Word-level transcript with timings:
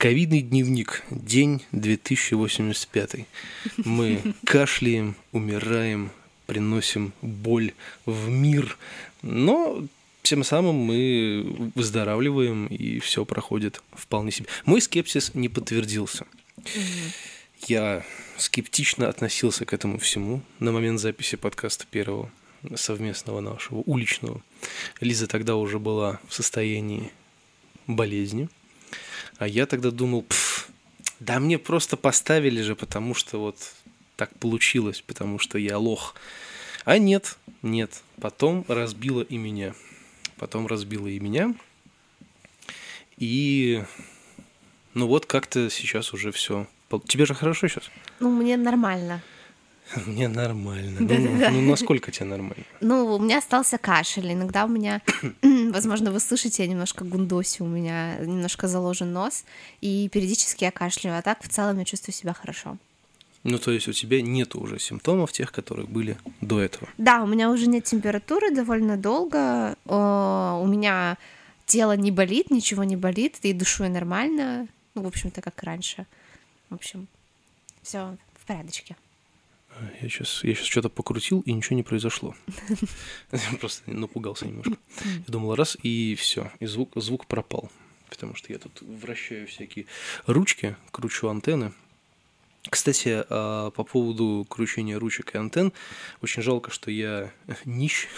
Ковидный 0.00 0.40
дневник. 0.40 1.02
День 1.10 1.62
2085. 1.72 3.26
Мы 3.84 4.22
кашляем, 4.46 5.14
умираем, 5.30 6.10
приносим 6.46 7.12
боль 7.20 7.74
в 8.06 8.30
мир, 8.30 8.78
но 9.20 9.84
тем 10.22 10.42
самым 10.42 10.76
мы 10.76 11.70
выздоравливаем, 11.74 12.66
и 12.68 12.98
все 13.00 13.26
проходит 13.26 13.82
вполне 13.92 14.30
себе. 14.30 14.48
Мой 14.64 14.80
скепсис 14.80 15.34
не 15.34 15.50
подтвердился. 15.50 16.24
Я 17.68 18.02
скептично 18.38 19.06
относился 19.06 19.66
к 19.66 19.74
этому 19.74 19.98
всему 19.98 20.40
на 20.60 20.72
момент 20.72 20.98
записи 20.98 21.36
подкаста 21.36 21.84
первого 21.90 22.30
совместного 22.74 23.40
нашего 23.40 23.80
уличного. 23.80 24.40
Лиза 25.02 25.26
тогда 25.26 25.56
уже 25.56 25.78
была 25.78 26.20
в 26.26 26.32
состоянии 26.32 27.12
болезни, 27.86 28.48
а 29.40 29.48
я 29.48 29.64
тогда 29.64 29.90
думал, 29.90 30.26
да 31.18 31.40
мне 31.40 31.58
просто 31.58 31.96
поставили 31.96 32.60
же, 32.60 32.76
потому 32.76 33.14
что 33.14 33.40
вот 33.40 33.56
так 34.16 34.38
получилось, 34.38 35.02
потому 35.04 35.38
что 35.38 35.56
я 35.56 35.78
лох. 35.78 36.14
А 36.84 36.98
нет, 36.98 37.38
нет, 37.62 38.02
потом 38.20 38.66
разбило 38.68 39.22
и 39.22 39.38
меня. 39.38 39.74
Потом 40.36 40.66
разбило 40.66 41.06
и 41.06 41.18
меня. 41.18 41.54
И 43.16 43.82
ну 44.92 45.06
вот 45.06 45.24
как-то 45.24 45.70
сейчас 45.70 46.12
уже 46.12 46.32
все 46.32 46.66
Тебе 47.06 47.24
же 47.24 47.34
хорошо 47.34 47.68
сейчас? 47.68 47.84
Ну, 48.18 48.30
мне 48.30 48.56
нормально. 48.56 49.22
Мне 50.06 50.28
нормально. 50.28 51.00
Ну, 51.00 51.50
ну, 51.50 51.60
насколько 51.62 52.10
тебе 52.10 52.26
нормально? 52.26 52.64
Ну, 52.80 53.16
у 53.16 53.18
меня 53.18 53.38
остался 53.38 53.78
кашель. 53.78 54.32
Иногда 54.32 54.64
у 54.64 54.68
меня, 54.68 55.02
возможно, 55.42 56.12
вы 56.12 56.20
слышите, 56.20 56.62
я 56.62 56.68
немножко 56.68 57.04
гундоси, 57.04 57.62
у 57.62 57.66
меня 57.66 58.16
немножко 58.18 58.68
заложен 58.68 59.12
нос, 59.12 59.44
и 59.80 60.08
периодически 60.08 60.64
я 60.64 60.70
кашляю, 60.70 61.18
а 61.18 61.22
так 61.22 61.42
в 61.42 61.48
целом 61.48 61.78
я 61.78 61.84
чувствую 61.84 62.14
себя 62.14 62.32
хорошо. 62.32 62.76
Ну, 63.42 63.58
то 63.58 63.70
есть 63.70 63.88
у 63.88 63.92
тебя 63.92 64.20
нет 64.20 64.54
уже 64.54 64.78
симптомов 64.78 65.32
тех, 65.32 65.50
которые 65.50 65.86
были 65.86 66.18
до 66.40 66.60
этого? 66.60 66.88
Да, 66.98 67.22
у 67.22 67.26
меня 67.26 67.50
уже 67.50 67.68
нет 67.68 67.84
температуры 67.84 68.54
довольно 68.54 68.96
долго. 68.96 69.76
у 69.86 70.66
меня 70.66 71.16
тело 71.64 71.96
не 71.96 72.10
болит, 72.10 72.50
ничего 72.50 72.84
не 72.84 72.96
болит, 72.96 73.38
и 73.42 73.52
душу 73.54 73.84
я 73.84 73.90
нормально. 73.90 74.68
Ну, 74.94 75.02
в 75.02 75.06
общем-то, 75.06 75.40
как 75.40 75.62
раньше. 75.62 76.06
В 76.68 76.74
общем, 76.74 77.06
все 77.82 78.16
в 78.38 78.46
порядочке. 78.46 78.96
Я 80.00 80.08
сейчас, 80.08 80.44
я 80.44 80.54
сейчас 80.54 80.66
что-то 80.66 80.88
покрутил, 80.88 81.40
и 81.40 81.52
ничего 81.52 81.76
не 81.76 81.82
произошло. 81.82 82.34
Просто 83.60 83.90
напугался 83.90 84.46
немножко. 84.46 84.76
Я 85.04 85.24
думал, 85.26 85.54
раз, 85.54 85.76
и 85.82 86.14
все, 86.14 86.50
и 86.60 86.66
звук, 86.66 86.92
звук 86.96 87.26
пропал. 87.26 87.70
Потому 88.08 88.34
что 88.34 88.52
я 88.52 88.58
тут 88.58 88.82
вращаю 88.82 89.46
всякие 89.46 89.86
ручки, 90.26 90.76
кручу 90.90 91.28
антенны. 91.28 91.72
Кстати, 92.68 93.24
а, 93.28 93.70
по 93.70 93.84
поводу 93.84 94.46
кручения 94.48 94.98
ручек 94.98 95.34
и 95.34 95.38
антенн, 95.38 95.72
очень 96.20 96.42
жалко, 96.42 96.70
что 96.70 96.90
я 96.90 97.32
нищ 97.64 98.08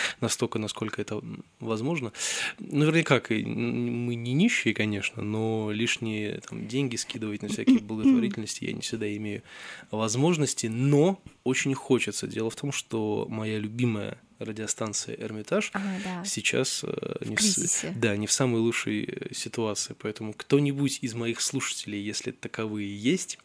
настолько, 0.20 0.58
насколько 0.58 1.00
это 1.00 1.22
возможно. 1.60 2.12
Наверняка 2.58 3.20
мы 3.28 4.14
не 4.14 4.32
нищие, 4.32 4.74
конечно, 4.74 5.22
но 5.22 5.70
лишние 5.72 6.40
там, 6.48 6.66
деньги 6.68 6.96
скидывать 6.96 7.42
на 7.42 7.48
всякие 7.48 7.78
благотворительности 7.80 8.64
я 8.64 8.72
не 8.72 8.80
всегда 8.80 9.14
имею 9.16 9.42
возможности, 9.90 10.66
но 10.66 11.20
очень 11.44 11.74
хочется. 11.74 12.26
Дело 12.26 12.50
в 12.50 12.56
том, 12.56 12.72
что 12.72 13.26
моя 13.28 13.58
любимая 13.58 14.18
радиостанция 14.44 15.16
Эрмитаж 15.16 15.70
ага, 15.72 16.00
да. 16.04 16.24
сейчас 16.24 16.84
э, 16.84 17.16
не 17.24 17.36
в, 17.36 17.98
да, 18.00 18.16
не 18.16 18.26
в 18.26 18.32
самой 18.32 18.60
лучшей 18.60 19.04
э, 19.04 19.34
ситуации. 19.34 19.94
Поэтому 19.98 20.32
кто-нибудь 20.32 20.98
из 21.02 21.14
моих 21.14 21.40
слушателей, 21.40 22.02
если 22.02 22.30
таковые 22.32 22.96
есть, 22.96 23.38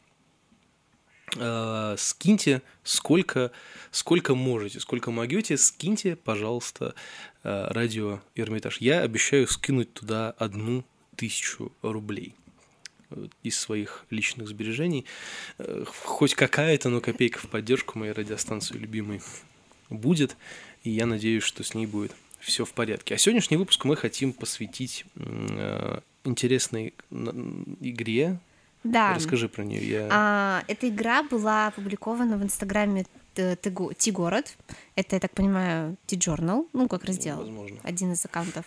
э, 1.40 1.96
скиньте 1.98 2.62
сколько, 2.84 3.52
сколько 3.92 4.36
можете, 4.36 4.80
сколько 4.80 5.12
могете, 5.12 5.58
скиньте, 5.58 6.16
пожалуйста, 6.16 6.96
э, 7.44 7.68
радио 7.72 8.20
Эрмитаж. 8.36 8.78
Я 8.80 9.02
обещаю 9.02 9.48
скинуть 9.48 9.94
туда 9.94 10.32
одну 10.38 10.84
тысячу 11.16 11.72
рублей 11.82 12.36
из 13.44 13.58
своих 13.58 14.06
личных 14.10 14.48
сбережений. 14.48 15.06
Э, 15.58 15.84
хоть 15.86 16.36
какая-то, 16.36 16.90
но 16.90 17.02
копейка 17.02 17.40
в 17.40 17.48
поддержку 17.50 18.00
моей 18.00 18.12
радиостанции 18.12 18.78
любимой 18.78 19.22
будет, 19.90 20.36
и 20.84 20.90
я 20.90 21.06
надеюсь, 21.06 21.44
что 21.44 21.64
с 21.64 21.74
ней 21.74 21.86
будет 21.86 22.12
все 22.40 22.66
в 22.66 22.74
порядке. 22.74 23.16
А 23.16 23.18
сегодняшний 23.18 23.58
выпуск 23.58 23.84
мы 23.86 23.96
хотим 23.96 24.34
посвятить 24.34 25.06
э, 25.16 26.00
интересной 26.24 26.94
игре, 27.10 28.40
да. 28.92 29.14
Расскажи 29.14 29.48
про 29.50 29.64
нее. 29.64 29.88
Я... 29.88 30.08
А, 30.12 30.64
эта 30.68 30.88
игра 30.90 31.24
была 31.24 31.68
опубликована 31.68 32.38
в 32.38 32.44
инстаграме 32.44 33.06
Ти-город. 33.36 34.58
Это, 34.96 35.16
я 35.16 35.20
так 35.20 35.32
понимаю, 35.32 35.96
Ти-журнал, 36.08 36.66
ну, 36.74 36.88
как 36.88 37.06
раздел. 37.06 37.38
Возможно. 37.38 37.78
Один 37.84 38.14
из 38.14 38.26
аккаунтов 38.26 38.66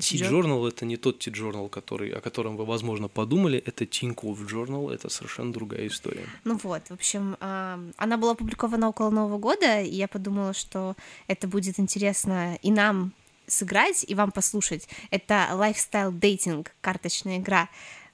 Ти-журнал— 0.00 0.66
это 0.68 0.84
не 0.84 0.98
тот 0.98 1.18
Ти-журнал, 1.18 1.70
который, 1.70 2.10
о 2.10 2.20
котором 2.20 2.58
вы, 2.58 2.66
возможно, 2.66 3.08
подумали. 3.08 3.58
Это 3.58 3.86
Тинькофф 3.86 4.38
Journal, 4.40 4.92
это 4.92 5.08
совершенно 5.08 5.50
другая 5.50 5.86
история. 5.86 6.26
Ну 6.44 6.60
вот, 6.62 6.82
в 6.88 6.92
общем, 6.92 7.38
она 7.40 8.16
была 8.18 8.32
опубликована 8.32 8.90
около 8.90 9.08
Нового 9.08 9.38
года, 9.38 9.80
и 9.80 9.94
я 9.94 10.08
подумала, 10.08 10.52
что 10.52 10.94
это 11.26 11.48
будет 11.48 11.80
интересно 11.80 12.58
и 12.60 12.70
нам 12.70 13.12
сыграть, 13.46 14.04
и 14.06 14.14
вам 14.14 14.30
послушать. 14.30 14.88
Это 15.10 15.48
dating, 15.54 16.66
карточная 16.82 17.38
игра. 17.38 17.70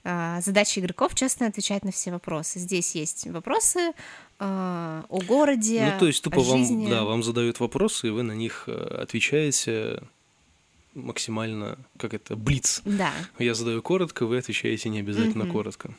А, 0.09 0.39
задача 0.39 0.79
игроков 0.79 1.15
честно 1.15 1.47
отвечать 1.47 1.83
на 1.83 1.91
все 1.91 2.11
вопросы. 2.11 2.59
Здесь 2.59 2.95
есть 2.95 3.27
вопросы 3.27 3.79
э, 3.89 3.93
о 4.39 5.19
городе, 5.27 5.91
Ну, 5.91 5.99
то 5.99 6.07
есть 6.07 6.23
тупо 6.23 6.39
жизни. 6.39 6.83
вам, 6.83 6.89
да, 6.89 7.03
вам 7.03 7.23
задают 7.23 7.59
вопросы, 7.59 8.07
и 8.07 8.09
вы 8.09 8.23
на 8.23 8.31
них 8.31 8.63
э, 8.67 8.71
отвечаете 9.01 10.01
максимально, 10.93 11.77
как 11.97 12.13
это, 12.13 12.37
блиц. 12.37 12.83
Да. 12.85 13.11
Я 13.37 13.53
задаю 13.53 13.81
коротко, 13.81 14.25
вы 14.25 14.37
отвечаете 14.37 14.87
не 14.87 14.99
обязательно 14.99 15.43
mm-hmm. 15.43 15.51
коротко. 15.51 15.93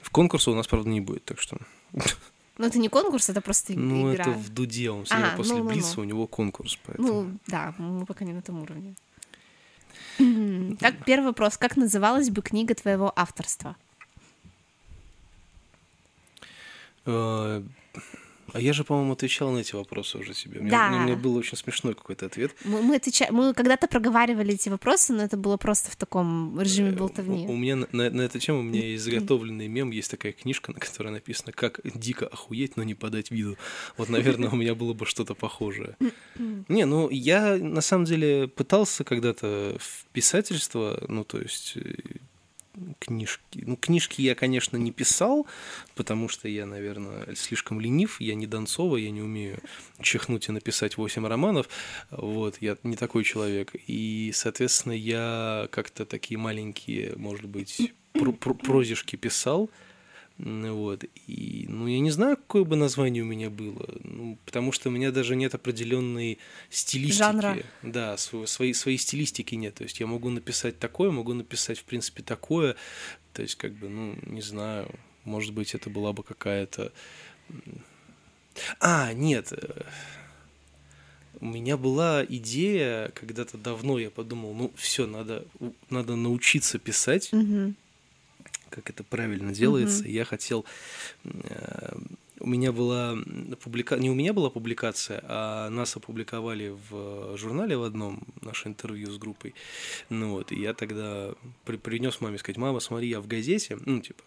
В 0.00 0.08
конкурсе 0.08 0.50
у 0.50 0.54
нас, 0.54 0.66
правда, 0.66 0.88
не 0.88 1.02
будет, 1.02 1.26
так 1.26 1.38
что... 1.38 1.58
Ну, 2.56 2.64
это 2.64 2.78
не 2.78 2.88
конкурс, 2.88 3.28
это 3.28 3.42
просто 3.42 3.74
ну, 3.74 4.14
игра. 4.14 4.24
Ну, 4.24 4.30
это 4.32 4.40
в 4.40 4.48
Дуде, 4.48 4.90
он 4.90 5.04
все 5.04 5.14
а, 5.14 5.36
после 5.36 5.56
ну, 5.56 5.68
Блица, 5.68 5.96
ну. 5.96 6.02
у 6.02 6.04
него 6.06 6.26
конкурс, 6.26 6.78
поэтому... 6.86 7.08
Ну, 7.08 7.38
да, 7.46 7.74
мы 7.76 8.06
пока 8.06 8.24
не 8.24 8.32
на 8.32 8.38
этом 8.38 8.62
уровне. 8.62 8.94
Так, 10.80 11.04
первый 11.04 11.26
вопрос. 11.26 11.56
Как 11.56 11.76
называлась 11.76 12.30
бы 12.30 12.42
книга 12.42 12.74
твоего 12.74 13.12
авторства? 13.14 13.76
А 18.52 18.60
я 18.60 18.72
же, 18.72 18.84
по-моему, 18.84 19.12
отвечал 19.12 19.50
на 19.50 19.58
эти 19.58 19.74
вопросы 19.74 20.18
уже 20.18 20.34
себе. 20.34 20.60
Да. 20.60 20.88
Мне, 20.88 20.98
мне 21.00 21.16
был 21.16 21.36
очень 21.36 21.56
смешной 21.56 21.94
какой-то 21.94 22.26
ответ. 22.26 22.54
Мы, 22.64 22.82
мы, 22.82 22.96
отвеча... 22.96 23.28
мы 23.30 23.54
когда-то 23.54 23.86
проговаривали 23.88 24.54
эти 24.54 24.68
вопросы, 24.68 25.12
но 25.12 25.22
это 25.22 25.36
было 25.36 25.56
просто 25.56 25.90
в 25.90 25.96
таком 25.96 26.60
режиме 26.60 26.90
э, 26.90 26.92
болтовни. 26.92 27.46
У, 27.46 27.52
у 27.52 27.56
меня 27.56 27.76
на, 27.76 28.10
на 28.10 28.22
эту 28.22 28.38
тему 28.38 28.60
у 28.60 28.62
меня 28.62 28.86
есть 28.86 29.04
заготовленный 29.04 29.68
мем, 29.68 29.90
есть 29.90 30.10
такая 30.10 30.32
книжка, 30.32 30.72
на 30.72 30.78
которой 30.78 31.12
написано 31.12 31.52
«Как 31.52 31.80
дико 31.84 32.26
охуеть, 32.26 32.76
но 32.76 32.82
не 32.82 32.94
подать 32.94 33.30
виду». 33.30 33.56
Вот, 33.96 34.08
наверное, 34.08 34.50
у 34.50 34.56
меня 34.56 34.74
было 34.74 34.92
бы 34.92 35.06
что-то 35.06 35.34
похожее. 35.34 35.96
Не, 36.68 36.84
ну 36.84 37.08
я 37.10 37.56
на 37.56 37.80
самом 37.80 38.04
деле 38.04 38.48
пытался 38.48 39.04
когда-то 39.04 39.76
в 39.78 40.06
писательство, 40.12 41.04
ну 41.08 41.24
то 41.24 41.38
есть 41.38 41.76
э, 41.76 41.94
книжки. 43.06 43.62
Ну, 43.66 43.76
книжки 43.76 44.20
я, 44.20 44.34
конечно, 44.34 44.76
не 44.76 44.90
писал, 44.90 45.46
потому 45.94 46.28
что 46.28 46.48
я, 46.48 46.66
наверное, 46.66 47.34
слишком 47.34 47.80
ленив, 47.80 48.20
я 48.20 48.34
не 48.34 48.46
Донцова, 48.46 48.96
я 48.96 49.10
не 49.10 49.22
умею 49.22 49.58
чихнуть 50.00 50.48
и 50.48 50.52
написать 50.52 50.96
8 50.96 51.26
романов, 51.26 51.68
вот, 52.10 52.56
я 52.60 52.76
не 52.82 52.96
такой 52.96 53.24
человек. 53.24 53.72
И, 53.86 54.32
соответственно, 54.34 54.92
я 54.92 55.68
как-то 55.70 56.04
такие 56.04 56.38
маленькие, 56.38 57.14
может 57.16 57.46
быть, 57.46 57.92
прозишки 58.62 59.16
писал, 59.16 59.70
вот. 60.38 61.04
И, 61.26 61.66
ну, 61.68 61.86
я 61.86 61.98
не 62.00 62.10
знаю, 62.10 62.36
какое 62.36 62.64
бы 62.64 62.76
название 62.76 63.22
у 63.22 63.26
меня 63.26 63.48
было, 63.48 63.86
ну, 64.04 64.38
потому 64.44 64.70
что 64.70 64.90
у 64.90 64.92
меня 64.92 65.10
даже 65.10 65.34
нет 65.34 65.54
определенной 65.54 66.38
стилистики. 66.68 67.18
Жанра. 67.18 67.56
Да, 67.82 68.16
своей, 68.18 68.74
своей 68.74 68.98
стилистики 68.98 69.54
нет. 69.54 69.74
То 69.74 69.84
есть 69.84 69.98
я 69.98 70.06
могу 70.06 70.28
написать 70.28 70.78
такое, 70.78 71.10
могу 71.10 71.32
написать, 71.32 71.78
в 71.78 71.84
принципе, 71.84 72.22
такое. 72.22 72.76
То 73.32 73.42
есть, 73.42 73.54
как 73.54 73.72
бы, 73.74 73.88
ну, 73.88 74.16
не 74.26 74.42
знаю, 74.42 74.90
может 75.24 75.54
быть, 75.54 75.74
это 75.74 75.88
была 75.88 76.12
бы 76.12 76.22
какая-то... 76.22 76.92
А, 78.80 79.12
нет, 79.12 79.52
э, 79.52 79.82
у 81.40 81.46
меня 81.46 81.76
была 81.76 82.24
идея, 82.24 83.10
когда-то 83.14 83.58
давно 83.58 83.98
я 83.98 84.10
подумал, 84.10 84.54
ну, 84.54 84.72
все, 84.76 85.06
надо, 85.06 85.44
надо 85.90 86.16
научиться 86.16 86.78
писать. 86.78 87.32
Угу 87.32 87.74
как 88.76 88.90
это 88.90 89.02
правильно 89.02 89.52
делается. 89.52 90.04
Mm-hmm. 90.04 90.10
Я 90.10 90.24
хотел 90.26 90.66
э, 91.24 91.98
у 92.40 92.46
меня 92.46 92.72
была 92.72 93.16
публикация, 93.62 94.02
не 94.02 94.10
у 94.10 94.14
меня 94.14 94.34
была 94.34 94.50
публикация, 94.50 95.20
а 95.24 95.70
нас 95.70 95.96
опубликовали 95.96 96.76
в 96.90 97.36
журнале 97.36 97.76
в 97.76 97.82
одном, 97.82 98.22
наше 98.42 98.68
интервью 98.68 99.10
с 99.10 99.16
группой. 99.16 99.54
Ну 100.10 100.32
вот, 100.32 100.52
и 100.52 100.60
я 100.60 100.74
тогда 100.74 101.32
при, 101.64 101.76
принес 101.76 102.20
маме 102.20 102.38
сказать, 102.38 102.58
мама, 102.58 102.80
смотри, 102.80 103.08
я 103.08 103.20
в 103.20 103.26
газете, 103.26 103.78
ну, 103.86 104.00
типа, 104.00 104.22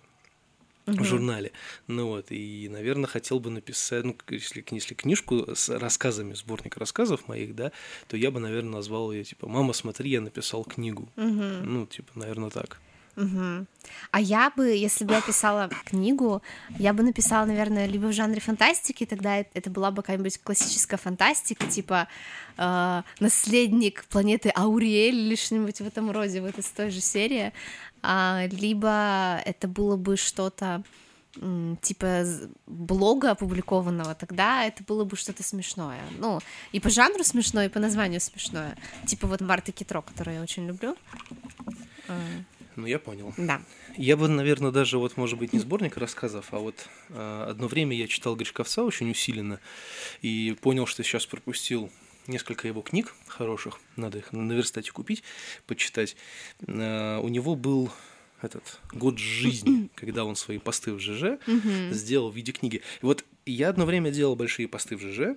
в 0.88 1.04
журнале. 1.04 1.51
Ну 1.86 2.07
вот, 2.07 2.31
и, 2.31 2.68
наверное, 2.69 3.07
хотел 3.07 3.40
бы 3.40 3.51
написать, 3.51 4.04
ну, 4.04 4.18
если, 4.30 4.66
если 4.72 4.96
книжку 4.96 5.46
с 5.54 5.69
рассказами, 5.69 6.34
сборник 6.34 6.78
рассказов 6.78 7.28
моих, 7.28 7.56
да, 7.56 7.72
то 8.07 8.18
я 8.18 8.31
бы, 8.31 8.40
наверное, 8.40 8.74
назвал 8.74 9.12
ее, 9.12 9.24
типа, 9.24 9.48
«Мама, 9.48 9.74
смотри, 9.74 10.10
я 10.10 10.22
написал 10.22 10.63
книгу». 10.63 11.10
Ну, 11.16 11.86
типа, 11.86 12.12
наверное, 12.16 12.50
так. 12.50 12.81
Угу. 13.19 13.66
А 14.12 14.21
я 14.21 14.50
бы, 14.56 14.69
если 14.69 15.04
бы 15.04 15.13
я 15.13 15.21
писала 15.21 15.69
книгу, 15.86 16.42
я 16.77 16.94
бы 16.94 17.04
написала, 17.04 17.45
наверное, 17.45 17.86
либо 17.86 18.07
в 18.07 18.13
жанре 18.13 18.39
фантастики, 18.39 19.06
тогда 19.06 19.38
это 19.38 19.69
была 19.69 19.92
бы 19.92 20.01
какая-нибудь 20.01 20.38
классическая 20.42 20.98
фантастика, 20.98 21.68
типа 21.68 22.07
э, 22.57 23.01
наследник 23.19 24.06
планеты 24.06 24.50
Ауриэль 24.56 25.16
или 25.16 25.36
что-нибудь 25.36 25.81
в 25.81 25.88
этом 25.88 26.12
роде, 26.12 26.39
вот 26.39 26.57
из 26.57 26.68
той 26.68 26.92
же 26.92 27.01
серии, 27.01 27.51
а, 28.01 28.45
либо 28.51 29.42
это 29.45 29.68
было 29.68 29.98
бы 29.98 30.15
что-то 30.15 30.83
типа 31.81 32.25
блога 32.65 33.31
опубликованного, 33.31 34.15
тогда 34.15 34.65
это 34.65 34.83
было 34.83 35.06
бы 35.06 35.15
что-то 35.15 35.44
смешное. 35.44 36.01
Ну, 36.18 36.39
и 36.72 36.80
по 36.80 36.89
жанру 36.89 37.24
смешное, 37.24 37.68
и 37.68 37.69
по 37.69 37.80
названию 37.80 38.19
смешное. 38.19 38.75
Типа 39.06 39.27
вот 39.27 39.39
Марта 39.39 39.72
Китро, 39.72 40.01
которую 40.01 40.38
я 40.38 40.42
очень 40.42 40.68
люблю. 40.68 40.98
Ну, 42.80 42.88
я 42.88 42.98
понял. 42.98 43.34
Да. 43.38 43.62
Я 43.98 44.16
бы, 44.16 44.30
наверное, 44.30 44.72
даже 44.72 44.98
вот, 44.98 45.18
может 45.18 45.38
быть, 45.38 45.52
не 45.52 45.60
сборник 45.60 45.98
рассказов, 45.98 46.48
а 46.52 46.60
вот 46.60 46.88
э, 47.10 47.46
одно 47.50 47.68
время 47.68 47.96
я 47.96 48.08
читал 48.08 48.36
Гришковца 48.38 48.84
очень 48.84 49.12
усиленно 49.12 49.60
и 50.22 50.56
понял, 50.62 50.86
что 50.86 51.04
сейчас 51.04 51.26
пропустил 51.26 51.92
несколько 52.28 52.68
его 52.68 52.81
книг 52.81 53.16
хороших, 53.28 53.81
надо 53.98 54.20
их 54.20 54.31
на 54.31 54.54
верстате 54.54 54.92
купить, 54.92 55.24
почитать. 55.68 56.16
Э, 56.68 57.20
у 57.20 57.28
него 57.28 57.56
был 57.56 57.92
этот 58.42 58.80
год 58.94 59.18
жизни, 59.18 59.90
когда 59.96 60.24
он 60.24 60.38
свои 60.38 60.58
посты 60.58 60.94
в 60.94 61.00
ЖЖ 61.00 61.40
сделал 61.92 62.32
в 62.32 62.36
виде 62.36 62.54
книги. 62.54 62.78
И 63.02 63.06
вот 63.06 63.25
я 63.46 63.70
одно 63.70 63.86
время 63.86 64.12
делал 64.12 64.38
большие 64.38 64.70
посты 64.70 64.96
в 64.96 65.02
ЖЖ. 65.02 65.36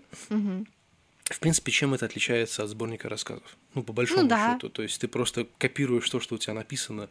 В 1.35 1.41
принципе, 1.41 1.73
чем 1.73 1.95
это 1.95 2.07
отличается 2.07 2.63
от 2.63 2.69
сборника 2.69 3.09
рассказов? 3.09 3.57
Ну, 3.75 3.83
по 3.83 3.93
большому 3.93 4.23
ну, 4.23 4.29
да. 4.29 4.55
счету. 4.55 4.69
То 4.69 4.83
есть 4.83 5.01
ты 5.01 5.09
просто 5.09 5.47
копируешь 5.59 6.09
то, 6.09 6.21
что 6.21 6.35
у 6.35 6.39
тебя 6.39 6.55
написано 6.55 7.09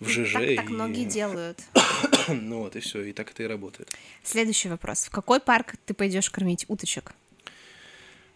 в 0.00 0.08
ЖЖ. 0.08 0.34
Так, 0.34 0.42
и... 0.42 0.56
так 0.56 0.68
многие 0.68 1.04
делают. 1.04 1.60
ну 2.28 2.60
вот, 2.60 2.76
и 2.76 2.80
все, 2.80 3.02
и 3.02 3.12
так 3.12 3.30
это 3.30 3.42
и 3.42 3.46
работает. 3.46 3.92
Следующий 4.22 4.68
вопрос. 4.68 5.04
В 5.06 5.10
какой 5.10 5.40
парк 5.40 5.74
ты 5.84 5.94
пойдешь 5.94 6.30
кормить 6.30 6.64
уточек? 6.68 7.14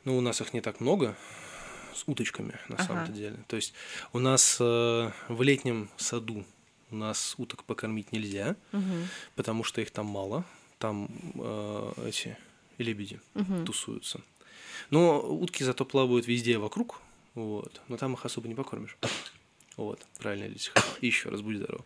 Ну, 0.04 0.16
у 0.16 0.20
нас 0.20 0.40
их 0.40 0.52
не 0.54 0.60
так 0.60 0.80
много 0.80 1.16
с 1.94 2.04
уточками, 2.06 2.54
на 2.68 2.76
ага. 2.76 2.84
самом 2.84 3.12
деле. 3.12 3.36
То 3.48 3.56
есть 3.56 3.74
у 4.12 4.18
нас 4.18 4.56
э, 4.60 5.10
в 5.28 5.42
летнем 5.42 5.90
саду 5.96 6.44
у 6.90 6.96
нас 6.96 7.34
уток 7.38 7.64
покормить 7.64 8.12
нельзя, 8.12 8.56
угу. 8.72 8.82
потому 9.36 9.64
что 9.64 9.80
их 9.80 9.90
там 9.90 10.06
мало. 10.06 10.44
Там 10.78 11.08
э, 11.34 11.92
эти 12.06 12.36
лебеди 12.78 13.20
угу. 13.34 13.64
тусуются. 13.64 14.20
Но 14.88 15.20
утки 15.20 15.62
зато 15.62 15.84
плавают 15.84 16.26
везде 16.26 16.58
вокруг, 16.58 17.00
вот. 17.34 17.80
Но 17.88 17.96
там 17.96 18.14
их 18.14 18.24
особо 18.24 18.48
не 18.48 18.54
покормишь. 18.54 18.96
Вот, 19.76 20.00
правильно, 20.18 20.44
Лисих. 20.44 20.74
Еще 21.00 21.30
раз 21.30 21.40
будь 21.40 21.56
здоров. 21.56 21.82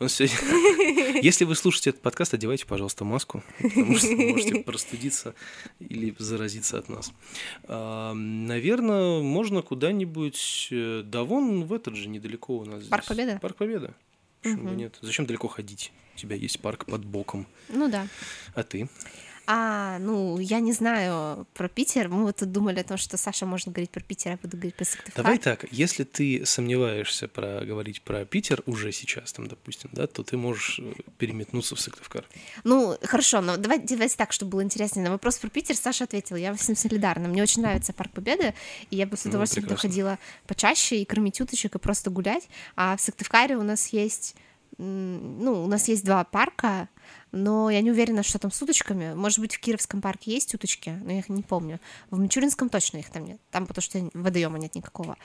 Он 0.00 0.08
сегодня... 0.08 1.20
Если 1.22 1.44
вы 1.44 1.54
слушаете 1.54 1.90
этот 1.90 2.02
подкаст, 2.02 2.34
одевайте, 2.34 2.66
пожалуйста, 2.66 3.04
маску, 3.04 3.42
потому 3.60 3.96
что 3.96 4.08
вы 4.08 4.28
можете 4.30 4.56
простудиться 4.56 5.34
или 5.78 6.14
заразиться 6.18 6.78
от 6.78 6.88
нас. 6.88 7.12
А, 7.64 8.12
наверное, 8.12 9.22
можно 9.22 9.62
куда-нибудь... 9.62 10.68
Э, 10.72 11.02
да 11.04 11.22
вон 11.22 11.64
в 11.64 11.72
этот 11.72 11.94
же 11.94 12.08
недалеко 12.08 12.58
у 12.58 12.64
нас 12.64 12.84
Парк 12.84 13.06
Победы? 13.06 13.38
Парк 13.40 13.56
Победы. 13.56 13.94
Почему 14.42 14.70
угу. 14.70 14.74
нет? 14.74 14.98
Зачем 15.00 15.24
далеко 15.24 15.48
ходить? 15.48 15.92
У 16.14 16.18
тебя 16.18 16.36
есть 16.36 16.60
парк 16.60 16.84
под 16.86 17.04
боком. 17.04 17.46
Ну 17.68 17.88
да. 17.88 18.08
А 18.54 18.62
ты? 18.62 18.88
А, 19.46 19.98
ну, 19.98 20.38
я 20.38 20.60
не 20.60 20.72
знаю 20.72 21.46
про 21.54 21.68
Питер. 21.68 22.08
Мы 22.08 22.24
вот 22.24 22.36
тут 22.36 22.52
думали 22.52 22.80
о 22.80 22.84
том, 22.84 22.96
что 22.96 23.16
Саша 23.16 23.46
можно 23.46 23.72
говорить 23.72 23.90
про 23.90 24.00
Питер, 24.00 24.28
а 24.28 24.32
я 24.32 24.38
буду 24.40 24.56
говорить 24.56 24.74
про 24.74 24.84
Сыктывкар. 24.84 25.24
Давай 25.24 25.38
так, 25.38 25.64
если 25.72 26.04
ты 26.04 26.46
сомневаешься 26.46 27.28
про 27.28 27.64
говорить 27.64 28.02
про 28.02 28.24
Питер 28.24 28.62
уже 28.66 28.92
сейчас, 28.92 29.32
там, 29.32 29.48
допустим, 29.48 29.90
да, 29.92 30.06
то 30.06 30.22
ты 30.22 30.36
можешь 30.36 30.78
э, 30.78 30.92
переметнуться 31.18 31.74
в 31.74 31.80
Сыктывкар. 31.80 32.24
Ну, 32.64 32.96
хорошо, 33.02 33.40
но 33.40 33.56
давайте, 33.56 33.94
давайте 33.94 34.16
так, 34.16 34.32
чтобы 34.32 34.52
было 34.52 34.62
интереснее. 34.62 35.04
На 35.04 35.10
вопрос 35.10 35.38
про 35.38 35.48
Питер 35.48 35.76
Саша 35.76 36.04
ответила. 36.04 36.36
Я 36.36 36.56
с 36.56 36.68
ним 36.68 36.76
солидарна. 36.76 37.28
Мне 37.28 37.42
очень 37.42 37.62
нравится 37.62 37.92
Парк 37.92 38.12
Победы, 38.12 38.54
и 38.90 38.96
я 38.96 39.06
бы 39.06 39.16
с 39.16 39.24
ну, 39.24 39.30
удовольствием 39.30 39.66
ну, 39.68 39.76
ходила 39.76 40.18
почаще 40.46 40.96
и 40.96 41.04
кормить 41.04 41.40
уточек, 41.40 41.74
и 41.74 41.78
просто 41.78 42.10
гулять. 42.10 42.48
А 42.76 42.96
в 42.96 43.00
Сыктывкаре 43.00 43.56
у 43.56 43.62
нас 43.62 43.88
есть 43.88 44.36
ну, 44.78 45.64
у 45.64 45.66
нас 45.66 45.88
есть 45.88 46.04
два 46.04 46.24
парка, 46.24 46.88
но 47.30 47.70
я 47.70 47.80
не 47.80 47.90
уверена, 47.90 48.22
что 48.22 48.38
там 48.38 48.50
с 48.50 48.60
уточками. 48.60 49.14
Может 49.14 49.38
быть, 49.38 49.54
в 49.54 49.60
Кировском 49.60 50.00
парке 50.00 50.32
есть 50.32 50.54
уточки, 50.54 50.98
но 51.02 51.12
я 51.12 51.18
их 51.18 51.28
не 51.28 51.42
помню. 51.42 51.80
В 52.10 52.18
Мичуринском 52.18 52.68
точно 52.68 52.98
их 52.98 53.10
там 53.10 53.24
нет. 53.24 53.40
Там 53.50 53.66
потому 53.66 53.82
что 53.82 54.10
водоема 54.14 54.58
нет 54.58 54.74
никакого. 54.74 55.16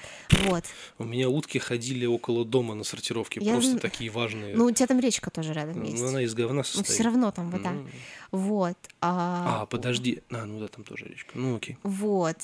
Вот. 0.46 0.64
У 0.98 1.04
меня 1.04 1.30
утки 1.30 1.60
ходили 1.60 2.06
около 2.06 2.46
дома 2.46 2.76
на 2.76 2.84
сортировке, 2.84 3.40
я... 3.42 3.54
просто 3.54 3.78
такие 3.80 4.10
важные. 4.10 4.56
Ну, 4.56 4.66
у 4.66 4.72
тебя 4.72 4.88
там 4.88 5.00
речка 5.00 5.30
тоже 5.32 5.54
рядом 5.54 5.84
есть. 5.84 6.02
Ну, 6.02 6.10
она 6.10 6.22
из 6.22 6.34
говна 6.34 6.64
состоит. 6.64 6.88
Но 6.88 6.94
все 6.94 7.04
равно 7.04 7.32
там 7.32 7.50
вода. 7.50 7.72
Mm. 7.72 7.90
Вот. 8.32 8.78
А... 9.02 9.62
а, 9.62 9.66
подожди. 9.66 10.22
А, 10.30 10.46
ну 10.46 10.60
да, 10.60 10.68
там 10.68 10.84
тоже 10.84 11.06
речка. 11.06 11.32
Ну, 11.36 11.58
окей. 11.58 11.78
Вот 11.84 12.38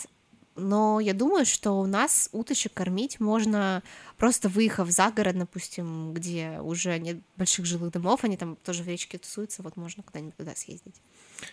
но 0.55 0.99
я 0.99 1.13
думаю, 1.13 1.45
что 1.45 1.79
у 1.79 1.85
нас 1.85 2.29
уточек 2.31 2.73
кормить 2.73 3.19
можно 3.19 3.81
просто 4.17 4.49
выехав 4.49 4.89
за 4.91 5.11
город, 5.11 5.37
допустим, 5.37 6.13
где 6.13 6.59
уже 6.61 6.97
нет 6.99 7.17
больших 7.37 7.65
жилых 7.65 7.91
домов, 7.91 8.23
они 8.23 8.37
там 8.37 8.55
тоже 8.57 8.83
в 8.83 8.87
речке 8.87 9.17
тусуются, 9.17 9.63
вот 9.63 9.77
можно 9.77 10.03
куда-нибудь 10.03 10.37
туда 10.37 10.55
съездить. 10.55 10.95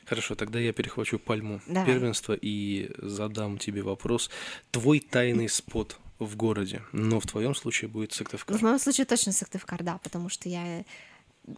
Хорошо, 0.04 0.34
тогда 0.34 0.58
я 0.58 0.72
перехвачу 0.72 1.18
пальму 1.18 1.60
Давай. 1.66 1.86
первенства 1.86 2.36
и 2.40 2.90
задам 2.98 3.58
тебе 3.58 3.82
вопрос. 3.82 4.30
Твой 4.70 5.00
тайный 5.00 5.48
спот 5.48 5.98
в 6.18 6.36
городе, 6.36 6.82
но 6.92 7.18
в 7.18 7.26
твоем 7.26 7.54
случае 7.54 7.88
будет 7.88 8.12
Сыктывкар. 8.12 8.56
В 8.56 8.62
моем 8.62 8.78
случае 8.78 9.06
точно 9.06 9.32
Сыктывкар, 9.32 9.82
да, 9.82 9.98
потому 10.02 10.28
что 10.28 10.48
я 10.48 10.84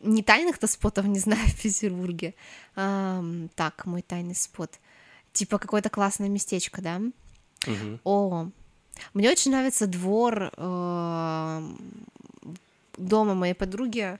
не 0.02 0.22
тайных-то 0.22 0.66
спотов 0.66 1.06
не 1.06 1.18
знаю 1.18 1.46
в 1.48 1.60
Петербурге. 1.60 2.34
Эм, 2.76 3.50
так, 3.54 3.84
мой 3.84 4.02
тайный 4.02 4.34
спот. 4.34 4.78
Типа 5.32 5.58
какое-то 5.58 5.90
классное 5.90 6.28
местечко, 6.28 6.80
да? 6.80 7.00
О, 8.04 8.48
мне 9.14 9.30
очень 9.30 9.50
нравится 9.50 9.86
двор 9.86 10.50
э, 10.56 11.62
дома 12.96 13.34
моей 13.34 13.54
подруги, 13.54 14.18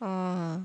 э, 0.00 0.58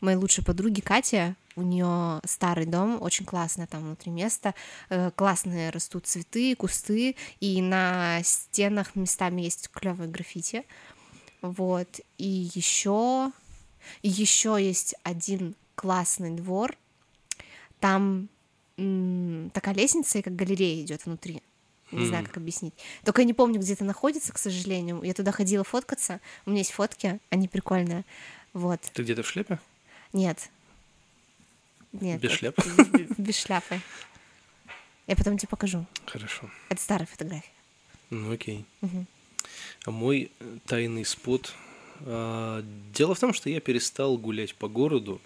моей 0.00 0.16
лучшей 0.16 0.44
подруги 0.44 0.80
Катя. 0.80 1.36
У 1.54 1.62
нее 1.62 2.20
старый 2.24 2.64
дом, 2.64 3.00
очень 3.02 3.26
классное 3.26 3.66
там 3.66 3.82
внутри 3.82 4.10
место, 4.10 4.54
э, 4.88 5.10
классные 5.14 5.70
растут 5.70 6.06
цветы, 6.06 6.56
кусты, 6.56 7.14
и 7.40 7.60
на 7.60 8.22
стенах 8.22 8.96
местами 8.96 9.42
есть 9.42 9.68
клевые 9.70 10.08
граффити. 10.10 10.64
Вот. 11.42 12.00
И 12.18 12.50
еще 12.54 13.32
еще 14.02 14.56
есть 14.60 14.94
один 15.02 15.54
классный 15.74 16.30
двор. 16.30 16.76
Там 17.80 18.28
м- 18.78 19.50
такая 19.52 19.74
лестница 19.74 20.18
и 20.18 20.22
как 20.22 20.36
галерея 20.36 20.82
идет 20.82 21.04
внутри. 21.04 21.42
Не 21.92 22.04
mm. 22.04 22.08
знаю, 22.08 22.26
как 22.26 22.38
объяснить. 22.38 22.74
Только 23.04 23.20
я 23.20 23.26
не 23.26 23.34
помню, 23.34 23.60
где 23.60 23.74
это 23.74 23.84
находится, 23.84 24.32
к 24.32 24.38
сожалению. 24.38 25.02
Я 25.02 25.14
туда 25.14 25.30
ходила 25.30 25.62
фоткаться. 25.62 26.20
У 26.46 26.50
меня 26.50 26.60
есть 26.60 26.72
фотки, 26.72 27.20
они 27.30 27.48
прикольные. 27.48 28.04
Вот. 28.54 28.80
Ты 28.92 29.02
где-то 29.02 29.22
в 29.22 29.28
шляпе? 29.28 29.58
Нет. 30.12 30.50
Нет. 31.92 32.20
Без 32.20 32.32
шляпы? 32.32 32.62
Без 33.18 33.36
шляпы. 33.36 33.80
Я 35.06 35.16
потом 35.16 35.36
тебе 35.36 35.48
покажу. 35.48 35.86
Хорошо. 36.06 36.50
Это 36.68 36.80
старая 36.80 37.06
фотография. 37.06 37.50
Ну 38.10 38.32
окей. 38.32 38.64
Угу. 38.80 39.06
А 39.84 39.90
мой 39.90 40.30
э, 40.38 40.58
тайный 40.66 41.04
спот. 41.04 41.54
А, 42.00 42.64
дело 42.92 43.14
в 43.14 43.20
том, 43.20 43.32
что 43.32 43.50
я 43.50 43.60
перестал 43.60 44.16
гулять 44.16 44.54
по 44.54 44.68
городу. 44.68 45.20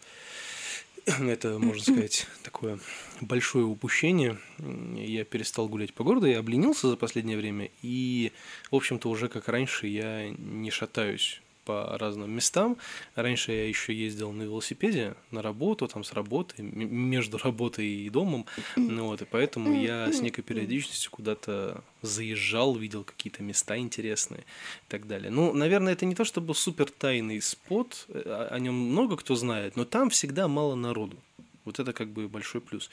Это, 1.20 1.58
можно 1.58 1.82
сказать, 1.82 2.26
такое 2.42 2.80
большое 3.20 3.64
упущение. 3.64 4.38
Я 4.58 5.24
перестал 5.24 5.68
гулять 5.68 5.94
по 5.94 6.02
городу, 6.02 6.26
я 6.26 6.40
обленился 6.40 6.88
за 6.88 6.96
последнее 6.96 7.38
время, 7.38 7.70
и, 7.80 8.32
в 8.70 8.76
общем-то, 8.76 9.08
уже 9.08 9.28
как 9.28 9.48
раньше 9.48 9.86
я 9.86 10.28
не 10.30 10.70
шатаюсь 10.70 11.40
по 11.66 11.98
разным 11.98 12.30
местам. 12.30 12.78
Раньше 13.16 13.52
я 13.52 13.68
еще 13.68 13.92
ездил 13.92 14.32
на 14.32 14.44
велосипеде 14.44 15.14
на 15.32 15.42
работу, 15.42 15.88
там 15.88 16.04
с 16.04 16.12
работы, 16.12 16.62
между 16.62 17.36
работой 17.36 17.86
и 17.86 18.08
домом. 18.08 18.46
Ну, 18.76 19.06
вот, 19.08 19.20
и 19.20 19.24
поэтому 19.24 19.82
я 19.82 20.10
с 20.10 20.22
некой 20.22 20.44
периодичностью 20.44 21.10
куда-то 21.10 21.82
заезжал, 22.02 22.76
видел 22.76 23.04
какие-то 23.04 23.42
места 23.42 23.76
интересные 23.76 24.42
и 24.42 24.88
так 24.88 25.06
далее. 25.06 25.30
Ну, 25.30 25.52
наверное, 25.52 25.92
это 25.92 26.06
не 26.06 26.14
то 26.14 26.24
чтобы 26.24 26.54
супер 26.54 26.90
тайный 26.90 27.42
спот, 27.42 28.06
э, 28.08 28.48
о 28.50 28.58
нем 28.60 28.74
много 28.74 29.16
кто 29.16 29.34
знает, 29.34 29.76
но 29.76 29.84
там 29.84 30.08
всегда 30.10 30.46
мало 30.46 30.76
народу. 30.76 31.16
Вот 31.64 31.80
это 31.80 31.92
как 31.92 32.08
бы 32.08 32.28
большой 32.28 32.60
плюс, 32.60 32.90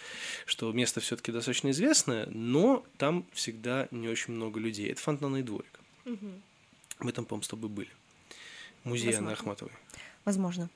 что 0.48 0.72
место 0.72 1.00
все-таки 1.00 1.32
достаточно 1.32 1.70
известное, 1.70 2.26
но 2.32 2.84
там 2.98 3.26
всегда 3.32 3.88
не 3.92 4.10
очень 4.10 4.34
много 4.34 4.60
людей. 4.60 4.92
Это 4.92 5.00
фонтанный 5.00 5.44
дворик. 5.44 5.80
Угу. 6.06 6.32
Мы 7.02 7.12
там, 7.12 7.26
по-моему, 7.26 7.44
с 7.44 7.48
тобой 7.48 7.70
были. 7.70 7.90
Музей 8.84 9.14
Анны 9.14 9.32
Ахматовой. 9.32 9.74
Возможно. 10.26 10.70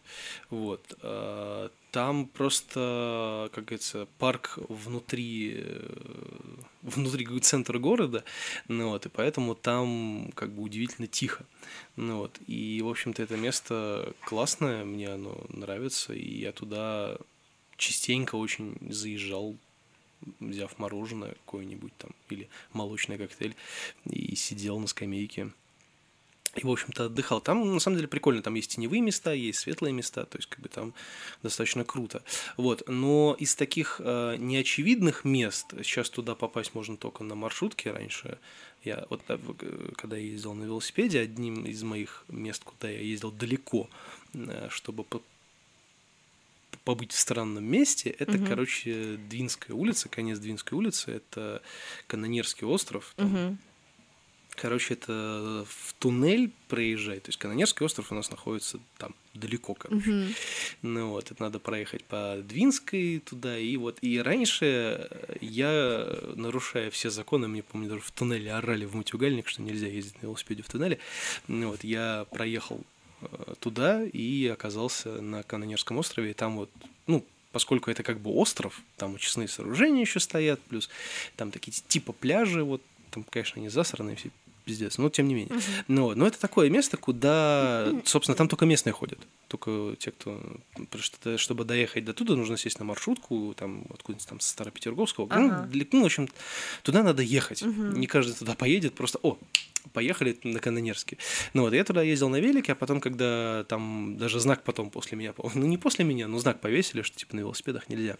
Вот. 0.49 0.97
а, 1.01 1.69
Там 1.91 2.27
просто, 2.27 3.49
как 3.53 3.65
говорится, 3.65 4.07
парк 4.19 4.59
внутри, 4.67 5.55
э, 5.57 6.57
внутри 6.81 7.25
центра 7.39 7.79
города, 7.79 8.23
ну 8.67 8.89
вот, 8.89 9.05
и 9.05 9.09
поэтому 9.09 9.55
там 9.55 10.31
как 10.35 10.51
бы 10.51 10.63
удивительно 10.63 11.07
тихо. 11.07 11.45
Ну 11.95 12.17
вот, 12.17 12.37
и, 12.45 12.81
в 12.83 12.89
общем-то, 12.89 13.23
это 13.23 13.37
место 13.37 14.13
классное, 14.25 14.83
мне 14.83 15.09
оно 15.09 15.37
нравится, 15.49 16.13
и 16.13 16.39
я 16.39 16.51
туда 16.51 17.17
частенько 17.77 18.35
очень 18.35 18.77
заезжал, 18.89 19.55
взяв 20.39 20.77
мороженое 20.79 21.31
какое-нибудь 21.45 21.93
там, 21.97 22.11
или 22.29 22.49
молочный 22.73 23.17
коктейль, 23.17 23.55
и 24.05 24.35
сидел 24.35 24.77
на 24.79 24.87
скамейке 24.87 25.51
и, 26.57 26.65
в 26.65 26.71
общем-то, 26.71 27.05
отдыхал. 27.05 27.41
Там, 27.41 27.73
на 27.73 27.79
самом 27.79 27.97
деле, 27.97 28.07
прикольно. 28.07 28.41
Там 28.41 28.55
есть 28.55 28.75
теневые 28.75 29.01
места, 29.01 29.33
есть 29.33 29.59
светлые 29.59 29.93
места, 29.93 30.25
то 30.25 30.37
есть, 30.37 30.49
как 30.49 30.59
бы 30.59 30.69
там 30.69 30.93
достаточно 31.43 31.83
круто. 31.83 32.23
Вот. 32.57 32.83
Но 32.87 33.35
из 33.39 33.55
таких 33.55 34.01
э, 34.03 34.35
неочевидных 34.37 35.25
мест, 35.25 35.73
сейчас 35.83 36.09
туда 36.09 36.35
попасть 36.35 36.73
можно 36.73 36.97
только 36.97 37.23
на 37.23 37.35
маршрутке 37.35 37.91
раньше. 37.91 38.37
Я 38.83 39.05
вот 39.09 39.21
э, 39.27 39.37
когда 39.95 40.17
я 40.17 40.23
ездил 40.23 40.53
на 40.53 40.63
велосипеде, 40.63 41.19
одним 41.19 41.65
из 41.65 41.83
моих 41.83 42.25
мест, 42.27 42.63
куда 42.63 42.89
я 42.89 42.99
ездил 42.99 43.31
далеко, 43.31 43.89
э, 44.33 44.67
чтобы 44.69 45.03
по 45.03 45.21
побыть 46.83 47.11
в 47.11 47.19
странном 47.19 47.65
месте, 47.65 48.09
это, 48.09 48.37
угу. 48.37 48.45
короче, 48.47 49.17
Двинская 49.29 49.75
улица, 49.75 50.07
конец 50.07 50.39
Двинской 50.39 50.77
улицы, 50.77 51.11
это 51.11 51.61
Канонерский 52.07 52.65
остров. 52.65 53.13
Там, 53.17 53.35
угу 53.35 53.57
Короче, 54.59 54.95
это 54.95 55.67
в 55.69 55.93
туннель 55.99 56.51
проезжать. 56.67 57.21
То 57.21 57.29
есть 57.29 57.37
Канонерский 57.37 57.85
остров 57.85 58.11
у 58.11 58.15
нас 58.15 58.31
находится 58.31 58.79
там 58.97 59.13
далеко, 59.35 59.75
короче. 59.75 60.09
Uh-huh. 60.09 60.35
Ну 60.81 61.09
вот, 61.09 61.29
это 61.29 61.43
надо 61.43 61.59
проехать 61.59 62.03
по 62.03 62.37
Двинской 62.41 63.21
туда. 63.23 63.55
И 63.55 63.77
вот, 63.77 63.99
и 64.01 64.17
раньше 64.17 65.09
я, 65.41 66.11
нарушая 66.35 66.89
все 66.89 67.11
законы, 67.11 67.47
мне, 67.47 67.61
помню, 67.61 67.87
даже 67.87 68.01
в 68.01 68.09
туннеле 68.09 68.51
орали 68.51 68.85
в 68.85 68.95
мутюгальник, 68.95 69.47
что 69.47 69.61
нельзя 69.61 69.85
ездить 69.85 70.19
на 70.23 70.25
велосипеде 70.25 70.63
в 70.63 70.69
туннеле. 70.69 70.97
Ну 71.47 71.69
вот, 71.69 71.83
я 71.83 72.25
проехал 72.31 72.81
э, 73.21 73.53
туда 73.59 74.03
и 74.05 74.47
оказался 74.47 75.21
на 75.21 75.43
Канонерском 75.43 75.99
острове, 75.99 76.31
и 76.31 76.33
там 76.33 76.55
вот, 76.55 76.71
ну, 77.05 77.23
поскольку 77.51 77.91
это 77.91 78.01
как 78.01 78.19
бы 78.19 78.31
остров, 78.31 78.81
там 78.95 79.13
очистные 79.13 79.49
сооружения 79.49 80.01
еще 80.01 80.19
стоят, 80.19 80.59
плюс 80.61 80.89
там 81.35 81.51
такие 81.51 81.73
типа 81.87 82.11
пляжи, 82.11 82.63
вот 82.63 82.81
там, 83.11 83.23
конечно, 83.23 83.59
они 83.59 83.69
засранные 83.69 84.15
все 84.15 84.31
пиздец, 84.67 84.97
но 84.97 85.09
тем 85.09 85.27
не 85.27 85.33
менее. 85.33 85.55
Uh-huh. 85.55 85.83
Но, 85.87 86.13
но 86.13 86.27
это 86.27 86.39
такое 86.39 86.69
место, 86.69 86.97
куда, 86.97 87.87
собственно, 88.03 88.35
там 88.35 88.47
только 88.49 88.65
местные 88.65 88.93
ходят. 88.93 89.19
Только 89.47 89.95
те, 89.97 90.11
кто... 90.11 90.39
Чтобы 91.37 91.63
доехать 91.63 92.05
до 92.05 92.13
туда, 92.13 92.35
нужно 92.35 92.57
сесть 92.57 92.79
на 92.79 92.85
маршрутку, 92.85 93.53
там, 93.57 93.85
откуда-нибудь 93.89 94.27
там, 94.27 94.39
со 94.39 94.49
Старопетерговского. 94.49 95.25
Uh-huh. 95.25 95.69
Ну, 95.71 95.85
ну, 95.93 96.01
в 96.03 96.05
общем, 96.05 96.27
туда 96.83 97.01
надо 97.01 97.23
ехать. 97.23 97.63
Uh-huh. 97.63 97.97
Не 97.97 98.07
каждый 98.07 98.35
туда 98.35 98.53
поедет, 98.53 98.93
просто, 98.93 99.19
о, 99.23 99.37
поехали 99.93 100.37
на 100.43 100.59
Канонерский. 100.59 101.17
Ну 101.53 101.63
вот, 101.63 101.73
я 101.73 101.83
туда 101.83 102.03
ездил 102.03 102.29
на 102.29 102.39
велике, 102.39 102.73
а 102.73 102.75
потом, 102.75 102.99
когда 102.99 103.63
там 103.69 104.17
даже 104.17 104.39
знак 104.39 104.63
потом 104.63 104.89
после 104.89 105.17
меня, 105.17 105.33
ну 105.55 105.65
не 105.65 105.77
после 105.77 106.03
меня, 106.05 106.27
но 106.27 106.39
знак 106.39 106.59
повесили, 106.59 107.01
что 107.01 107.17
типа 107.17 107.35
на 107.35 107.39
велосипедах 107.41 107.89
нельзя 107.89 108.17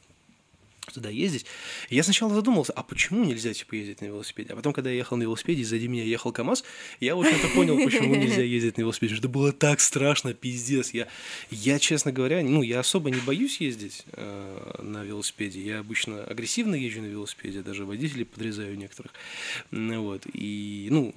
туда 0.94 1.10
ездить. 1.10 1.46
Я 1.90 2.04
сначала 2.04 2.34
задумался, 2.34 2.74
а 2.74 2.84
почему 2.84 3.24
нельзя, 3.26 3.54
типа, 3.54 3.76
ездить 3.76 4.02
на 4.02 4.06
велосипеде? 4.06 4.54
А 4.54 4.56
потом, 4.56 4.74
когда 4.74 4.90
я 4.90 4.98
ехал 4.98 5.18
на 5.18 5.24
велосипеде, 5.24 5.64
сзади 5.64 5.88
меня 5.88 6.04
ехал 6.04 6.32
КамАЗ, 6.32 6.64
я, 7.00 7.16
в 7.16 7.20
общем-то, 7.20 7.48
понял, 7.50 7.78
почему 7.84 8.16
нельзя 8.16 8.42
ездить 8.44 8.78
на 8.78 8.82
велосипеде. 8.82 9.16
Это 9.16 9.28
было 9.28 9.52
так 9.52 9.80
страшно, 9.80 10.34
пиздец. 10.34 10.92
Я, 10.92 11.08
я, 11.52 11.80
честно 11.80 12.12
говоря, 12.12 12.42
ну, 12.44 12.62
я 12.62 12.80
особо 12.80 13.10
не 13.10 13.20
боюсь 13.22 13.60
ездить 13.60 14.04
э, 14.14 14.82
на 14.82 15.04
велосипеде. 15.04 15.62
Я 15.62 15.80
обычно 15.80 16.24
агрессивно 16.24 16.76
езжу 16.76 17.02
на 17.02 17.08
велосипеде, 17.08 17.62
даже 17.62 17.86
водителей 17.86 18.26
подрезаю 18.26 18.78
некоторых. 18.78 19.14
Вот. 19.72 20.24
И, 20.34 20.88
ну, 20.92 21.14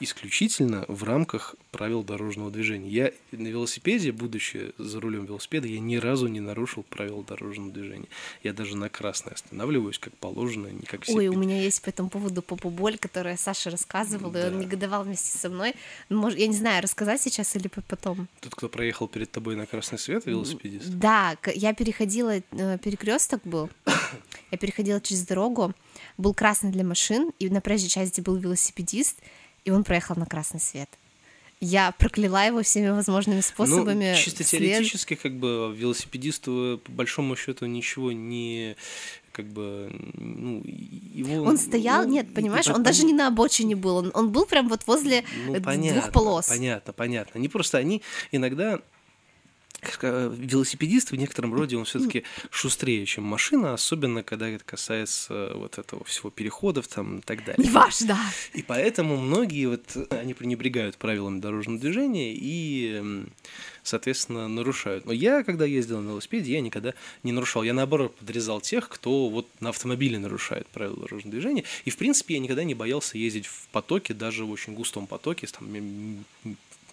исключительно 0.00 0.84
в 0.88 1.04
рамках 1.04 1.54
правил 1.70 2.02
дорожного 2.02 2.50
движения. 2.50 2.88
Я 2.88 3.12
на 3.32 3.48
велосипеде, 3.48 4.12
будучи 4.12 4.72
за 4.78 5.00
рулем 5.00 5.26
велосипеда, 5.26 5.68
я 5.68 5.78
ни 5.78 5.96
разу 5.96 6.26
не 6.26 6.40
нарушил 6.40 6.82
правила 6.82 7.22
дорожного 7.22 7.70
движения. 7.70 8.08
Я 8.42 8.52
даже 8.52 8.76
на 8.76 8.88
красной 8.88 9.34
останавливаюсь, 9.34 9.98
как 9.98 10.14
положено, 10.16 10.68
не 10.68 10.82
как 10.82 11.04
все. 11.04 11.14
Ой, 11.14 11.28
у 11.28 11.36
меня 11.36 11.60
есть 11.60 11.82
по 11.82 11.90
этому 11.90 12.08
поводу 12.08 12.42
попу-боль, 12.42 12.98
которую 12.98 13.36
Саша 13.38 13.70
рассказывал, 13.70 14.30
да. 14.30 14.48
и 14.48 14.50
он 14.50 14.58
негодовал 14.58 15.04
вместе 15.04 15.36
со 15.36 15.48
мной. 15.48 15.74
Может, 16.08 16.38
я 16.38 16.46
не 16.46 16.56
знаю, 16.56 16.82
рассказать 16.82 17.20
сейчас 17.20 17.54
или 17.56 17.68
потом. 17.68 18.28
Тот, 18.40 18.54
кто 18.54 18.68
проехал 18.68 19.06
перед 19.06 19.30
тобой 19.30 19.54
на 19.56 19.66
красный 19.66 19.98
свет, 19.98 20.26
велосипедист? 20.26 20.88
Да, 20.88 21.36
я 21.54 21.74
переходила, 21.74 22.38
э, 22.50 22.78
перекресток 22.78 23.42
был, 23.44 23.70
я 24.50 24.58
переходила 24.58 25.00
через 25.00 25.26
дорогу, 25.26 25.74
был 26.18 26.34
красный 26.34 26.70
для 26.70 26.84
машин, 26.84 27.32
и 27.38 27.48
на 27.48 27.60
проезжей 27.60 27.88
части 27.88 28.20
был 28.20 28.36
велосипедист, 28.36 29.18
и 29.64 29.70
он 29.70 29.84
проехал 29.84 30.16
на 30.16 30.26
красный 30.26 30.60
свет. 30.60 30.88
Я 31.60 31.92
прокляла 31.92 32.46
его 32.46 32.62
всеми 32.62 32.88
возможными 32.88 33.42
способами. 33.42 34.12
Ну, 34.12 34.16
чисто 34.16 34.44
вслед... 34.44 34.62
теоретически, 34.62 35.14
как 35.14 35.34
бы 35.34 35.74
велосипедисту 35.76 36.80
по 36.84 36.92
большому 36.92 37.36
счету 37.36 37.66
ничего 37.66 38.12
не 38.12 38.76
как 39.32 39.46
бы 39.46 39.90
ну 40.14 40.62
его 40.64 41.44
он 41.44 41.56
стоял 41.56 42.02
ну, 42.02 42.10
нет 42.10 42.34
понимаешь 42.34 42.66
он 42.66 42.82
даже 42.82 43.04
не 43.04 43.12
на 43.12 43.28
обочине 43.28 43.76
был 43.76 43.96
он, 43.96 44.10
он 44.12 44.32
был 44.32 44.44
прям 44.44 44.68
вот 44.68 44.86
возле 44.88 45.24
ну, 45.46 45.60
понятно, 45.60 46.00
двух 46.00 46.12
полос 46.12 46.48
понятно 46.48 46.92
понятно 46.92 47.32
они 47.34 47.48
просто 47.48 47.78
они 47.78 48.02
иногда 48.32 48.80
велосипедист 50.02 51.10
в 51.10 51.16
некотором 51.16 51.54
роде 51.54 51.76
он 51.76 51.84
все-таки 51.84 52.24
шустрее, 52.50 53.06
чем 53.06 53.24
машина, 53.24 53.74
особенно 53.74 54.22
когда 54.22 54.48
это 54.48 54.64
касается 54.64 55.52
вот 55.54 55.78
этого 55.78 56.04
всего 56.04 56.30
переходов 56.30 56.88
там 56.88 57.18
и 57.18 57.22
так 57.22 57.44
далее. 57.44 57.64
Не 57.64 57.70
ваш, 57.70 58.00
да. 58.00 58.18
И 58.54 58.62
поэтому 58.62 59.16
многие 59.16 59.66
вот 59.66 59.96
они 60.10 60.34
пренебрегают 60.34 60.96
правилами 60.96 61.40
дорожного 61.40 61.80
движения 61.80 62.34
и, 62.34 63.24
соответственно, 63.82 64.48
нарушают. 64.48 65.06
Но 65.06 65.12
я, 65.12 65.42
когда 65.42 65.64
ездил 65.64 66.00
на 66.00 66.10
велосипеде, 66.10 66.52
я 66.52 66.60
никогда 66.60 66.94
не 67.22 67.32
нарушал. 67.32 67.62
Я 67.62 67.74
наоборот 67.74 68.16
подрезал 68.16 68.60
тех, 68.60 68.88
кто 68.88 69.28
вот 69.28 69.48
на 69.60 69.70
автомобиле 69.70 70.18
нарушает 70.18 70.66
правила 70.68 70.96
дорожного 70.96 71.32
движения. 71.32 71.64
И 71.84 71.90
в 71.90 71.96
принципе 71.96 72.34
я 72.34 72.40
никогда 72.40 72.64
не 72.64 72.74
боялся 72.74 73.18
ездить 73.18 73.46
в 73.46 73.68
потоке, 73.68 74.14
даже 74.14 74.44
в 74.44 74.50
очень 74.50 74.74
густом 74.74 75.06
потоке, 75.06 75.46
там 75.46 75.68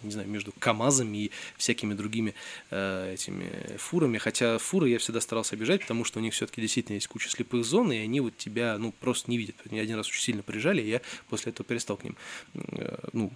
не 0.02 0.10
знаю, 0.10 0.28
между 0.28 0.52
КАМАЗами 0.52 1.24
и 1.24 1.30
всякими 1.56 1.94
другими 1.94 2.34
э, 2.70 3.14
этими 3.14 3.76
фурами. 3.78 4.18
Хотя 4.18 4.58
фуры 4.58 4.88
я 4.88 4.98
всегда 4.98 5.20
старался 5.20 5.56
обижать, 5.56 5.82
потому 5.82 6.04
что 6.04 6.18
у 6.18 6.22
них 6.22 6.34
все-таки 6.34 6.60
действительно 6.60 6.94
есть 6.94 7.08
куча 7.08 7.28
слепых 7.28 7.64
зон, 7.64 7.92
и 7.92 7.96
они 7.96 8.20
вот 8.20 8.36
тебя, 8.36 8.78
ну, 8.78 8.92
просто 8.92 9.30
не 9.30 9.38
видят. 9.38 9.56
Меня 9.70 9.82
один 9.82 9.96
раз 9.96 10.08
очень 10.08 10.22
сильно 10.22 10.42
прижали, 10.42 10.82
и 10.82 10.88
я 10.88 11.00
после 11.28 11.52
этого 11.52 11.66
перестал 11.66 11.96
к 11.96 12.04
ним, 12.04 12.16
э, 12.54 12.98
ну, 13.12 13.32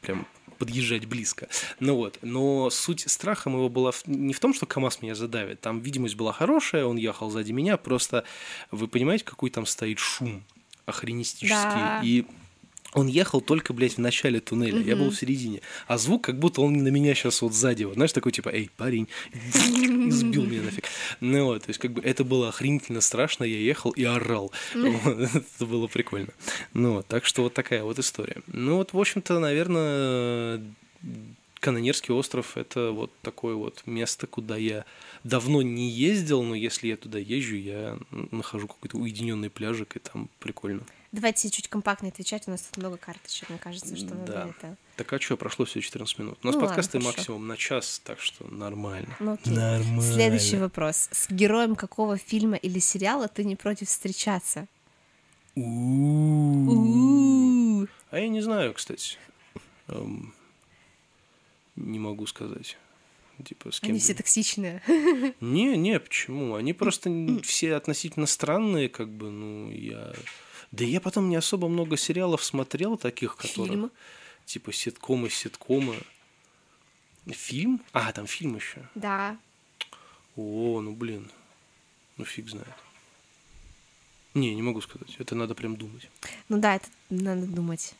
прям 0.00 0.26
подъезжать 0.58 1.06
близко. 1.06 1.48
Ну 1.80 1.96
вот, 1.96 2.18
но 2.22 2.68
суть 2.68 3.10
страха 3.10 3.48
моего 3.48 3.70
была 3.70 3.92
не 4.06 4.34
в 4.34 4.40
том, 4.40 4.52
что 4.52 4.66
КАМАЗ 4.66 5.00
меня 5.00 5.14
задавит. 5.14 5.60
Там 5.60 5.80
видимость 5.80 6.16
была 6.16 6.32
хорошая, 6.32 6.84
он 6.84 6.98
ехал 6.98 7.30
сзади 7.30 7.52
меня, 7.52 7.78
просто 7.78 8.24
вы 8.70 8.86
понимаете, 8.86 9.24
какой 9.24 9.50
там 9.50 9.64
стоит 9.64 9.98
шум 9.98 10.44
охренистический. 10.84 11.54
Да. 11.54 12.00
И 12.04 12.26
он 12.92 13.06
ехал 13.06 13.40
только, 13.40 13.72
блядь, 13.72 13.94
в 13.94 13.98
начале 13.98 14.40
туннеля, 14.40 14.78
mm-hmm. 14.78 14.88
я 14.88 14.96
был 14.96 15.10
в 15.10 15.16
середине. 15.16 15.60
А 15.86 15.98
звук, 15.98 16.24
как 16.24 16.38
будто 16.38 16.60
он 16.60 16.72
на 16.72 16.88
меня 16.88 17.14
сейчас 17.14 17.42
вот 17.42 17.52
сзади, 17.52 17.84
вот, 17.84 17.94
знаешь, 17.94 18.12
такой 18.12 18.32
типа, 18.32 18.48
эй, 18.48 18.70
парень, 18.76 19.08
и 19.32 20.10
сбил 20.10 20.44
меня 20.44 20.62
нафиг. 20.62 20.84
Ну 21.20 21.44
вот, 21.46 21.62
то 21.62 21.70
есть 21.70 21.80
как 21.80 21.92
бы 21.92 22.02
это 22.02 22.24
было 22.24 22.48
охренительно 22.48 23.00
страшно, 23.00 23.44
я 23.44 23.58
ехал 23.58 23.90
и 23.90 24.04
орал. 24.04 24.52
Это 24.74 25.66
было 25.66 25.86
прикольно. 25.86 26.32
Ну 26.74 26.94
вот, 26.94 27.06
так 27.06 27.24
что 27.24 27.42
вот 27.42 27.54
такая 27.54 27.82
вот 27.82 27.98
история. 27.98 28.42
Ну 28.46 28.76
вот, 28.76 28.92
в 28.92 28.98
общем-то, 28.98 29.38
наверное, 29.38 30.62
Канонерский 31.60 32.14
остров– 32.14 32.52
это 32.56 32.90
вот 32.90 33.12
такое 33.20 33.54
вот 33.54 33.82
место, 33.86 34.26
куда 34.26 34.56
я 34.56 34.84
давно 35.24 35.60
не 35.62 35.90
ездил, 35.90 36.42
но 36.42 36.54
если 36.54 36.88
я 36.88 36.96
туда 36.96 37.18
езжу, 37.18 37.56
я 37.56 37.98
нахожу 38.10 38.66
какой-то 38.66 38.96
уединенный 38.96 39.50
пляжик, 39.50 39.96
и 39.96 39.98
там 39.98 40.30
прикольно. 40.38 40.82
Давайте 41.12 41.50
чуть 41.50 41.66
компактнее 41.66 42.12
отвечать, 42.12 42.46
у 42.46 42.52
нас 42.52 42.62
тут 42.62 42.76
много 42.76 42.96
карточек, 42.96 43.48
мне 43.48 43.58
кажется, 43.58 43.96
что 43.96 44.14
да. 44.14 44.14
надо 44.14 44.54
это... 44.56 44.76
Так 44.94 45.12
а 45.12 45.20
что, 45.20 45.36
прошло 45.36 45.64
всего 45.64 45.80
14 45.80 46.18
минут. 46.20 46.38
У 46.42 46.46
нас 46.46 46.54
ну, 46.54 46.60
подкасты 46.60 46.98
ладно, 46.98 47.10
максимум 47.10 47.48
на 47.48 47.56
час, 47.56 48.00
так 48.04 48.20
что 48.20 48.46
нормально. 48.46 49.16
Ну, 49.18 49.32
окей. 49.32 49.52
Нормально. 49.52 50.02
Следующий 50.02 50.58
вопрос. 50.58 51.08
С 51.10 51.28
героем 51.28 51.74
какого 51.74 52.16
фильма 52.16 52.56
или 52.56 52.78
сериала 52.78 53.26
ты 53.26 53.42
не 53.44 53.56
против 53.56 53.88
встречаться? 53.88 54.68
А 55.56 55.60
я 58.18 58.28
не 58.28 58.40
знаю, 58.40 58.72
кстати. 58.74 59.18
Эм, 59.88 60.32
не 61.74 61.98
могу 61.98 62.26
сказать. 62.26 62.76
Типа 63.42 63.70
с 63.70 63.80
кем. 63.80 63.90
Они 63.90 64.00
все 64.00 64.14
токсичные. 64.14 64.82
Не, 65.40 65.76
не, 65.76 65.98
почему? 66.00 66.54
Они 66.54 66.72
просто 66.72 67.10
все 67.42 67.74
относительно 67.74 68.26
странные, 68.26 68.88
как 68.88 69.08
бы, 69.08 69.30
ну, 69.30 69.70
я... 69.70 70.12
Да 70.72 70.84
я 70.84 71.00
потом 71.00 71.28
не 71.28 71.36
особо 71.36 71.68
много 71.68 71.96
сериалов 71.96 72.44
смотрел 72.44 72.96
таких. 72.96 73.36
Фильмы? 73.40 73.90
Типа 74.44 74.72
ситкомы, 74.72 75.28
ситкомы. 75.30 75.96
Фильм? 77.26 77.80
А, 77.92 78.12
там 78.12 78.26
фильм 78.26 78.56
еще. 78.56 78.88
Да. 78.94 79.36
О, 80.36 80.80
ну 80.80 80.92
блин. 80.92 81.30
Ну 82.16 82.24
фиг 82.24 82.48
знает. 82.48 82.68
Не, 84.34 84.54
не 84.54 84.62
могу 84.62 84.80
сказать. 84.80 85.16
Это 85.18 85.34
надо 85.34 85.54
прям 85.54 85.76
думать. 85.76 86.08
Ну 86.48 86.58
да, 86.58 86.76
это 86.76 86.88
надо 87.10 87.46
думать. 87.46 87.94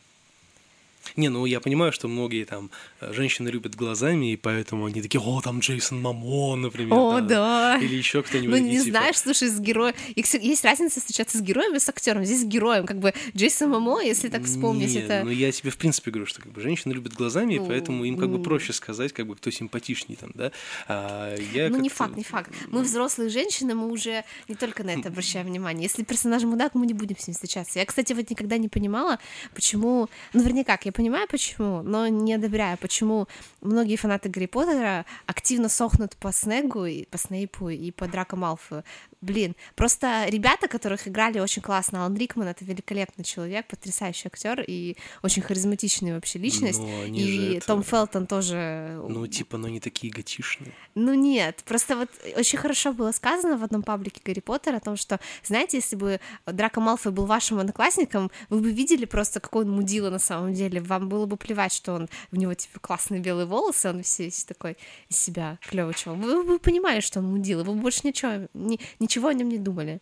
Не, 1.16 1.28
ну 1.28 1.46
я 1.46 1.60
понимаю, 1.60 1.92
что 1.92 2.08
многие 2.08 2.44
там 2.44 2.70
э, 3.00 3.12
женщины 3.12 3.48
любят 3.48 3.74
глазами, 3.74 4.32
и 4.32 4.36
поэтому 4.36 4.86
они 4.86 5.02
такие, 5.02 5.20
о, 5.20 5.40
там 5.40 5.60
Джейсон 5.60 6.00
Мамон, 6.00 6.62
например. 6.62 6.92
О, 6.92 7.20
да. 7.20 7.78
Или 7.80 7.96
еще 7.96 8.22
кто-нибудь. 8.22 8.60
Ну, 8.60 8.66
не 8.66 8.78
типа- 8.78 8.90
знаешь, 8.90 9.16
слушай, 9.18 9.48
с 9.48 9.58
героем... 9.60 9.94
Есть 10.16 10.64
разница 10.64 11.00
встречаться 11.00 11.38
с 11.38 11.40
героем 11.42 11.74
и 11.74 11.78
с 11.78 11.88
актером. 11.88 12.24
Здесь 12.24 12.42
с 12.42 12.44
героем, 12.44 12.86
как 12.86 12.98
бы 12.98 13.14
Джейсон 13.36 13.70
Мамо, 13.70 14.02
если 14.02 14.28
так 14.28 14.44
вспомнить, 14.44 14.94
Не, 14.94 15.00
это... 15.00 15.22
ну 15.24 15.30
я 15.30 15.50
тебе 15.52 15.70
в 15.70 15.76
принципе 15.76 16.10
говорю, 16.10 16.26
что 16.26 16.42
как 16.42 16.52
бы 16.52 16.60
женщины 16.60 16.92
любят 16.92 17.14
глазами, 17.14 17.54
и 17.54 17.58
поэтому 17.58 18.04
им 18.04 18.16
как 18.16 18.30
бы 18.30 18.42
проще 18.42 18.72
сказать, 18.72 19.12
как 19.12 19.26
бы 19.26 19.36
кто 19.36 19.50
симпатичней 19.50 20.16
там, 20.16 20.30
да. 20.34 20.52
А 20.88 21.36
я 21.54 21.68
Ну, 21.68 21.78
не 21.78 21.88
факт, 21.88 22.16
не 22.16 22.24
факт. 22.24 22.50
Мы 22.68 22.82
взрослые 22.82 23.30
женщины, 23.30 23.74
мы 23.74 23.88
уже 23.88 24.24
не 24.48 24.54
только 24.54 24.84
на 24.84 24.90
это 24.90 25.08
обращаем 25.08 25.46
внимание. 25.46 25.84
Если 25.84 26.02
персонаж 26.04 26.42
мудак, 26.42 26.74
мы 26.74 26.86
не 26.86 26.94
будем 26.94 27.16
с 27.18 27.26
ним 27.26 27.34
встречаться. 27.34 27.78
Я, 27.78 27.86
кстати, 27.86 28.12
вот 28.12 28.28
никогда 28.30 28.56
не 28.58 28.68
понимала, 28.68 29.18
почему... 29.54 30.08
Ну, 30.32 30.42
вернее, 30.42 30.64
как, 30.64 30.84
я 30.86 30.89
понимаю, 30.92 31.26
почему, 31.28 31.82
но 31.82 32.08
не 32.08 32.34
одобряю, 32.34 32.78
почему 32.78 33.28
многие 33.60 33.96
фанаты 33.96 34.28
Гарри 34.28 34.46
Поттера 34.46 35.06
активно 35.26 35.68
сохнут 35.68 36.16
по 36.16 36.32
Снегу, 36.32 36.84
и 36.84 37.04
по 37.04 37.18
Снейпу 37.18 37.68
и 37.68 37.90
по 37.90 38.06
Драко 38.08 38.36
Малфою. 38.36 38.84
Блин, 39.20 39.54
просто 39.76 40.24
ребята, 40.28 40.66
которых 40.66 41.06
играли 41.06 41.40
очень 41.40 41.60
классно, 41.60 42.00
Алан 42.00 42.16
Рикман— 42.16 42.48
это 42.48 42.64
великолепный 42.64 43.22
человек, 43.22 43.66
потрясающий 43.68 44.28
актер 44.28 44.64
и 44.66 44.96
очень 45.22 45.42
харизматичная 45.42 46.14
вообще 46.14 46.38
личность. 46.38 46.78
Но 46.80 47.02
они 47.02 47.20
и 47.20 47.38
же 47.38 47.56
это- 47.56 47.66
Том 47.66 47.82
Фелтон 47.82 48.26
тоже 48.26 48.98
Ну, 49.06 49.26
типа, 49.26 49.58
но 49.58 49.68
не 49.68 49.78
такие 49.78 50.10
готишные. 50.10 50.72
ну 50.94 51.12
нет, 51.12 51.62
просто 51.66 51.96
вот 51.96 52.08
очень 52.34 52.58
хорошо 52.58 52.94
было 52.94 53.12
сказано 53.12 53.58
в 53.58 53.62
одном 53.64 53.82
паблике 53.82 54.22
Гарри 54.24 54.40
Поттера 54.40 54.78
о 54.78 54.80
том, 54.80 54.96
что, 54.96 55.20
знаете, 55.44 55.76
если 55.76 55.96
бы 55.96 56.18
Драко 56.46 56.80
Малфой 56.80 57.12
был 57.12 57.26
вашим 57.26 57.58
одноклассником, 57.58 58.30
вы 58.48 58.60
бы 58.60 58.72
видели 58.72 59.04
просто, 59.04 59.38
какой 59.40 59.66
он 59.66 59.70
мудила 59.72 60.08
на 60.08 60.18
самом 60.18 60.54
деле. 60.54 60.80
Вам 60.80 61.10
было 61.10 61.26
бы 61.26 61.36
плевать, 61.36 61.74
что 61.74 61.92
он 61.92 62.08
в 62.30 62.36
него 62.38 62.54
типа 62.54 62.80
классные 62.80 63.20
белые 63.20 63.44
волосы, 63.44 63.90
он 63.90 63.98
весь, 63.98 64.44
такой 64.44 64.78
из 65.10 65.18
себя 65.18 65.58
клевый 65.68 65.92
чувак. 65.92 66.18
Вы 66.20 66.42
бы 66.42 66.58
понимали, 66.58 67.00
что 67.00 67.18
он 67.18 67.26
мудила, 67.26 67.64
вы 67.64 67.74
бы 67.74 67.80
больше 67.82 68.00
ничего, 68.04 68.48
ни- 68.54 68.80
ничего 68.98 69.09
о 69.18 69.34
нем 69.34 69.48
не 69.48 69.58
думали. 69.58 70.00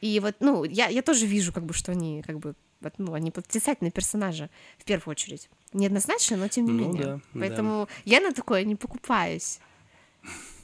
И 0.00 0.20
вот, 0.20 0.36
ну, 0.40 0.64
я, 0.64 0.88
я 0.88 1.02
тоже 1.02 1.26
вижу, 1.26 1.52
как 1.52 1.64
бы, 1.64 1.72
что 1.74 1.92
они, 1.92 2.22
как 2.22 2.38
бы, 2.38 2.54
вот, 2.80 2.94
ну, 2.98 3.14
они 3.14 3.32
отрицательные 3.34 3.90
персонажи, 3.90 4.50
в 4.78 4.84
первую 4.84 5.12
очередь. 5.12 5.48
Неоднозначно, 5.72 6.36
но 6.36 6.48
тем 6.48 6.66
не 6.66 6.72
Ну 6.72 6.78
менее. 6.78 7.02
да, 7.02 7.14
да. 7.16 7.40
Поэтому 7.40 7.88
я 8.04 8.20
на 8.20 8.32
такое 8.32 8.64
не 8.64 8.76
покупаюсь. 8.76 9.58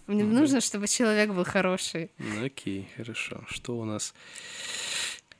Мне 0.06 0.24
нужно, 0.24 0.60
чтобы 0.60 0.88
человек 0.88 1.30
был 1.30 1.44
хороший. 1.44 2.10
Ну, 2.18 2.44
окей, 2.44 2.88
хорошо. 2.96 3.44
Что 3.48 3.78
у 3.78 3.84
нас? 3.84 4.14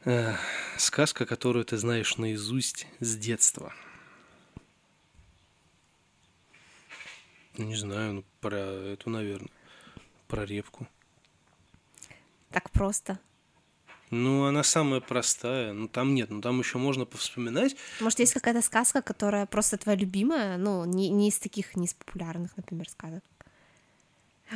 Э, 0.04 0.34
сказка, 0.78 1.26
которую 1.26 1.64
ты 1.64 1.76
знаешь 1.76 2.16
наизусть 2.16 2.86
с 3.00 3.16
детства. 3.16 3.72
Ну, 7.58 7.64
Не 7.66 7.76
знаю, 7.76 8.12
ну, 8.14 8.24
про 8.40 8.56
эту, 8.56 9.10
наверное. 9.10 9.50
Про 10.28 10.44
репку. 10.46 10.88
Так 12.52 12.70
просто. 12.70 13.18
Ну, 14.10 14.44
она 14.44 14.62
самая 14.62 15.00
простая. 15.00 15.72
Ну, 15.72 15.88
там 15.88 16.14
нет. 16.14 16.30
Ну, 16.30 16.42
там 16.42 16.58
еще 16.58 16.76
можно 16.76 17.06
повспоминать. 17.06 17.74
Может, 18.00 18.18
есть 18.18 18.34
какая-то 18.34 18.60
сказка, 18.60 19.00
которая 19.00 19.46
просто 19.46 19.78
твоя 19.78 19.98
любимая, 19.98 20.58
ну, 20.58 20.84
не, 20.84 21.08
не 21.08 21.30
из 21.30 21.38
таких, 21.38 21.74
не 21.76 21.86
из 21.86 21.94
популярных, 21.94 22.54
например, 22.56 22.88
сказок. 22.90 23.22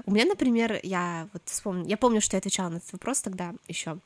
У 0.05 0.11
меня, 0.11 0.27
например, 0.27 0.79
я 0.83 1.29
вот 1.33 1.43
вспомню, 1.47 1.87
я 1.89 1.97
помню, 1.97 2.21
что 2.21 2.37
я 2.37 2.39
отвечала 2.39 2.69
на 2.69 2.77
этот 2.77 2.93
вопрос 2.93 3.23
тогда 3.23 3.55
еще. 3.67 3.99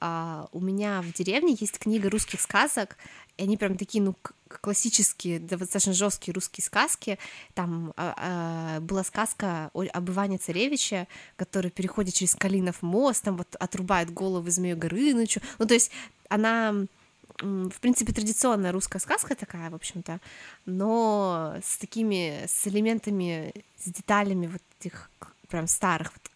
у 0.00 0.60
меня 0.60 1.00
в 1.00 1.12
деревне 1.14 1.56
есть 1.58 1.78
книга 1.78 2.10
русских 2.10 2.42
сказок, 2.42 2.98
и 3.40 3.42
они 3.42 3.56
прям 3.56 3.78
такие, 3.78 4.04
ну, 4.04 4.14
классические, 4.60 5.40
достаточно 5.40 5.94
жесткие 5.94 6.34
русские 6.34 6.62
сказки. 6.62 7.18
Там 7.54 7.94
а, 7.96 8.80
была 8.80 9.02
сказка 9.02 9.70
о- 9.72 9.84
об 9.84 10.10
Иване 10.10 10.36
Царевиче, 10.36 11.08
который 11.36 11.70
переходит 11.70 12.14
через 12.14 12.34
Калинов 12.34 12.82
мост, 12.82 13.24
там 13.24 13.38
вот 13.38 13.56
отрубает 13.58 14.12
голову 14.12 14.50
Змею 14.50 14.76
Горынычу. 14.76 15.40
Ну, 15.58 15.66
то 15.66 15.74
есть 15.74 15.90
она 16.28 16.74
в 17.42 17.80
принципе, 17.80 18.12
традиционная 18.12 18.70
русская 18.70 18.98
сказка 18.98 19.34
такая, 19.34 19.70
в 19.70 19.74
общем-то, 19.74 20.20
но 20.66 21.54
с 21.64 21.78
такими, 21.78 22.44
с 22.46 22.66
элементами, 22.66 23.54
с 23.78 23.88
деталями 23.88 24.48
вот 24.48 24.60
этих 24.78 25.08
прям 25.48 25.66
старых, 25.66 26.12
вот, 26.12 26.29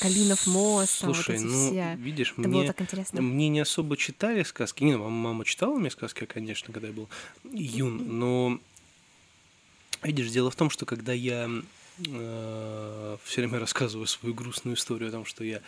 Калинов 0.00 0.46
мост, 0.46 1.00
там 1.00 1.08
вот 1.08 1.16
Слушай, 1.16 1.36
эти 1.36 1.44
ну, 1.44 1.70
все. 1.70 1.96
видишь, 1.96 2.32
Это 2.36 2.48
было 2.48 2.60
мне, 2.60 2.66
так 2.66 2.80
интересно. 2.80 3.22
мне 3.22 3.48
не 3.48 3.60
особо 3.60 3.96
читали 3.96 4.42
сказки. 4.42 4.84
Не, 4.84 4.92
ну, 4.96 5.04
мама 5.04 5.16
мама 5.16 5.44
читала 5.44 5.78
мне 5.78 5.90
сказки, 5.90 6.26
конечно, 6.26 6.72
когда 6.72 6.88
я 6.88 6.94
был 6.94 7.08
юн, 7.52 8.18
но 8.18 8.60
видишь, 10.02 10.30
дело 10.30 10.50
в 10.50 10.56
том, 10.56 10.70
что 10.70 10.86
когда 10.86 11.12
я 11.12 11.50
все 12.00 13.40
время 13.40 13.58
рассказываю 13.58 14.06
свою 14.06 14.32
грустную 14.34 14.76
историю 14.76 15.08
о 15.08 15.12
том, 15.12 15.24
что 15.24 15.42
я 15.42 15.60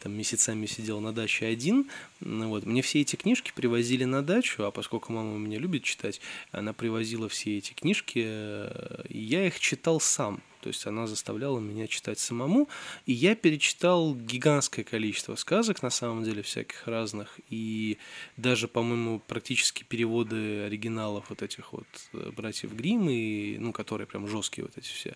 там 0.00 0.12
месяцами 0.12 0.64
сидел 0.66 1.00
на 1.00 1.12
даче 1.12 1.46
один, 1.46 1.90
ну 2.20 2.48
вот, 2.48 2.64
мне 2.64 2.80
все 2.80 3.02
эти 3.02 3.16
книжки 3.16 3.52
привозили 3.54 4.04
на 4.04 4.22
дачу, 4.22 4.64
а 4.64 4.70
поскольку 4.70 5.12
мама 5.12 5.36
меня 5.36 5.58
любит 5.58 5.82
читать, 5.82 6.20
она 6.50 6.72
привозила 6.72 7.28
все 7.28 7.58
эти 7.58 7.74
книжки, 7.74 8.22
э, 8.26 9.02
и 9.08 9.18
я 9.18 9.46
их 9.46 9.60
читал 9.60 10.00
сам. 10.00 10.40
То 10.66 10.70
есть 10.70 10.84
она 10.84 11.06
заставляла 11.06 11.60
меня 11.60 11.86
читать 11.86 12.18
самому, 12.18 12.68
и 13.04 13.12
я 13.12 13.36
перечитал 13.36 14.16
гигантское 14.16 14.84
количество 14.84 15.36
сказок, 15.36 15.80
на 15.80 15.90
самом 15.90 16.24
деле, 16.24 16.42
всяких 16.42 16.88
разных, 16.88 17.38
и 17.50 17.98
даже, 18.36 18.66
по-моему, 18.66 19.22
практически 19.28 19.84
переводы 19.84 20.62
оригиналов 20.62 21.26
вот 21.28 21.42
этих 21.42 21.72
вот 21.72 21.86
э, 22.14 22.32
братьев 22.36 22.74
Гримм, 22.74 23.08
и, 23.08 23.58
ну, 23.58 23.72
которые 23.72 24.08
прям 24.08 24.26
жесткие 24.26 24.64
вот 24.64 24.76
эти 24.76 24.88
все. 24.88 25.14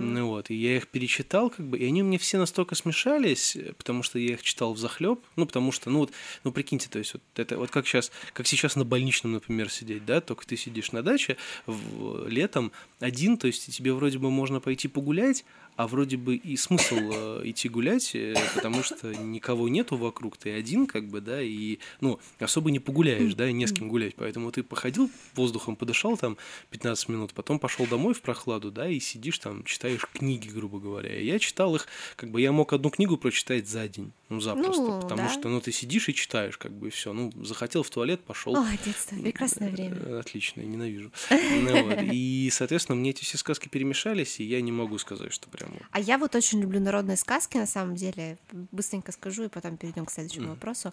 Ну 0.00 0.28
вот, 0.28 0.48
и 0.48 0.54
я 0.54 0.78
их 0.78 0.88
перечитал, 0.88 1.50
как 1.50 1.66
бы, 1.66 1.76
и 1.76 1.84
они 1.84 2.02
у 2.02 2.06
меня 2.06 2.18
все 2.18 2.38
настолько 2.38 2.74
смешались, 2.74 3.56
э, 3.56 3.74
потому 3.76 4.02
что 4.02 4.18
я 4.18 4.32
их 4.32 4.42
читал 4.42 4.72
в 4.72 4.78
захлеб, 4.78 5.20
ну, 5.36 5.44
потому 5.44 5.70
что, 5.70 5.90
ну 5.90 5.98
вот, 5.98 6.12
ну, 6.44 6.52
прикиньте, 6.52 6.88
то 6.88 6.98
есть 6.98 7.12
вот 7.12 7.22
это 7.36 7.58
вот 7.58 7.70
как 7.70 7.86
сейчас, 7.86 8.10
как 8.32 8.46
сейчас 8.46 8.74
на 8.74 8.86
больничном, 8.86 9.32
например, 9.32 9.68
сидеть, 9.70 10.06
да, 10.06 10.22
только 10.22 10.46
ты 10.46 10.56
сидишь 10.56 10.92
на 10.92 11.02
даче 11.02 11.36
в, 11.66 12.26
летом 12.26 12.72
один, 13.00 13.36
то 13.36 13.48
есть 13.48 13.70
тебе 13.70 13.92
вроде 13.92 14.16
бы 14.18 14.30
можно 14.30 14.60
пойти 14.60 14.77
погулять, 14.86 15.44
а 15.78 15.86
вроде 15.86 16.16
бы 16.16 16.34
и 16.34 16.56
смысл 16.56 16.96
э, 16.98 17.42
идти 17.44 17.68
гулять, 17.68 18.10
э, 18.16 18.34
потому 18.56 18.82
что 18.82 19.14
никого 19.14 19.68
нету 19.68 19.96
вокруг, 19.96 20.36
ты 20.36 20.50
один, 20.50 20.88
как 20.88 21.06
бы, 21.06 21.20
да, 21.20 21.40
и, 21.40 21.78
ну, 22.00 22.18
особо 22.40 22.72
не 22.72 22.80
погуляешь, 22.80 23.34
да, 23.34 23.48
и 23.48 23.52
не 23.52 23.64
с 23.68 23.72
кем 23.72 23.88
гулять, 23.88 24.16
поэтому 24.16 24.50
ты 24.50 24.64
походил, 24.64 25.08
воздухом 25.36 25.76
подышал 25.76 26.16
там 26.16 26.36
15 26.70 27.08
минут, 27.10 27.32
потом 27.32 27.60
пошел 27.60 27.86
домой 27.86 28.14
в 28.14 28.22
прохладу, 28.22 28.72
да, 28.72 28.88
и 28.90 28.98
сидишь 28.98 29.38
там, 29.38 29.62
читаешь 29.62 30.04
книги, 30.12 30.48
грубо 30.48 30.80
говоря. 30.80 31.16
И 31.16 31.24
я 31.24 31.38
читал 31.38 31.76
их, 31.76 31.86
как 32.16 32.32
бы, 32.32 32.40
я 32.40 32.50
мог 32.50 32.72
одну 32.72 32.90
книгу 32.90 33.16
прочитать 33.16 33.68
за 33.68 33.86
день, 33.86 34.10
ну, 34.30 34.40
запросто, 34.40 34.82
Ну, 34.82 35.00
потому 35.00 35.22
да. 35.22 35.32
что, 35.32 35.48
ну, 35.48 35.60
ты 35.60 35.70
сидишь 35.70 36.08
и 36.08 36.14
читаешь, 36.14 36.58
как 36.58 36.72
бы, 36.72 36.88
и 36.88 36.90
все, 36.90 37.12
ну, 37.12 37.30
захотел 37.44 37.84
в 37.84 37.90
туалет, 37.90 38.20
пошел. 38.24 38.56
О, 38.56 38.66
детство, 38.84 39.14
прекрасное 39.14 39.70
время. 39.70 39.94
Э, 39.94 40.18
Отлично, 40.18 40.62
ненавижу. 40.62 41.12
Ну 41.30 41.92
И, 42.12 42.50
соответственно, 42.50 42.96
мне 42.96 43.10
эти 43.10 43.22
все 43.22 43.38
сказки 43.38 43.68
перемешались, 43.68 44.40
и 44.40 44.44
я 44.44 44.60
не 44.60 44.72
могу 44.72 44.98
сказать, 44.98 45.32
что 45.32 45.48
прям 45.48 45.67
вот 45.68 45.82
А 45.90 46.00
я 46.00 46.18
вот 46.18 46.34
очень 46.34 46.60
люблю 46.60 46.80
народные 46.80 47.16
сказки, 47.16 47.56
на 47.56 47.66
самом 47.66 47.94
деле. 47.94 48.38
Быстренько 48.72 49.12
скажу, 49.12 49.44
и 49.44 49.48
потом 49.48 49.76
перейдем 49.76 50.06
к 50.06 50.10
следующему 50.10 50.50
вопросу. 50.50 50.92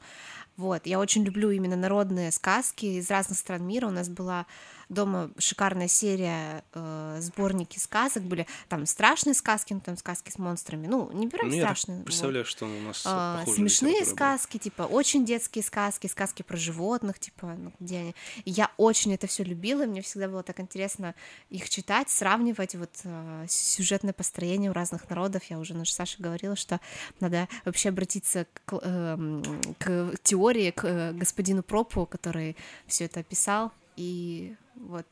Вот, 0.58 0.86
я 0.86 1.00
очень 1.00 1.24
люблю 1.24 1.52
именно 1.52 1.76
народные 1.76 2.32
сказки 2.32 2.86
из 2.86 3.10
разных 3.10 3.38
стран 3.38 3.66
мира. 3.66 3.88
У 3.88 3.92
нас 3.92 4.10
была 4.10 4.46
дома 4.90 5.32
шикарная 5.38 5.88
серия, 5.88 6.64
э, 6.74 7.18
сборники 7.22 7.80
сказок 7.80 8.24
были. 8.24 8.48
Там 8.70 8.86
страшные 8.86 9.34
сказки, 9.34 9.74
ну, 9.74 9.80
там 9.82 9.98
сказки 9.98 10.32
с 10.32 10.38
монстрами. 10.38 10.88
Ну, 10.88 11.12
не 11.12 11.28
прям 11.28 11.50
Ну, 11.50 11.56
я 11.56 11.64
страшные. 11.64 11.98
вот. 11.98 12.06
представляю, 12.06 12.46
что 12.46 12.66
у 12.66 12.80
нас 12.82 13.04
А, 13.06 13.40
похожая 13.40 13.56
смешные 13.56 14.02
была. 14.02 14.12
сказки, 14.14 14.58
типа 14.58 14.84
очень 14.84 15.26
детские 15.26 15.64
сказки, 15.64 16.08
сказки 16.08 16.42
про 16.44 16.58
животных, 16.58 17.20
типа, 17.20 17.56
ну, 17.58 17.72
где 17.80 17.98
они. 18.00 18.16
Я 18.46 18.72
очень 18.78 19.14
это 19.14 19.28
все 19.28 19.44
любила, 19.44 19.84
и 19.84 19.88
мне 19.88 20.02
всегда 20.02 20.28
было 20.28 20.44
так 20.44 20.60
интересно 20.60 21.16
их 21.50 21.70
читать, 21.70 22.10
сравнивать 22.10 22.76
вот 22.76 22.92
э, 23.04 23.46
сюжетное 23.50 24.14
построение 24.14 24.70
у 24.72 24.74
разных 24.74 25.10
народов. 25.10 25.44
Я 25.50 25.60
уже 25.60 25.74
наша 25.74 25.94
Саша 25.94 26.22
говорила, 26.22 26.56
что 26.56 26.80
надо 27.20 27.48
вообще 27.66 27.90
обратиться 27.90 28.48
к, 28.66 28.80
эм, 28.82 29.44
к 29.80 30.14
теории, 30.24 30.72
к 30.72 30.84
э, 30.86 31.12
господину 31.14 31.64
Пропу, 31.64 32.06
который 32.06 32.56
все 32.88 33.06
это 33.06 33.22
описал, 33.22 33.72
и 33.96 34.56
вот 34.76 35.06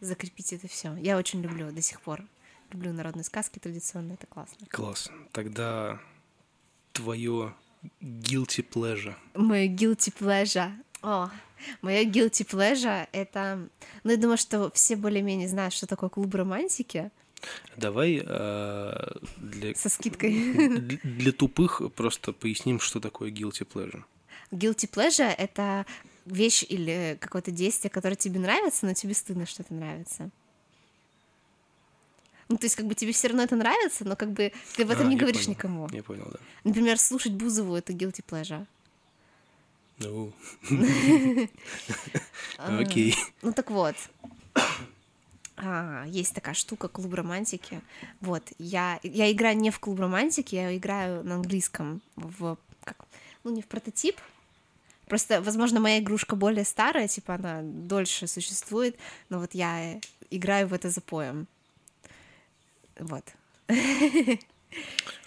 закрепить 0.00 0.52
это 0.52 0.68
все. 0.68 0.94
Я 0.96 1.16
очень 1.16 1.40
люблю 1.42 1.70
до 1.70 1.82
сих 1.82 2.00
пор 2.00 2.24
люблю 2.72 2.92
народные 2.92 3.24
сказки 3.24 3.58
традиционные, 3.58 4.14
это 4.14 4.26
классно. 4.26 4.66
Класс. 4.70 5.10
Тогда 5.32 6.00
твое 6.92 7.54
guilty 8.00 8.66
pleasure. 8.68 9.14
Мое 9.34 9.66
guilty 9.68 10.12
pleasure. 10.18 10.72
О, 11.02 11.30
мое 11.82 12.04
guilty 12.04 12.46
pleasure— 12.46 13.08
это... 13.12 13.68
Ну, 14.02 14.10
я 14.10 14.16
думаю, 14.16 14.38
что 14.38 14.70
все 14.72 14.96
более-менее 14.96 15.48
знают, 15.48 15.74
что 15.74 15.86
такое 15.86 16.10
клуб 16.10 16.34
романтики. 16.34 17.10
Давай 17.76 18.22
э, 18.24 19.10
для, 19.36 19.74
Со 19.74 19.88
скидкой. 19.88 20.52
для, 20.78 20.98
для 21.02 21.32
тупых 21.32 21.82
просто 21.94 22.32
поясним, 22.32 22.80
что 22.80 22.98
такое 22.98 23.30
guilty 23.30 23.66
pleasure. 23.66 24.02
Guilty 24.50 24.90
pleasure— 24.90 25.32
это 25.38 25.86
вещь 26.26 26.64
или 26.68 27.16
какое-то 27.20 27.50
действие, 27.50 27.90
которое 27.90 28.16
тебе 28.16 28.38
нравится, 28.40 28.84
но 28.86 28.92
тебе 28.94 29.14
стыдно, 29.14 29.46
что 29.46 29.62
это 29.62 29.72
нравится. 29.74 30.30
Ну, 32.48 32.56
то 32.58 32.66
есть, 32.66 32.76
как 32.76 32.86
бы 32.86 32.94
тебе 32.94 33.12
все 33.12 33.28
равно 33.28 33.42
это 33.42 33.56
нравится, 33.56 34.04
но 34.04 34.14
как 34.14 34.30
бы 34.32 34.52
ты 34.76 34.84
об 34.84 34.90
этом 34.90 35.06
А, 35.06 35.10
не 35.10 35.16
говоришь 35.16 35.46
понял. 35.46 35.56
никому. 35.56 35.88
Я 35.90 36.02
понял, 36.02 36.28
да. 36.32 36.38
Например, 36.62 36.98
слушать 36.98 37.32
Бузову— 37.32 37.74
это 37.76 37.92
guilty 37.92 38.24
pleasure. 38.24 38.66
Ну, 39.98 40.32
окей. 42.58 43.16
Ну 43.42 43.52
так 43.52 43.70
вот, 43.70 43.96
А, 45.56 46.04
есть 46.06 46.34
такая 46.34 46.54
штука 46.54 46.88
клуб 46.88 47.14
романтики. 47.14 47.80
Вот, 48.20 48.42
я, 48.58 49.00
я 49.02 49.32
играю 49.32 49.56
не 49.56 49.70
в 49.70 49.80
клуб 49.80 49.98
романтики, 49.98 50.54
я 50.54 50.76
играю 50.76 51.24
на 51.24 51.36
английском 51.36 52.02
в 52.14 52.58
как, 52.84 53.06
ну 53.42 53.50
не 53.50 53.62
в 53.62 53.66
прототип. 53.66 54.20
Просто, 55.06 55.40
возможно, 55.40 55.80
моя 55.80 55.98
игрушка 55.98 56.36
более 56.36 56.64
старая, 56.64 57.08
типа 57.08 57.34
она 57.34 57.60
дольше 57.62 58.26
существует, 58.26 58.96
но 59.28 59.38
вот 59.38 59.54
я 59.54 60.00
играю 60.30 60.66
в 60.68 60.72
это 60.72 60.90
запоем. 60.90 61.46
Вот. 62.98 63.24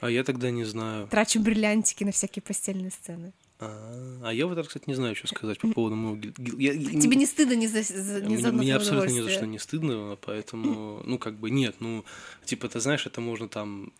А 0.02 0.10
я 0.10 0.24
тогда 0.24 0.52
не 0.52 0.64
знаю. 0.66 1.08
Трачу 1.08 1.40
бриллиантики 1.40 2.04
на 2.04 2.12
всякие 2.12 2.44
постельные 2.44 2.92
сцены. 2.92 3.32
А, 3.62 4.22
а 4.24 4.34
я 4.34 4.48
вот, 4.48 4.66
кстати, 4.68 4.84
не 4.88 4.96
знаю, 4.96 5.16
что 5.16 5.28
сказать 5.28 5.60
по 5.60 5.68
поводу 5.68 5.96
моего... 5.96 6.18
я- 6.58 6.74
Тебе 6.74 7.16
не 7.18 7.26
стыдно 7.26 7.54
ни 7.54 7.68
за, 7.68 7.84
за- 7.84 8.22
ни 8.22 8.38
Мне, 8.38 8.38
за 8.38 8.76
абсолютно 8.78 9.10
ни 9.12 9.20
за 9.22 9.30
что 9.30 9.46
не 9.48 9.60
стыдно, 9.60 10.18
поэтому, 10.22 11.02
ну, 11.06 11.18
как 11.18 11.36
бы, 11.36 11.50
нет, 11.50 11.76
ну, 11.80 12.06
типа, 12.46 12.70
ты 12.70 12.80
знаешь, 12.80 13.06
это 13.06 13.20
можно 13.20 13.50
там, 13.50 13.92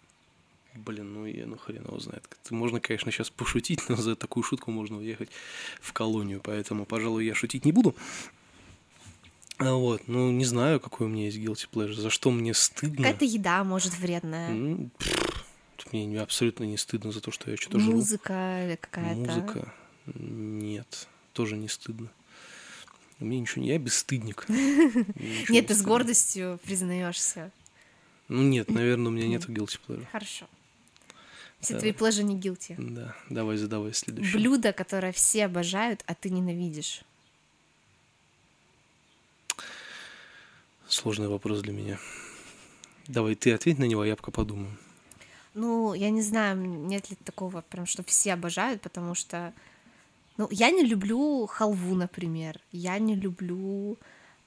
блин, 0.80 1.14
ну, 1.14 1.26
я, 1.26 1.46
ну, 1.46 1.58
хрен 1.58 1.84
его 1.86 2.00
знает. 2.00 2.24
Можно, 2.50 2.80
конечно, 2.80 3.12
сейчас 3.12 3.30
пошутить, 3.30 3.88
но 3.90 3.96
за 3.96 4.16
такую 4.16 4.44
шутку 4.44 4.72
можно 4.72 4.98
уехать 4.98 5.30
в 5.82 5.94
колонию, 5.94 6.42
поэтому, 6.44 6.86
пожалуй, 6.86 7.26
я 7.26 7.36
шутить 7.36 7.66
не 7.66 7.72
буду. 7.72 7.96
А 9.58 9.74
вот, 9.74 10.08
ну, 10.08 10.32
не 10.32 10.46
знаю, 10.46 10.80
какой 10.80 11.08
у 11.08 11.10
меня 11.10 11.26
есть 11.26 11.38
guilty 11.38 11.68
pleasure, 11.72 11.94
за 11.94 12.10
что 12.10 12.32
мне 12.32 12.54
стыдно. 12.54 12.98
Какая-то 13.04 13.26
еда, 13.26 13.64
может, 13.64 13.94
вредная. 13.98 14.50
М, 14.52 14.90
пф, 14.98 15.46
Мне 15.92 16.06
не- 16.06 16.18
абсолютно 16.18 16.64
не 16.64 16.78
стыдно 16.78 17.12
за 17.12 17.20
то, 17.20 17.32
что 17.32 17.52
я 17.52 17.58
что-то 17.58 17.80
жру. 17.80 17.94
Музыка 17.94 18.78
какая-то. 18.80 19.20
Музыка? 19.20 19.74
Нет, 20.16 21.08
тоже 21.34 21.58
не 21.58 21.68
стыдно. 21.68 22.10
У 23.20 23.26
меня 23.26 23.42
ничего 23.42 23.62
не... 23.64 23.70
Я 23.70 23.80
бесстыдник. 23.80 24.46
Мне 24.50 25.46
Нет, 25.50 25.68
ты 25.68 25.76
с 25.76 25.82
гордостью 25.82 26.60
признаешься. 26.64 27.52
Ну 28.30 28.44
нет, 28.44 28.70
наверное, 28.70 29.08
у 29.08 29.12
меня 29.14 29.28
нет 29.28 29.46
guilty 29.50 29.78
pleasure. 29.86 30.06
Хорошо. 30.12 30.46
Все 31.60 31.74
Да. 31.74 31.80
твои 31.80 31.92
плежи 31.92 32.24
не 32.24 32.40
guilty. 32.40 32.76
Да, 32.78 33.16
давай 33.30 33.58
задавай 33.58 33.94
следующий. 33.94 34.38
Блюдо, 34.38 34.72
которое 34.72 35.12
все 35.12 35.46
обожают, 35.46 36.04
а 36.06 36.16
ты 36.16 36.30
ненавидишь. 36.30 37.02
Сложный 40.88 41.28
вопрос 41.28 41.62
для 41.62 41.74
меня. 41.74 42.00
Давай 43.08 43.36
ты 43.36 43.52
ответь 43.54 43.78
на 43.80 43.84
него, 43.84 44.02
а 44.02 44.08
я 44.08 44.16
пока 44.16 44.32
подумаю. 44.32 44.76
Ну, 45.54 45.94
я 45.94 46.10
не 46.10 46.22
знаю, 46.22 46.58
нет 46.58 47.10
ли 47.10 47.18
такого 47.24 47.62
прям, 47.62 47.86
что 47.86 48.04
все 48.04 48.34
обожают, 48.34 48.82
потому 48.82 49.16
что... 49.16 49.54
Ну, 50.38 50.48
я 50.52 50.72
не 50.72 50.86
люблю 50.86 51.46
халву, 51.48 51.96
например. 51.96 52.60
Я 52.72 52.98
не 53.00 53.16
люблю... 53.16 53.98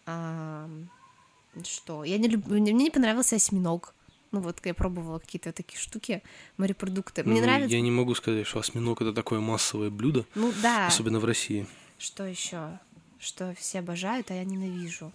ам, 0.06 0.88
что? 1.64 2.04
Я 2.04 2.18
не 2.18 2.28
люблю... 2.28 2.60
Мне 2.60 2.72
не 2.72 2.90
понравился 2.90 3.36
осьминог. 3.36 3.94
Ну, 4.32 4.40
вот 4.40 4.64
я 4.64 4.72
пробовала 4.74 5.18
какие-то 5.18 5.52
такие 5.52 5.78
штуки, 5.78 6.22
морепродукты. 6.56 7.22
Мне 7.22 7.40
Ну, 7.40 7.46
нравится... 7.46 7.74
Я 7.76 7.82
не 7.82 7.90
могу 7.90 8.14
сказать, 8.14 8.46
что 8.46 8.60
осьминог 8.60 9.02
это 9.02 9.12
такое 9.12 9.40
массовое 9.40 9.90
блюдо, 9.90 10.24
Ну, 10.34 10.52
да. 10.62 10.86
особенно 10.86 11.18
в 11.20 11.24
России. 11.26 11.66
Что 11.98 12.24
еще? 12.24 12.78
Что 13.18 13.54
все 13.54 13.80
обожают, 13.80 14.30
а 14.30 14.34
я 14.34 14.44
ненавижу. 14.44 15.12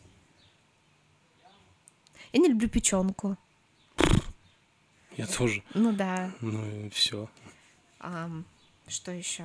Я 2.31 2.39
не 2.39 2.49
люблю 2.49 2.69
печенку. 2.69 3.37
Я 5.17 5.25
тоже. 5.25 5.63
Ну 5.73 5.91
да. 5.91 6.31
Ну 6.41 6.85
и 6.85 6.89
все. 6.89 7.27
Ам, 7.99 8.45
что 8.87 9.11
еще? 9.11 9.43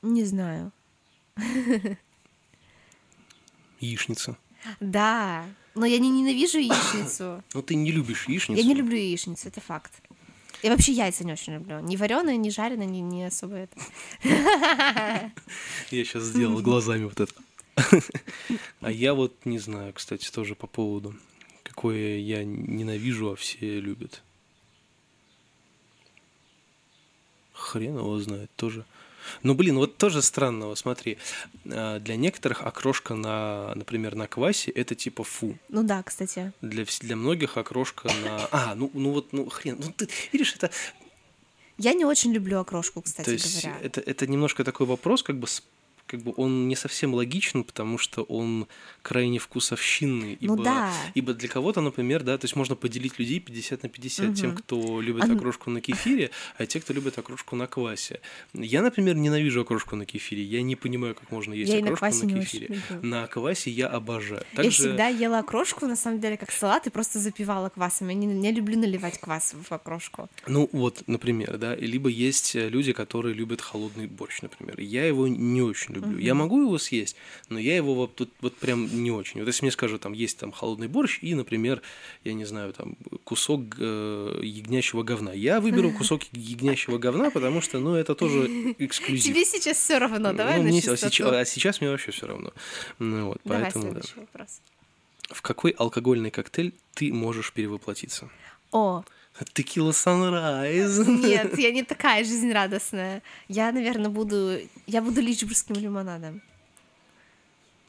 Не 0.00 0.24
знаю. 0.24 0.72
Яичница. 3.80 4.36
Да, 4.80 5.44
но 5.74 5.86
я 5.86 5.98
не 5.98 6.10
ненавижу 6.10 6.58
яичницу. 6.58 7.42
Ну 7.54 7.62
ты 7.62 7.74
не 7.74 7.92
любишь 7.92 8.28
яичницу. 8.28 8.60
Я 8.60 8.66
не 8.66 8.74
люблю 8.74 8.96
яичницу, 8.96 9.48
это 9.48 9.60
факт. 9.60 9.92
Я 10.62 10.70
вообще 10.70 10.92
яйца 10.92 11.24
не 11.24 11.32
очень 11.32 11.54
люблю. 11.54 11.80
Ни 11.80 11.96
вареные, 11.96 12.36
ни 12.36 12.50
жареные, 12.50 12.86
ни, 12.86 12.98
ни 12.98 13.22
особо 13.22 13.56
это. 13.56 13.76
Я 15.90 16.04
сейчас 16.04 16.24
сделал 16.24 16.60
глазами 16.62 17.04
вот 17.04 17.20
это. 17.20 17.32
А 18.80 18.90
я 18.90 19.14
вот 19.14 19.46
не 19.46 19.58
знаю, 19.58 19.92
кстати, 19.92 20.30
тоже 20.30 20.54
по 20.54 20.66
поводу, 20.66 21.14
какое 21.62 22.18
я 22.18 22.44
ненавижу, 22.44 23.32
а 23.32 23.36
все 23.36 23.80
любят. 23.80 24.22
Хрен 27.52 27.96
его 27.96 28.18
знает 28.20 28.50
тоже. 28.56 28.84
Ну, 29.42 29.54
блин, 29.54 29.76
вот 29.76 29.96
тоже 29.96 30.22
странного, 30.22 30.74
смотри. 30.74 31.18
а, 31.70 31.98
Для 31.98 32.16
некоторых 32.16 32.62
окрошка 32.62 33.14
на, 33.14 33.72
например, 33.74 34.14
на 34.14 34.26
квасе 34.26 34.70
это 34.70 34.94
типа 34.94 35.24
фу. 35.24 35.58
Ну 35.68 35.82
да, 35.82 36.02
кстати. 36.02 36.52
Для, 36.62 36.84
для 37.00 37.16
многих 37.16 37.56
окрошка 37.56 38.08
на... 38.24 38.48
А, 38.50 38.74
ну, 38.74 38.90
ну 38.94 39.12
вот, 39.12 39.32
ну 39.32 39.48
хрен. 39.48 39.76
Ну 39.78 39.92
ты 39.92 40.08
видишь, 40.32 40.54
это, 40.54 40.70
Я 41.78 41.94
не 41.94 42.04
очень 42.04 42.32
люблю 42.32 42.58
окрошку, 42.60 43.02
кстати 43.02 43.26
то 43.26 43.32
есть 43.32 43.62
говоря. 43.64 43.80
это, 43.82 44.00
это 44.00 44.26
немножко 44.26 44.64
такой 44.64 44.86
вопрос, 44.86 45.22
как 45.22 45.36
бы, 45.38 45.46
как 46.12 46.20
бы 46.20 46.34
он 46.36 46.68
не 46.68 46.76
совсем 46.76 47.14
логичен, 47.14 47.64
потому 47.64 47.96
что 47.96 48.22
он 48.24 48.66
крайне 49.00 49.38
вкусовщинный. 49.38 50.36
Ну 50.42 50.54
ибо, 50.54 50.64
да. 50.64 50.92
ибо 51.14 51.32
для 51.32 51.48
кого-то, 51.48 51.80
например, 51.80 52.22
да, 52.22 52.36
то 52.36 52.44
есть 52.44 52.54
можно 52.54 52.76
поделить 52.76 53.18
людей 53.18 53.40
50 53.40 53.82
на 53.82 53.88
50, 53.88 54.34
тем, 54.34 54.50
Мгм. 54.50 54.58
кто 54.58 55.00
любит 55.00 55.24
А 55.24 55.32
окрошку 55.32 55.70
на 55.70 55.80
кефире, 55.80 56.30
а 56.58 56.66
те, 56.66 56.80
кто 56.80 56.92
любит 56.92 57.18
окрошку 57.18 57.56
на 57.56 57.66
квасе. 57.66 58.20
Я, 58.52 58.82
например, 58.82 59.16
ненавижу 59.16 59.62
окрошку 59.62 59.96
на 59.96 60.04
кефире. 60.04 60.42
Я 60.42 60.60
не 60.60 60.76
понимаю, 60.76 61.14
как 61.14 61.30
можно 61.30 61.54
есть 61.54 61.72
Я 61.72 61.80
на 61.80 61.92
окрошку 61.92 62.26
на 62.26 62.38
очень 62.38 62.42
кефире. 62.42 62.80
На 63.00 63.26
квасе 63.26 63.70
я 63.70 63.88
обожаю. 63.88 64.44
Я 64.52 64.56
Также... 64.56 64.70
всегда 64.70 65.08
ела 65.08 65.38
окрошку, 65.38 65.86
на 65.86 65.96
самом 65.96 66.20
деле, 66.20 66.36
как 66.36 66.52
салат, 66.52 66.86
и 66.86 66.90
просто 66.90 67.20
запивала 67.20 67.70
квасом. 67.70 68.08
Я 68.08 68.14
не, 68.14 68.26
не 68.26 68.52
люблю 68.52 68.78
наливать 68.78 69.18
квас 69.18 69.54
в 69.54 69.72
окрошку. 69.72 70.28
Ну 70.46 70.68
вот, 70.72 71.04
например, 71.06 71.56
да, 71.56 71.74
либо 71.74 72.10
есть 72.10 72.54
люди, 72.54 72.92
которые 72.92 73.34
любят 73.34 73.62
холодный 73.62 74.06
борщ, 74.06 74.42
например. 74.42 74.78
Я 74.78 75.06
его 75.06 75.26
не 75.26 75.62
очень 75.62 75.94
люблю. 75.94 76.01
Я 76.18 76.34
могу 76.34 76.60
его 76.62 76.78
съесть, 76.78 77.16
но 77.48 77.58
я 77.58 77.76
его 77.76 77.94
вот 77.94 78.14
тут 78.14 78.30
вот 78.40 78.56
прям 78.56 79.02
не 79.02 79.10
очень. 79.10 79.40
Вот 79.40 79.46
если 79.46 79.64
мне 79.64 79.70
скажут, 79.72 80.02
там 80.02 80.12
есть 80.12 80.38
там 80.38 80.52
холодный 80.52 80.88
борщ 80.88 81.18
и, 81.22 81.34
например, 81.34 81.82
я 82.24 82.32
не 82.34 82.44
знаю, 82.44 82.72
там 82.72 82.96
кусок 83.24 83.60
э, 83.78 84.40
ягнящего 84.42 85.02
говна, 85.02 85.32
я 85.32 85.60
выберу 85.60 85.90
кусок 85.98 86.22
ягнящего 86.32 86.98
говна, 86.98 87.30
потому 87.30 87.60
что, 87.60 87.78
ну, 87.78 87.94
это 87.94 88.14
тоже 88.14 88.74
эксклюзив. 88.78 89.24
Тебе 89.24 89.44
сейчас 89.44 89.76
все 89.78 89.98
равно, 89.98 90.32
давай 90.32 90.58
Ну, 90.58 90.64
на 90.64 90.68
мне- 90.68 90.78
а, 90.78 90.96
сейчас, 90.96 91.20
а 91.20 91.44
сейчас 91.44 91.80
мне 91.80 91.90
вообще 91.90 92.10
все 92.12 92.26
равно. 92.26 92.52
Ну, 92.98 93.26
вот, 93.28 93.40
Давай 93.44 93.62
поэтому, 93.62 93.84
да. 93.84 93.90
следующий 94.02 94.20
вопрос. 94.20 94.60
В 95.30 95.40
какой 95.42 95.70
алкогольный 95.70 96.30
коктейль 96.30 96.74
ты 96.94 97.12
можешь 97.12 97.52
перевоплотиться? 97.52 98.28
О, 98.70 99.04
Текила 99.52 99.92
Санрайз. 99.92 100.98
нет, 100.98 101.58
я 101.58 101.72
не 101.72 101.82
такая 101.82 102.24
жизнерадостная. 102.24 103.22
Я, 103.48 103.72
наверное, 103.72 104.10
буду... 104.10 104.58
Я 104.86 105.02
буду 105.02 105.20
личбургским 105.20 105.74
лимонадом. 105.76 106.42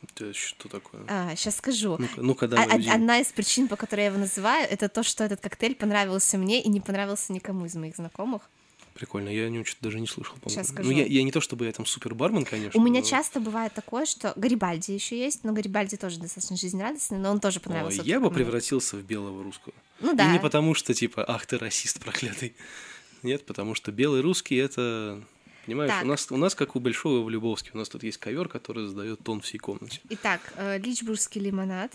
Это 0.03 0.33
что 0.33 0.67
такое? 0.69 1.01
сейчас 1.35 1.57
скажу. 1.57 1.97
Ну-ка, 1.97 2.21
ну-ка 2.21 2.45
А- 2.45 2.49
давай. 2.49 2.81
Дим. 2.81 2.91
Одна 2.91 3.19
из 3.19 3.27
причин, 3.27 3.67
по 3.67 3.75
которой 3.75 4.01
я 4.01 4.07
его 4.07 4.17
называю, 4.17 4.67
это 4.69 4.89
то, 4.89 5.03
что 5.03 5.23
этот 5.23 5.39
коктейль 5.39 5.75
понравился 5.75 6.37
мне 6.37 6.61
и 6.61 6.69
не 6.69 6.81
понравился 6.81 7.31
никому 7.31 7.65
из 7.65 7.75
моих 7.75 7.95
знакомых. 7.95 8.49
Прикольно, 8.93 9.29
я 9.29 9.45
о 9.45 9.49
нем 9.49 9.65
что-то 9.65 9.83
даже 9.85 9.99
не 9.99 10.05
слышал, 10.07 10.35
по-моему. 10.37 10.61
Ну, 10.67 10.73
скажу. 10.73 10.91
я, 10.91 11.05
я 11.05 11.23
не 11.23 11.31
то 11.31 11.41
чтобы 11.41 11.65
я 11.65 11.71
там 11.71 11.85
супер 11.87 12.13
бармен, 12.13 12.45
конечно. 12.45 12.79
У 12.79 12.83
меня 12.83 13.01
но- 13.01 13.05
часто 13.07 13.39
бывает 13.39 13.73
такое, 13.73 14.05
что 14.05 14.33
Гарибальди 14.35 14.91
еще 14.91 15.17
есть, 15.17 15.43
но 15.43 15.51
Гарибальди 15.51 15.97
тоже 15.97 16.19
достаточно 16.19 16.55
жизнерадостный, 16.57 17.17
но 17.17 17.31
он 17.31 17.39
тоже 17.39 17.57
Ой, 17.59 17.63
понравился. 17.63 18.03
я 18.03 18.19
бы 18.19 18.29
превратился 18.29 18.95
в 18.97 19.01
белого 19.03 19.43
русского. 19.43 19.73
Ну 19.99 20.13
И 20.13 20.15
да. 20.15 20.31
не 20.31 20.39
потому 20.39 20.75
что, 20.75 20.93
типа, 20.93 21.25
ах 21.27 21.45
ты 21.47 21.57
расист 21.57 21.99
проклятый. 22.01 22.53
Нет, 23.23 23.45
потому 23.45 23.73
что 23.73 23.91
белый 23.91 24.21
русский 24.21 24.55
это. 24.57 25.23
Понимаешь, 25.65 25.91
Так. 25.91 26.03
у 26.03 26.07
нас, 26.07 26.27
у 26.29 26.37
нас, 26.37 26.55
как 26.55 26.75
у 26.75 26.79
Большого 26.81 27.23
Лебовски, 27.23 27.71
у 27.73 27.77
нас 27.77 27.87
тут 27.89 28.03
есть 28.03 28.17
ковер, 28.17 28.49
который 28.49 28.85
задает 28.87 29.23
тон 29.23 29.39
всей 29.41 29.59
комнате. 29.59 30.01
Итак, 30.09 30.41
э, 30.57 30.77
линчбургский 30.77 31.39
лимонад. 31.41 31.91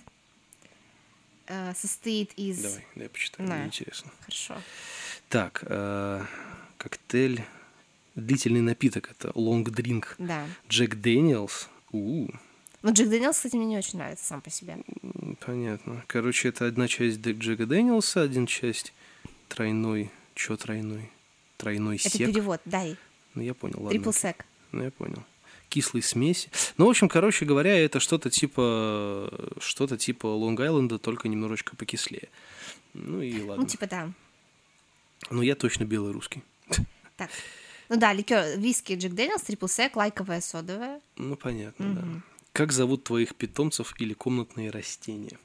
э, 1.47 1.73
состоит 1.75 2.33
из... 2.37 2.61
Давай, 2.63 2.85
дай 2.95 3.09
почитаю, 3.09 3.49
Да. 3.49 3.57
мне 3.57 3.67
интересно. 3.67 4.11
Хорошо. 4.23 4.57
Так, 5.29 5.63
э, 5.67 6.25
коктейль, 6.79 7.43
длительный 8.15 8.63
напиток, 8.63 9.11
это 9.11 9.29
long 9.31 9.65
drink 9.65 10.07
Да. 10.19 10.47
Джек 10.69 10.95
Дэниелс. 10.97 11.69
У, 11.93 12.29
Ну, 12.83 12.93
Джек 12.93 13.09
Дэниелс, 13.09 13.37
кстати, 13.37 13.57
мне 13.57 13.67
не 13.67 13.79
очень 13.79 13.99
нравится 13.99 14.25
сам 14.25 14.41
по 14.41 14.51
себе. 14.51 14.79
понятно. 15.41 16.05
Короче, 16.07 16.49
это 16.49 16.67
одна 16.67 16.89
часть 16.89 17.21
Джека 17.21 17.67
Дэниелса, 17.67 18.23
один 18.23 18.47
часть 18.47 18.93
тройной, 19.49 20.11
чё 20.35 20.57
тройной? 20.57 21.11
Тройной 21.57 21.97
Это 21.97 22.09
сек. 22.11 22.29
перевод, 22.33 22.61
дай. 22.65 22.97
Ну, 23.35 23.43
я 23.43 23.55
понял, 23.55 23.77
ладно. 23.79 23.91
Triple 23.91 24.13
sec. 24.13 24.45
Ну, 24.73 24.85
я 24.85 24.91
понял. 24.91 25.23
Кислой 25.69 26.03
смеси. 26.03 26.51
Ну, 26.79 26.87
в 26.87 26.91
общем, 26.91 27.09
короче 27.09 27.45
говоря, 27.45 27.77
это 27.77 28.01
что-то 28.01 28.31
типа 28.31 29.51
что-то 29.61 29.99
типа 29.99 30.27
Лонг-Айленда, 30.27 30.99
только 30.99 31.29
немножечко 31.29 31.77
покислее. 31.77 32.29
Ну 32.95 33.21
и 33.21 33.43
ладно. 33.43 33.65
Ну, 33.65 33.69
типа, 33.69 33.87
да. 33.87 34.11
Ну, 35.31 35.43
я 35.43 35.55
точно 35.57 35.85
белый 35.85 36.13
русский. 36.13 36.43
Так. 37.19 37.31
Ну 37.89 37.97
да, 37.97 38.13
ликер, 38.13 38.59
виски 38.59 38.95
Джек 38.95 39.13
Дэниелс, 39.13 39.43
triple 39.43 39.67
sec, 39.67 39.97
лаймовая 39.97 40.41
содовая. 40.41 41.01
Ну, 41.17 41.37
понятно, 41.37 41.95
да. 41.95 42.05
Как 42.53 42.73
зовут 42.73 43.05
твоих 43.05 43.35
питомцев 43.35 43.95
или 44.01 44.15
комнатные 44.15 44.71
растения? 44.71 45.39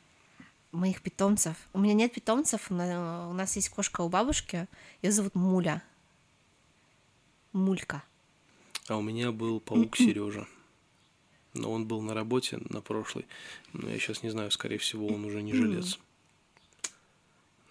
Моих 0.72 1.02
питомцев. 1.02 1.56
У 1.74 1.80
меня 1.80 1.94
нет 1.94 2.14
питомцев, 2.14 2.70
но 2.70 3.30
у 3.30 3.34
нас 3.34 3.56
есть 3.56 3.70
кошка 3.70 4.02
у 4.02 4.10
бабушки. 4.10 4.68
Ее 5.02 5.12
зовут 5.12 5.36
Муля. 5.36 5.84
Мулька. 7.54 8.04
А 8.88 8.98
у 8.98 9.02
меня 9.02 9.32
был 9.32 9.60
паук 9.66 9.98
Сережа. 9.98 10.48
Но 11.54 11.72
он 11.72 11.88
был 11.88 12.02
на 12.02 12.14
работе 12.14 12.60
на 12.70 12.82
прошлой. 12.82 13.26
Но 13.74 13.90
я 13.90 13.98
сейчас 13.98 14.22
не 14.22 14.30
знаю, 14.30 14.52
скорее 14.52 14.78
всего, 14.78 15.08
он 15.08 15.26
уже 15.26 15.42
не 15.42 15.54
жилец. 15.56 16.00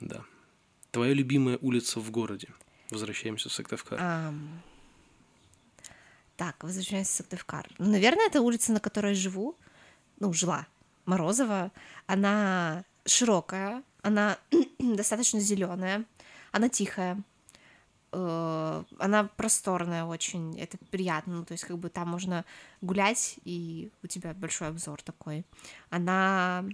Да. 0.01 0.25
Твоя 0.91 1.15
любимая 1.15 1.59
улица 1.61 2.01
в 2.01 2.11
городе? 2.11 2.49
Возвращаемся 2.93 3.49
в 3.49 3.53
Сыктывкар. 3.53 3.99
Ам. 4.01 4.63
Так, 6.37 6.63
возвращаемся 6.63 7.13
в 7.13 7.17
Сыктывкар. 7.17 7.69
Ну, 7.79 7.91
наверное, 7.91 8.27
это 8.27 8.43
улица, 8.43 8.73
на 8.73 8.81
которой 8.81 9.15
живу. 9.15 9.57
Ну, 10.21 10.33
жила. 10.35 10.67
Морозова. 11.07 11.73
Она 12.07 12.85
широкая, 13.07 13.83
она 14.03 14.39
достаточно 14.79 15.41
зеленая, 15.41 16.05
она 16.53 16.69
тихая, 16.69 17.23
э, 18.13 18.85
она 18.99 19.25
просторная 19.25 20.05
очень, 20.05 20.61
это 20.61 20.77
приятно, 20.91 21.37
ну, 21.37 21.45
то 21.45 21.53
есть 21.53 21.65
как 21.65 21.79
бы 21.79 21.89
там 21.89 22.09
можно 22.09 22.45
гулять, 22.83 23.41
и 23.45 23.91
у 24.03 24.07
тебя 24.07 24.35
большой 24.35 24.69
обзор 24.69 25.03
такой. 25.03 25.45
Она, 25.91 26.65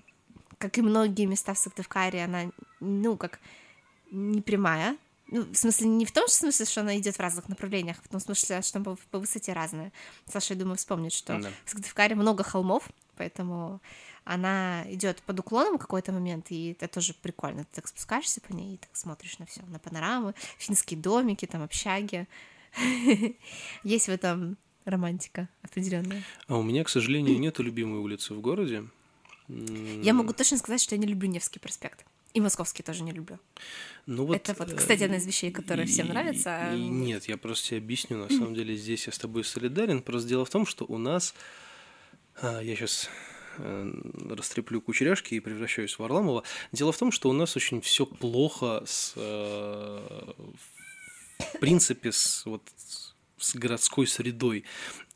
как 0.58 0.78
и 0.78 0.82
многие 0.82 1.26
места 1.26 1.54
в 1.54 1.58
Сыктывкаре, 1.58 2.24
она, 2.24 2.50
ну, 2.80 3.16
как 3.16 3.40
не 4.10 4.42
прямая, 4.42 4.96
ну, 5.28 5.42
в 5.42 5.54
смысле, 5.56 5.88
не 5.88 6.04
в 6.04 6.12
том 6.12 6.28
смысле, 6.28 6.66
что 6.66 6.80
она 6.80 6.96
идет 6.98 7.16
в 7.16 7.20
разных 7.20 7.48
направлениях, 7.48 7.98
а 8.00 8.02
в 8.02 8.08
том 8.08 8.20
смысле, 8.20 8.62
что 8.62 8.78
она 8.78 8.84
по, 8.84 8.96
по 9.10 9.18
высоте 9.18 9.52
разная. 9.52 9.92
Саша, 10.26 10.54
я 10.54 10.60
думаю, 10.60 10.76
вспомнит, 10.76 11.12
что 11.12 11.38
Да. 11.38 11.50
в 11.64 11.70
Сыктывкаре 11.70 12.14
много 12.14 12.42
холмов, 12.44 12.88
поэтому 13.16 13.80
она 14.24 14.84
идет 14.92 15.22
под 15.22 15.40
уклоном 15.40 15.76
в 15.76 15.80
какой-то 15.80 16.12
момент, 16.12 16.50
и 16.50 16.72
это 16.72 16.88
тоже 16.88 17.14
прикольно. 17.14 17.64
Ты 17.64 17.76
так 17.76 17.88
спускаешься 17.88 18.40
по 18.40 18.52
ней 18.52 18.74
и 18.74 18.76
так 18.78 18.90
смотришь 18.94 19.38
на 19.38 19.46
все, 19.46 19.62
на 19.62 19.78
панорамы, 19.78 20.34
финские 20.58 20.98
домики, 21.00 21.46
там 21.46 21.62
общаги. 21.62 22.26
Есть 23.82 24.06
в 24.06 24.10
этом 24.10 24.56
романтика 24.84 25.48
определенная. 25.62 26.22
А 26.46 26.56
у 26.56 26.62
меня, 26.62 26.84
к 26.84 26.88
сожалению, 26.88 27.38
нету 27.38 27.62
любимой 27.62 28.00
улицы 28.00 28.34
в 28.34 28.40
городе. 28.40 28.84
Я 29.48 30.12
могу 30.12 30.32
точно 30.34 30.58
сказать, 30.58 30.80
что 30.82 30.94
я 30.94 31.00
не 31.00 31.06
люблю 31.06 31.28
Невский 31.28 31.58
проспект. 31.58 32.04
И 32.38 32.40
Московский 32.40 32.84
тоже 32.84 33.02
не 33.02 33.10
люблю. 33.10 33.40
Ну 34.06 34.24
вот, 34.24 34.36
Это 34.36 34.54
вот, 34.56 34.70
э, 34.70 34.76
кстати, 34.76 35.02
одна 35.02 35.16
из 35.16 35.26
вещей, 35.26 35.52
всем 35.86 36.06
и- 36.06 36.10
нравятся. 36.10 36.68
а 36.70 36.72
и 36.72 36.78
нет, 36.88 37.24
я 37.28 37.36
просто 37.36 37.70
тебе 37.70 37.78
объясню. 37.78 38.16
На 38.16 38.28
самом 38.28 38.54
деле 38.54 38.76
здесь 38.76 39.08
я 39.08 39.12
с 39.12 39.18
тобой 39.18 39.42
солидарен. 39.42 40.02
Просто 40.02 40.28
дело 40.28 40.44
в 40.44 40.50
том, 40.50 40.64
что 40.64 40.84
у 40.84 40.98
нас... 40.98 41.34
а, 42.40 42.60
я 42.60 42.76
сейчас 42.76 43.10
растреплю 43.56 44.80
кучеряшки 44.80 45.34
и 45.34 45.40
превращаюсь 45.40 45.94
в 45.94 45.98
Варламова. 45.98 46.44
Дело 46.70 46.92
в 46.92 46.96
том, 46.98 47.10
что 47.10 47.28
у 47.28 47.32
нас 47.32 47.56
очень 47.56 47.80
все 47.80 48.06
плохо 48.06 48.84
с... 48.86 49.14
э, 49.16 50.32
в 51.40 51.58
принципе, 51.58 52.12
с, 52.12 52.46
вот, 52.46 52.62
с 53.36 53.56
городской 53.56 54.06
средой. 54.06 54.64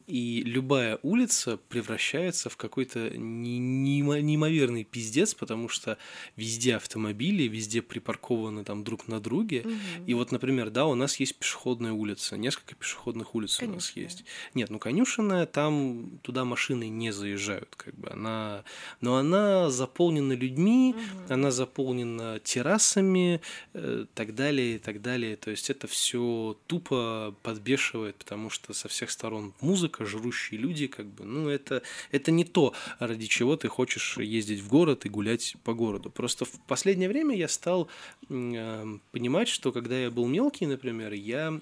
И 0.06 0.42
любая 0.44 0.98
улица 1.02 1.58
превращается 1.68 2.50
в 2.50 2.56
какой-то 2.56 3.10
не- 3.16 3.58
неимо- 3.58 4.20
неимоверный 4.20 4.84
пиздец, 4.84 5.34
потому 5.34 5.68
что 5.68 5.98
везде 6.36 6.76
автомобили, 6.76 7.44
везде 7.44 7.82
припаркованы 7.82 8.64
там 8.64 8.84
друг 8.84 9.08
на 9.08 9.20
друге. 9.20 9.64
И 10.06 10.14
вот, 10.14 10.32
например, 10.32 10.70
да, 10.70 10.86
у 10.86 10.94
нас 10.94 11.16
есть 11.20 11.36
пешеходная 11.36 11.92
улица, 11.92 12.36
несколько 12.36 12.74
пешеходных 12.74 13.34
улиц 13.34 13.60
у 13.62 13.66
нас 13.66 13.90
Конюшенная. 13.90 14.04
есть. 14.04 14.24
Нет, 14.54 14.70
ну 14.70 14.78
конюшенная, 14.78 15.46
там 15.46 16.18
туда 16.22 16.44
машины 16.44 16.88
не 16.88 17.12
заезжают, 17.12 17.74
как 17.76 17.94
бы 17.94 18.10
она, 18.10 18.64
но 19.00 19.16
она 19.16 19.70
заполнена 19.70 20.32
людьми, 20.32 20.94
она 21.28 21.50
заполнена 21.50 22.40
террасами, 22.40 23.40
э, 23.74 24.06
так 24.14 24.34
далее 24.34 24.76
и 24.76 24.78
так 24.78 25.02
далее. 25.02 25.36
То 25.36 25.50
есть 25.50 25.70
это 25.70 25.86
все 25.86 26.56
тупо 26.66 27.34
подбешивает, 27.42 28.16
потому 28.16 28.50
что 28.50 28.72
со 28.72 28.88
всех 28.88 29.10
сторон 29.10 29.52
музыка, 29.60 29.91
жрущие 30.00 30.60
люди, 30.60 30.86
как 30.86 31.06
бы, 31.06 31.24
ну 31.24 31.48
это 31.48 31.82
это 32.10 32.30
не 32.30 32.44
то, 32.44 32.74
ради 32.98 33.26
чего 33.26 33.56
ты 33.56 33.68
хочешь 33.68 34.18
ездить 34.18 34.60
в 34.60 34.68
город 34.68 35.06
и 35.06 35.08
гулять 35.08 35.56
по 35.64 35.74
городу. 35.74 36.10
Просто 36.10 36.44
в 36.44 36.60
последнее 36.66 37.08
время 37.08 37.36
я 37.36 37.48
стал 37.48 37.88
э, 38.28 38.98
понимать, 39.10 39.48
что 39.48 39.72
когда 39.72 39.98
я 39.98 40.10
был 40.10 40.26
мелкий, 40.26 40.66
например, 40.66 41.12
я 41.12 41.60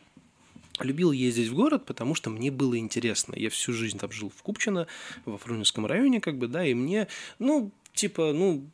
любил 0.81 1.13
ездить 1.13 1.49
в 1.49 1.55
город, 1.55 1.85
потому 1.87 2.15
что 2.15 2.31
мне 2.31 2.51
было 2.51 2.79
интересно. 2.79 3.35
Я 3.37 3.51
всю 3.51 3.73
жизнь 3.73 3.99
там 3.99 4.11
жил 4.13 4.33
в 4.35 4.43
Купчино, 4.43 4.87
во 5.25 5.39
Фрунзенском 5.39 5.87
районе, 5.87 6.21
как 6.21 6.39
бы, 6.39 6.49
да, 6.49 6.65
и 6.65 6.75
мне, 6.75 7.09
ну, 7.39 7.71
типа, 7.95 8.33
ну, 8.33 8.65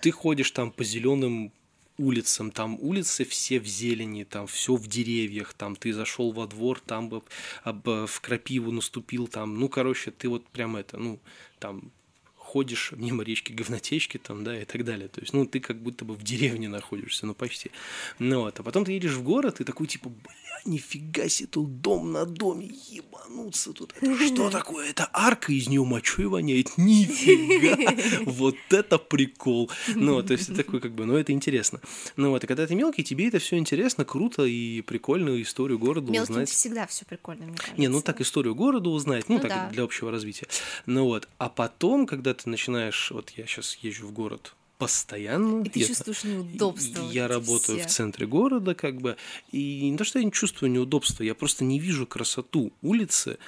ты 0.00 0.10
ходишь 0.10 0.50
там 0.50 0.70
по 0.70 0.84
зеленым 0.84 1.52
улицам, 1.98 2.50
там 2.50 2.78
улицы 2.80 3.24
все 3.24 3.60
в 3.60 3.66
зелени, 3.66 4.24
там 4.24 4.46
все 4.46 4.74
в 4.76 4.86
деревьях, 4.86 5.54
там 5.54 5.76
ты 5.76 5.92
зашел 5.92 6.32
во 6.32 6.46
двор, 6.46 6.80
там 6.80 7.08
бы 7.08 7.22
об- 7.64 8.06
в 8.06 8.20
крапиву 8.20 8.72
наступил, 8.72 9.28
там, 9.28 9.58
ну, 9.58 9.68
короче, 9.68 10.10
ты 10.10 10.28
вот 10.28 10.46
прям 10.48 10.76
это, 10.76 10.98
ну, 10.98 11.18
там 11.58 11.90
ходишь 12.56 12.92
мимо 12.96 13.22
речки 13.22 13.52
говнотечки 13.52 14.16
там, 14.16 14.42
да, 14.42 14.58
и 14.58 14.64
так 14.64 14.82
далее. 14.82 15.08
То 15.08 15.20
есть, 15.20 15.34
ну, 15.34 15.44
ты 15.44 15.60
как 15.60 15.76
будто 15.82 16.06
бы 16.06 16.14
в 16.14 16.22
деревне 16.22 16.70
находишься, 16.70 17.26
ну, 17.26 17.34
почти. 17.34 17.70
Ну, 18.18 18.40
вот. 18.40 18.58
А 18.58 18.62
потом 18.62 18.86
ты 18.86 18.92
едешь 18.92 19.12
в 19.12 19.22
город, 19.22 19.60
и 19.60 19.64
такой, 19.64 19.86
типа, 19.86 20.08
бля, 20.08 20.60
нифига 20.64 21.28
себе, 21.28 21.48
тут 21.48 21.82
дом 21.82 22.12
на 22.12 22.24
доме, 22.24 22.70
ебануться 22.90 23.74
тут. 23.74 23.92
Это 24.00 24.26
что 24.26 24.48
такое? 24.50 24.88
Это 24.88 25.10
арка, 25.12 25.52
из 25.52 25.68
нее 25.68 25.84
мочой 25.84 26.28
воняет? 26.28 26.78
Нифига! 26.78 27.76
Вот 28.24 28.56
это 28.70 28.96
прикол! 28.98 29.70
Ну, 29.94 30.22
то 30.22 30.32
есть, 30.32 30.46
ты 30.46 30.54
такой, 30.54 30.80
как 30.80 30.94
бы, 30.94 31.04
ну, 31.04 31.14
это 31.14 31.32
интересно. 31.32 31.82
Ну, 32.16 32.30
вот, 32.30 32.42
и 32.42 32.46
когда 32.46 32.66
ты 32.66 32.74
мелкий, 32.74 33.04
тебе 33.04 33.28
это 33.28 33.38
все 33.38 33.58
интересно, 33.58 34.06
круто 34.06 34.44
и 34.46 34.80
прикольно 34.80 35.42
историю 35.42 35.78
города 35.78 36.10
Мелким 36.10 36.32
узнать. 36.32 36.48
всегда 36.48 36.86
все 36.86 37.04
прикольно, 37.04 37.44
мне 37.44 37.56
кажется. 37.56 37.78
Не, 37.78 37.88
ну 37.88 38.00
так 38.00 38.22
историю 38.22 38.54
города 38.54 38.88
узнать, 38.88 39.28
ну, 39.28 39.34
Ну 39.36 39.40
так 39.42 39.50
да. 39.50 39.68
для 39.70 39.82
общего 39.82 40.10
развития. 40.10 40.46
Ну 40.86 41.04
вот, 41.04 41.28
а 41.36 41.50
потом, 41.50 42.06
когда 42.06 42.32
ты 42.32 42.45
начинаешь, 42.50 43.10
вот 43.10 43.30
я 43.30 43.46
сейчас 43.46 43.78
езжу 43.82 44.06
в 44.06 44.12
город 44.12 44.54
постоянно. 44.78 45.62
И 45.64 45.68
ты 45.70 45.80
я- 45.80 45.86
чувствуешь 45.86 46.24
неудобства. 46.24 47.02
вот 47.02 47.12
Я 47.14 47.24
эти 47.24 47.32
работаю 47.32 47.78
все. 47.78 47.88
в 47.88 47.90
центре 47.90 48.26
города, 48.26 48.74
как 48.74 49.00
бы, 49.00 49.16
и 49.50 49.88
не 49.88 49.96
то, 49.96 50.04
что 50.04 50.18
я 50.18 50.24
не 50.24 50.30
чувствую 50.32 50.70
неудобства, 50.70 51.22
я 51.22 51.34
просто 51.34 51.64
не 51.64 51.78
вижу 51.80 52.06
красоту 52.06 52.72
улицы, 52.82 53.38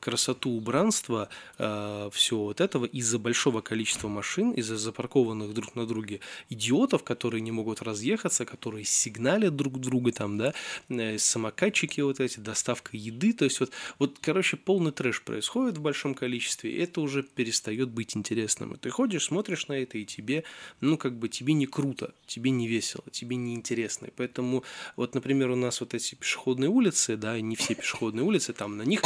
красоту 0.00 0.50
убранства, 0.50 1.28
всего 1.56 2.44
вот 2.44 2.60
этого 2.60 2.84
из-за 2.84 3.18
большого 3.18 3.60
количества 3.60 4.08
машин, 4.08 4.52
из-за 4.52 4.76
запаркованных 4.76 5.54
друг 5.54 5.74
на 5.74 5.86
друге 5.86 6.20
идиотов, 6.50 7.02
которые 7.04 7.40
не 7.40 7.50
могут 7.50 7.82
разъехаться, 7.82 8.44
которые 8.44 8.84
сигналят 8.84 9.56
друг 9.56 9.80
друга 9.80 10.12
там, 10.12 10.38
да, 10.38 10.54
э, 10.88 11.18
самокатчики 11.18 12.00
вот 12.00 12.20
эти, 12.20 12.40
доставка 12.40 12.96
еды, 12.96 13.32
то 13.32 13.44
есть 13.44 13.60
вот, 13.60 13.70
вот, 13.98 14.18
короче, 14.20 14.56
полный 14.56 14.92
трэш 14.92 15.22
происходит 15.22 15.78
в 15.78 15.82
большом 15.82 16.14
количестве, 16.14 16.72
и 16.72 16.78
это 16.78 17.00
уже 17.00 17.22
перестает 17.22 17.90
быть 17.90 18.16
интересным. 18.16 18.74
И 18.74 18.76
ты 18.76 18.90
ходишь, 18.90 19.24
смотришь 19.24 19.68
на 19.68 19.74
это, 19.74 19.98
и 19.98 20.04
тебе, 20.04 20.44
ну, 20.80 20.96
как 20.96 21.18
бы, 21.18 21.28
тебе 21.28 21.54
не 21.54 21.66
круто, 21.66 22.14
тебе 22.26 22.50
не 22.50 22.68
весело, 22.68 23.04
тебе 23.10 23.36
не 23.36 23.54
интересно. 23.54 24.06
И 24.06 24.12
поэтому, 24.14 24.64
вот, 24.96 25.14
например, 25.14 25.50
у 25.50 25.56
нас 25.56 25.80
вот 25.80 25.94
эти 25.94 26.14
пешеходные 26.14 26.68
улицы, 26.68 27.16
да, 27.16 27.40
не 27.40 27.56
все 27.56 27.74
пешеходные 27.74 28.24
улицы, 28.24 28.52
там 28.52 28.76
на 28.76 28.82
них 28.82 29.02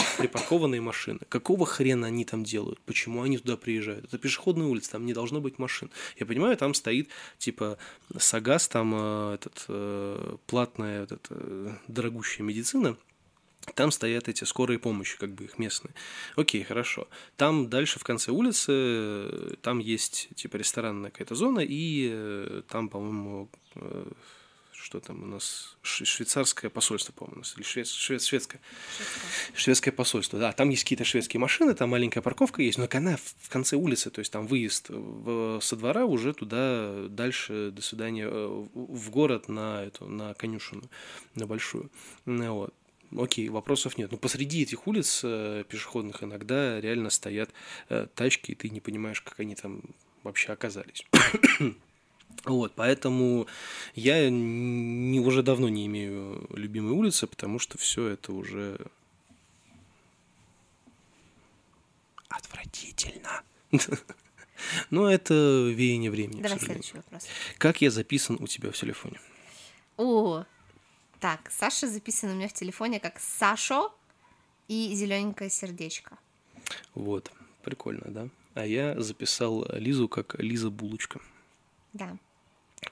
припаркованные 0.49 0.81
машины. 0.81 1.21
Какого 1.29 1.67
хрена 1.67 2.07
они 2.07 2.25
там 2.25 2.45
делают? 2.45 2.81
Почему 2.87 3.23
они 3.23 3.39
туда 3.39 3.57
приезжают? 3.57 4.05
Это 4.05 4.19
пешеходная 4.19 4.67
улица, 4.67 4.93
там 4.93 5.05
не 5.05 5.13
должно 5.13 5.41
быть 5.41 5.59
машин. 5.59 5.91
Я 6.19 6.27
понимаю, 6.27 6.57
там 6.57 6.75
стоит, 6.75 7.09
типа, 7.39 7.77
Сагаз, 8.19 8.69
там 8.69 8.95
э, 8.95 9.35
этот, 9.35 9.65
э, 9.69 10.37
платная, 10.47 11.05
этот, 11.05 11.27
э, 11.31 11.75
дорогущая 11.89 12.47
медицина, 12.47 12.97
там 13.75 13.91
стоят 13.91 14.29
эти 14.29 14.45
скорые 14.45 14.79
помощи, 14.79 15.19
как 15.19 15.31
бы 15.35 15.45
их 15.45 15.59
местные. 15.59 15.93
Окей, 16.37 16.65
хорошо. 16.65 17.07
Там 17.37 17.69
дальше 17.69 17.99
в 17.99 18.05
конце 18.05 18.31
улицы, 18.31 18.73
э, 18.73 19.55
там 19.61 19.81
есть 19.81 20.29
типа 20.35 20.57
ресторанная 20.57 21.11
какая-то 21.11 21.35
зона, 21.35 21.61
и 21.61 22.09
э, 22.11 22.63
там, 22.69 22.89
по-моему, 22.89 23.49
э, 23.75 24.13
что 24.89 25.01
там 25.01 25.23
у 25.23 25.27
нас, 25.27 25.77
швейцарское 25.83 26.71
посольство, 26.71 27.13
по-моему, 27.13 27.37
у 27.37 27.39
нас, 27.41 27.53
или 27.57 27.63
швед, 27.63 27.87
швед, 27.89 28.23
шведское. 28.23 28.59
шведское. 28.97 29.53
Шведское 29.55 29.93
посольство, 29.93 30.39
да. 30.39 30.51
Там 30.53 30.71
есть 30.71 30.85
какие-то 30.85 31.05
шведские 31.05 31.41
машины, 31.41 31.75
там 31.75 31.91
маленькая 31.91 32.23
парковка 32.23 32.63
есть, 32.63 32.79
но 32.79 32.89
она 32.91 33.19
в 33.19 33.51
конце 33.51 33.77
улицы, 33.77 34.09
то 34.09 34.21
есть 34.21 34.33
там 34.33 34.47
выезд 34.47 34.87
в, 34.89 35.61
со 35.61 35.77
двора 35.77 36.07
уже 36.07 36.33
туда, 36.33 37.07
дальше, 37.11 37.71
до 37.71 37.83
свидания, 37.83 38.29
в 38.29 39.11
город 39.11 39.49
на 39.49 39.85
эту, 39.85 40.07
на 40.07 40.33
конюшину, 40.33 40.89
на 41.35 41.47
большую. 41.47 41.91
Вот. 42.25 42.73
Окей, 43.15 43.51
вопросов 43.51 43.99
нет. 43.99 44.11
Но 44.11 44.17
посреди 44.17 44.63
этих 44.63 44.87
улиц 44.87 45.21
э, 45.23 45.65
пешеходных 45.69 46.23
иногда 46.23 46.81
реально 46.81 47.11
стоят 47.11 47.51
э, 47.91 48.07
тачки, 48.15 48.53
и 48.53 48.55
ты 48.55 48.71
не 48.71 48.81
понимаешь, 48.81 49.21
как 49.21 49.39
они 49.41 49.55
там 49.55 49.83
вообще 50.23 50.53
оказались. 50.53 51.05
Вот, 52.45 52.73
поэтому 52.75 53.47
я 53.95 54.31
не, 54.31 55.21
уже 55.21 55.43
давно 55.43 55.69
не 55.69 55.87
имею 55.87 56.47
любимой 56.51 56.93
улицы, 56.93 57.27
потому 57.27 57.59
что 57.59 57.79
все 57.79 58.09
это 58.09 58.33
уже 58.33 58.79
отвратительно. 62.29 63.43
Но 64.91 65.11
это 65.11 65.35
веяние 65.35 66.11
времени. 66.11 66.43
Давай 66.43 66.59
следующий 66.59 66.97
вопрос. 66.97 67.27
Как 67.59 67.81
я 67.81 67.91
записан 67.91 68.37
у 68.41 68.47
тебя 68.47 68.71
в 68.71 68.77
телефоне? 68.77 69.21
О, 69.97 70.45
так, 71.21 71.51
Саша 71.51 71.89
записан 71.89 72.31
у 72.31 72.35
меня 72.35 72.49
в 72.49 72.53
телефоне 72.53 73.01
как 73.01 73.19
Сашо 73.19 73.93
и 74.69 74.95
зелененькое 74.95 75.51
сердечко. 75.51 76.19
Вот, 76.95 77.33
прикольно, 77.63 78.05
да? 78.07 78.29
А 78.55 78.67
я 78.67 79.01
записал 79.01 79.67
Лизу 79.73 80.09
как 80.09 80.37
Лиза 80.39 80.71
Булочка. 80.71 81.21
Да. 81.93 82.17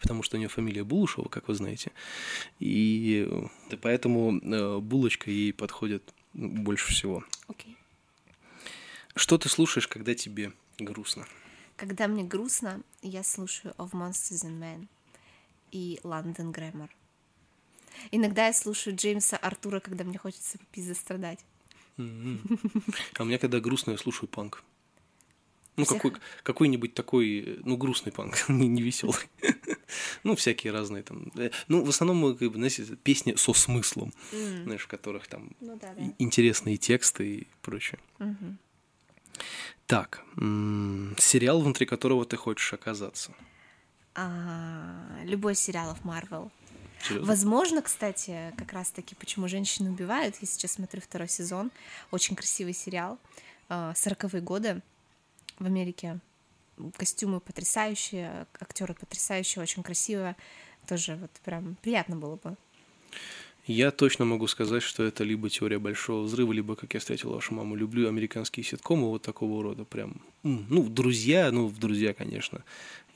Потому 0.00 0.22
что 0.22 0.36
у 0.36 0.38
нее 0.38 0.48
фамилия 0.48 0.84
Булушева, 0.84 1.28
как 1.28 1.48
вы 1.48 1.54
знаете. 1.54 1.92
И 2.60 3.28
поэтому 3.82 4.38
э, 4.38 4.78
булочка 4.78 5.30
ей 5.30 5.52
подходит 5.52 6.02
больше 6.34 6.92
всего. 6.92 7.24
Окей. 7.48 7.76
Что 9.14 9.38
ты 9.38 9.48
слушаешь, 9.48 9.88
когда 9.88 10.14
тебе 10.14 10.52
грустно? 10.78 11.26
Когда 11.76 12.06
мне 12.08 12.24
грустно, 12.24 12.82
я 13.02 13.22
слушаю 13.22 13.74
Of 13.78 13.92
Monsters 13.92 14.44
and 14.44 14.60
Men 14.60 14.86
и 15.72 15.98
London 16.02 16.52
Grammar. 16.52 16.90
Иногда 18.10 18.46
я 18.46 18.52
слушаю 18.52 18.94
Джеймса 18.94 19.36
Артура, 19.38 19.80
когда 19.80 20.04
мне 20.04 20.18
хочется 20.18 20.58
страдать. 20.94 21.40
А 21.98 22.02
у 22.02 23.24
меня, 23.24 23.38
когда 23.38 23.60
грустно, 23.60 23.92
я 23.92 23.98
слушаю 23.98 24.28
панк. 24.28 24.62
Ну, 25.76 25.84
Всех... 25.84 26.00
какой, 26.00 26.20
какой-нибудь 26.42 26.94
такой, 26.94 27.60
ну, 27.64 27.76
грустный 27.76 28.12
панк, 28.12 28.36
не, 28.48 28.66
не 28.66 28.82
веселый. 28.82 29.28
ну, 30.24 30.34
всякие 30.34 30.72
разные 30.72 31.02
там. 31.02 31.30
Э, 31.36 31.50
ну, 31.68 31.84
в 31.84 31.88
основном, 31.88 32.36
как 32.36 32.48
бы, 32.50 32.54
знаете, 32.54 32.84
песни 33.02 33.34
со 33.36 33.52
смыслом, 33.52 34.12
mm. 34.32 34.64
знаешь, 34.64 34.82
в 34.82 34.88
которых 34.88 35.26
там 35.26 35.50
ну, 35.60 35.78
да, 35.80 35.92
да. 35.92 36.02
интересные 36.18 36.78
тексты 36.78 37.36
и 37.36 37.46
прочее. 37.60 37.98
Mm-hmm. 38.18 38.54
Так, 39.86 40.24
м- 40.36 41.14
сериал, 41.18 41.60
внутри 41.60 41.86
которого 41.86 42.24
ты 42.24 42.36
хочешь 42.36 42.72
оказаться? 42.72 43.34
А, 44.14 45.20
любой 45.24 45.54
сериал 45.54 45.94
в 45.94 46.04
Марвел. 46.04 46.50
Серьезно? 47.02 47.28
Возможно, 47.28 47.82
кстати, 47.82 48.54
как 48.56 48.72
раз-таки, 48.72 49.14
почему 49.14 49.46
женщины 49.46 49.90
убивают. 49.90 50.36
Я 50.40 50.46
сейчас 50.46 50.72
смотрю 50.72 51.02
второй 51.02 51.28
сезон. 51.28 51.70
Очень 52.10 52.34
красивый 52.34 52.72
сериал. 52.72 53.18
А, 53.68 53.94
сороковые 53.94 54.42
годы 54.42 54.80
в 55.58 55.66
Америке. 55.66 56.20
Костюмы 56.96 57.40
потрясающие, 57.40 58.46
актеры 58.60 58.94
потрясающие, 58.94 59.62
очень 59.62 59.82
красиво. 59.82 60.36
Тоже 60.86 61.16
вот 61.16 61.30
прям 61.44 61.76
приятно 61.82 62.16
было 62.16 62.36
бы. 62.36 62.56
Я 63.66 63.90
точно 63.90 64.24
могу 64.24 64.46
сказать, 64.46 64.82
что 64.82 65.02
это 65.02 65.24
либо 65.24 65.50
теория 65.50 65.78
большого 65.78 66.22
взрыва, 66.22 66.52
либо 66.52 66.76
как 66.76 66.94
я 66.94 67.00
встретил 67.00 67.32
вашу 67.32 67.54
маму. 67.54 67.74
Люблю 67.74 68.08
американские 68.08 68.62
ситкомы 68.62 69.08
вот 69.08 69.22
такого 69.22 69.62
рода. 69.62 69.84
Прям, 69.84 70.20
ну, 70.44 70.88
друзья, 70.88 71.50
ну, 71.50 71.66
в 71.66 71.78
друзья, 71.78 72.14
конечно 72.14 72.62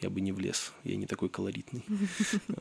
я 0.01 0.11
бы 0.11 0.21
не 0.21 0.33
влез, 0.33 0.73
я 0.85 0.97
не 0.97 1.07
такой 1.07 1.29
колоритный. 1.29 1.85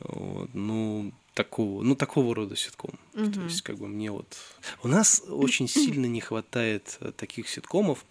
Вот, 0.10 0.50
ну, 0.54 1.12
такого, 1.34 1.84
ну, 1.84 1.96
такого 1.96 2.36
рода 2.36 2.56
ситком. 2.56 2.92
То 3.14 3.42
есть, 3.42 3.62
как 3.62 3.78
бы 3.78 3.88
мне 3.88 4.12
вот... 4.12 4.38
У 4.84 4.88
нас 4.88 5.24
очень 5.28 5.68
сильно 5.68 6.06
не 6.06 6.22
хватает 6.22 6.98
э, 7.00 7.12
таких 7.16 7.48
ситкомов, 7.48 8.06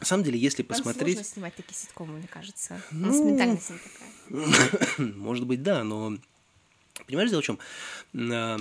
на 0.00 0.06
самом 0.06 0.24
деле, 0.24 0.38
если 0.38 0.62
Нам 0.62 0.68
посмотреть... 0.68 1.14
сложно 1.16 1.32
снимать 1.32 1.54
такие 1.56 1.74
ситкомы, 1.74 2.18
мне 2.18 2.28
кажется. 2.28 2.80
У 2.92 2.96
нас 2.96 3.16
ну... 3.16 3.30
ментальность 3.30 3.68
такая. 3.68 5.08
Может 5.16 5.46
быть, 5.46 5.62
да, 5.62 5.84
но... 5.84 6.16
Понимаешь, 7.06 7.30
дело 7.30 7.42
в 7.42 7.44
чем? 7.44 7.58
А, 8.14 8.58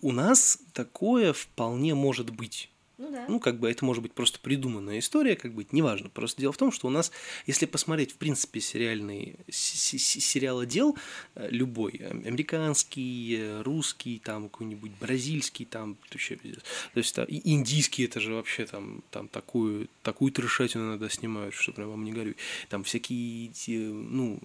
у 0.00 0.12
нас 0.12 0.60
такое 0.72 1.32
вполне 1.32 1.94
может 1.94 2.30
быть. 2.30 2.70
Ну, 2.98 3.12
да. 3.12 3.26
ну, 3.28 3.38
как 3.38 3.60
бы 3.60 3.70
это 3.70 3.84
может 3.84 4.02
быть 4.02 4.12
просто 4.12 4.40
придуманная 4.40 4.98
история, 4.98 5.36
как 5.36 5.54
бы, 5.54 5.64
неважно. 5.70 6.08
Просто 6.08 6.40
дело 6.40 6.52
в 6.52 6.56
том, 6.56 6.72
что 6.72 6.88
у 6.88 6.90
нас, 6.90 7.12
если 7.46 7.64
посмотреть, 7.64 8.10
в 8.10 8.16
принципе, 8.16 8.60
сериальный 8.60 9.36
сериалодел 9.48 10.98
э, 11.36 11.48
любой, 11.48 11.92
американский, 11.92 13.36
э, 13.38 13.62
русский, 13.62 14.20
там 14.24 14.48
какой-нибудь 14.48 14.90
бразильский, 15.00 15.64
там 15.64 15.96
вообще 16.10 16.36
То 16.36 16.60
есть 16.94 17.14
там, 17.14 17.26
индийский, 17.28 18.04
это 18.04 18.18
же 18.18 18.34
вообще 18.34 18.66
там, 18.66 19.04
там 19.12 19.28
такую, 19.28 19.88
такую 20.02 20.32
трешатину 20.32 20.88
иногда 20.88 21.08
снимают, 21.08 21.54
что 21.54 21.70
прям 21.70 21.90
вам 21.90 22.02
не 22.02 22.10
горюй. 22.10 22.36
Там 22.68 22.82
всякие, 22.82 23.52
ну, 23.92 24.40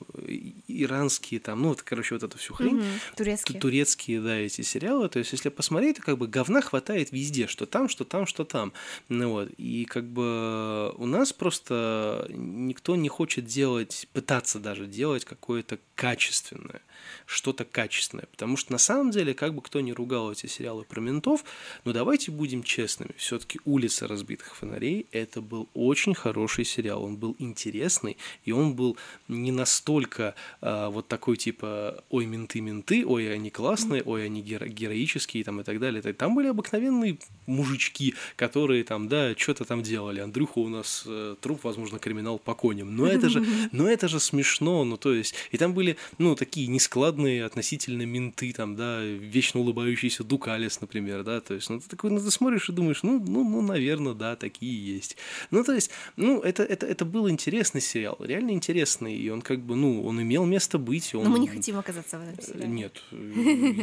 иранские, 0.67 1.39
там, 1.39 1.63
ну, 1.63 1.69
вот, 1.69 1.81
короче, 1.81 2.13
вот 2.13 2.23
эту 2.23 2.37
всю 2.37 2.53
хрень. 2.53 2.77
Угу, 2.77 2.85
турецкие. 3.17 3.59
Турецкие, 3.59 4.21
да, 4.21 4.35
эти 4.35 4.61
сериалы. 4.61 5.09
То 5.09 5.17
есть, 5.17 5.31
если 5.31 5.49
посмотреть, 5.49 5.97
то 5.97 6.03
как 6.03 6.19
бы 6.19 6.27
говна 6.27 6.61
хватает 6.61 7.11
везде, 7.11 7.47
что 7.47 7.65
там, 7.65 7.89
что 7.89 8.03
там, 8.03 8.27
что 8.27 8.42
что 8.43 8.45
там. 8.45 8.73
Ну, 9.09 9.29
вот. 9.31 9.49
И 9.57 9.85
как 9.85 10.05
бы 10.05 10.93
у 10.97 11.05
нас 11.05 11.33
просто 11.33 12.27
никто 12.29 12.95
не 12.95 13.09
хочет 13.09 13.45
делать, 13.45 14.07
пытаться 14.13 14.59
даже 14.59 14.85
делать 14.85 15.25
какое-то 15.25 15.79
качественное 15.95 16.81
что-то 17.25 17.65
качественное. 17.65 18.25
Потому 18.31 18.57
что 18.57 18.71
на 18.71 18.77
самом 18.77 19.11
деле, 19.11 19.33
как 19.33 19.53
бы 19.53 19.61
кто 19.61 19.81
ни 19.81 19.91
ругал 19.91 20.31
эти 20.31 20.47
сериалы 20.47 20.83
про 20.83 21.01
ментов, 21.01 21.43
но 21.85 21.93
давайте 21.93 22.31
будем 22.31 22.63
честными, 22.63 23.13
все-таки 23.17 23.59
«Улица 23.65 24.07
разбитых 24.07 24.55
фонарей» 24.55 25.07
это 25.11 25.41
был 25.41 25.69
очень 25.73 26.13
хороший 26.13 26.65
сериал, 26.65 27.03
он 27.03 27.17
был 27.17 27.35
интересный, 27.39 28.17
и 28.45 28.51
он 28.51 28.73
был 28.73 28.97
не 29.27 29.51
настолько 29.51 30.35
а, 30.61 30.89
вот 30.89 31.07
такой 31.07 31.37
типа 31.37 32.03
«Ой, 32.09 32.25
менты, 32.25 32.61
менты», 32.61 33.05
«Ой, 33.05 33.33
они 33.33 33.49
классные», 33.49 34.03
«Ой, 34.03 34.25
они 34.25 34.41
геро- 34.41 34.67
героические» 34.67 35.43
там, 35.43 35.61
и 35.61 35.63
так 35.63 35.79
далее. 35.79 36.01
Там 36.13 36.35
были 36.35 36.47
обыкновенные 36.47 37.17
мужички, 37.45 38.15
которые 38.35 38.83
там, 38.83 39.07
да, 39.07 39.33
что-то 39.37 39.65
там 39.65 39.81
делали. 39.81 40.19
Андрюха 40.19 40.59
у 40.59 40.69
нас 40.69 41.03
э, 41.05 41.35
труп, 41.41 41.61
возможно, 41.63 41.99
криминал 41.99 42.39
по 42.39 42.53
коням. 42.53 42.95
Но 42.95 43.07
это 43.07 43.29
же, 43.29 43.45
но 43.71 43.87
это 43.87 44.07
же 44.07 44.19
смешно, 44.19 44.83
ну 44.83 44.97
то 44.97 45.13
есть, 45.13 45.35
и 45.51 45.57
там 45.57 45.73
были, 45.73 45.97
ну, 46.17 46.35
такие 46.35 46.67
нескладные 46.67 47.23
ладные 47.33 47.45
относительно 47.45 48.03
менты, 48.03 48.53
там, 48.53 48.75
да, 48.75 49.01
вечно 49.03 49.59
улыбающийся 49.59 50.23
Дукалис, 50.23 50.81
например, 50.81 51.23
да, 51.23 51.41
то 51.41 51.53
есть, 51.53 51.69
ну, 51.69 51.79
ты 51.79 51.89
такой, 51.89 52.11
ну, 52.11 52.19
ты 52.19 52.31
смотришь 52.31 52.69
и 52.69 52.71
думаешь, 52.71 53.03
ну, 53.03 53.19
ну, 53.19 53.43
ну, 53.43 53.61
наверное, 53.61 54.13
да, 54.13 54.35
такие 54.35 54.95
есть. 54.95 55.17
Ну, 55.51 55.63
то 55.63 55.73
есть, 55.73 55.91
ну, 56.15 56.41
это, 56.41 56.63
это, 56.63 56.85
это 56.85 57.05
был 57.05 57.29
интересный 57.29 57.81
сериал, 57.81 58.17
реально 58.19 58.51
интересный, 58.51 59.15
и 59.15 59.29
он 59.29 59.41
как 59.41 59.59
бы, 59.59 59.75
ну, 59.75 60.03
он 60.05 60.21
имел 60.21 60.45
место 60.45 60.77
быть. 60.77 61.13
Он... 61.15 61.23
Но 61.23 61.29
мы 61.29 61.39
не 61.39 61.47
хотим 61.47 61.77
оказаться 61.77 62.19
в 62.19 62.21
этом 62.21 62.43
сериале. 62.43 62.67
Нет, 62.67 63.03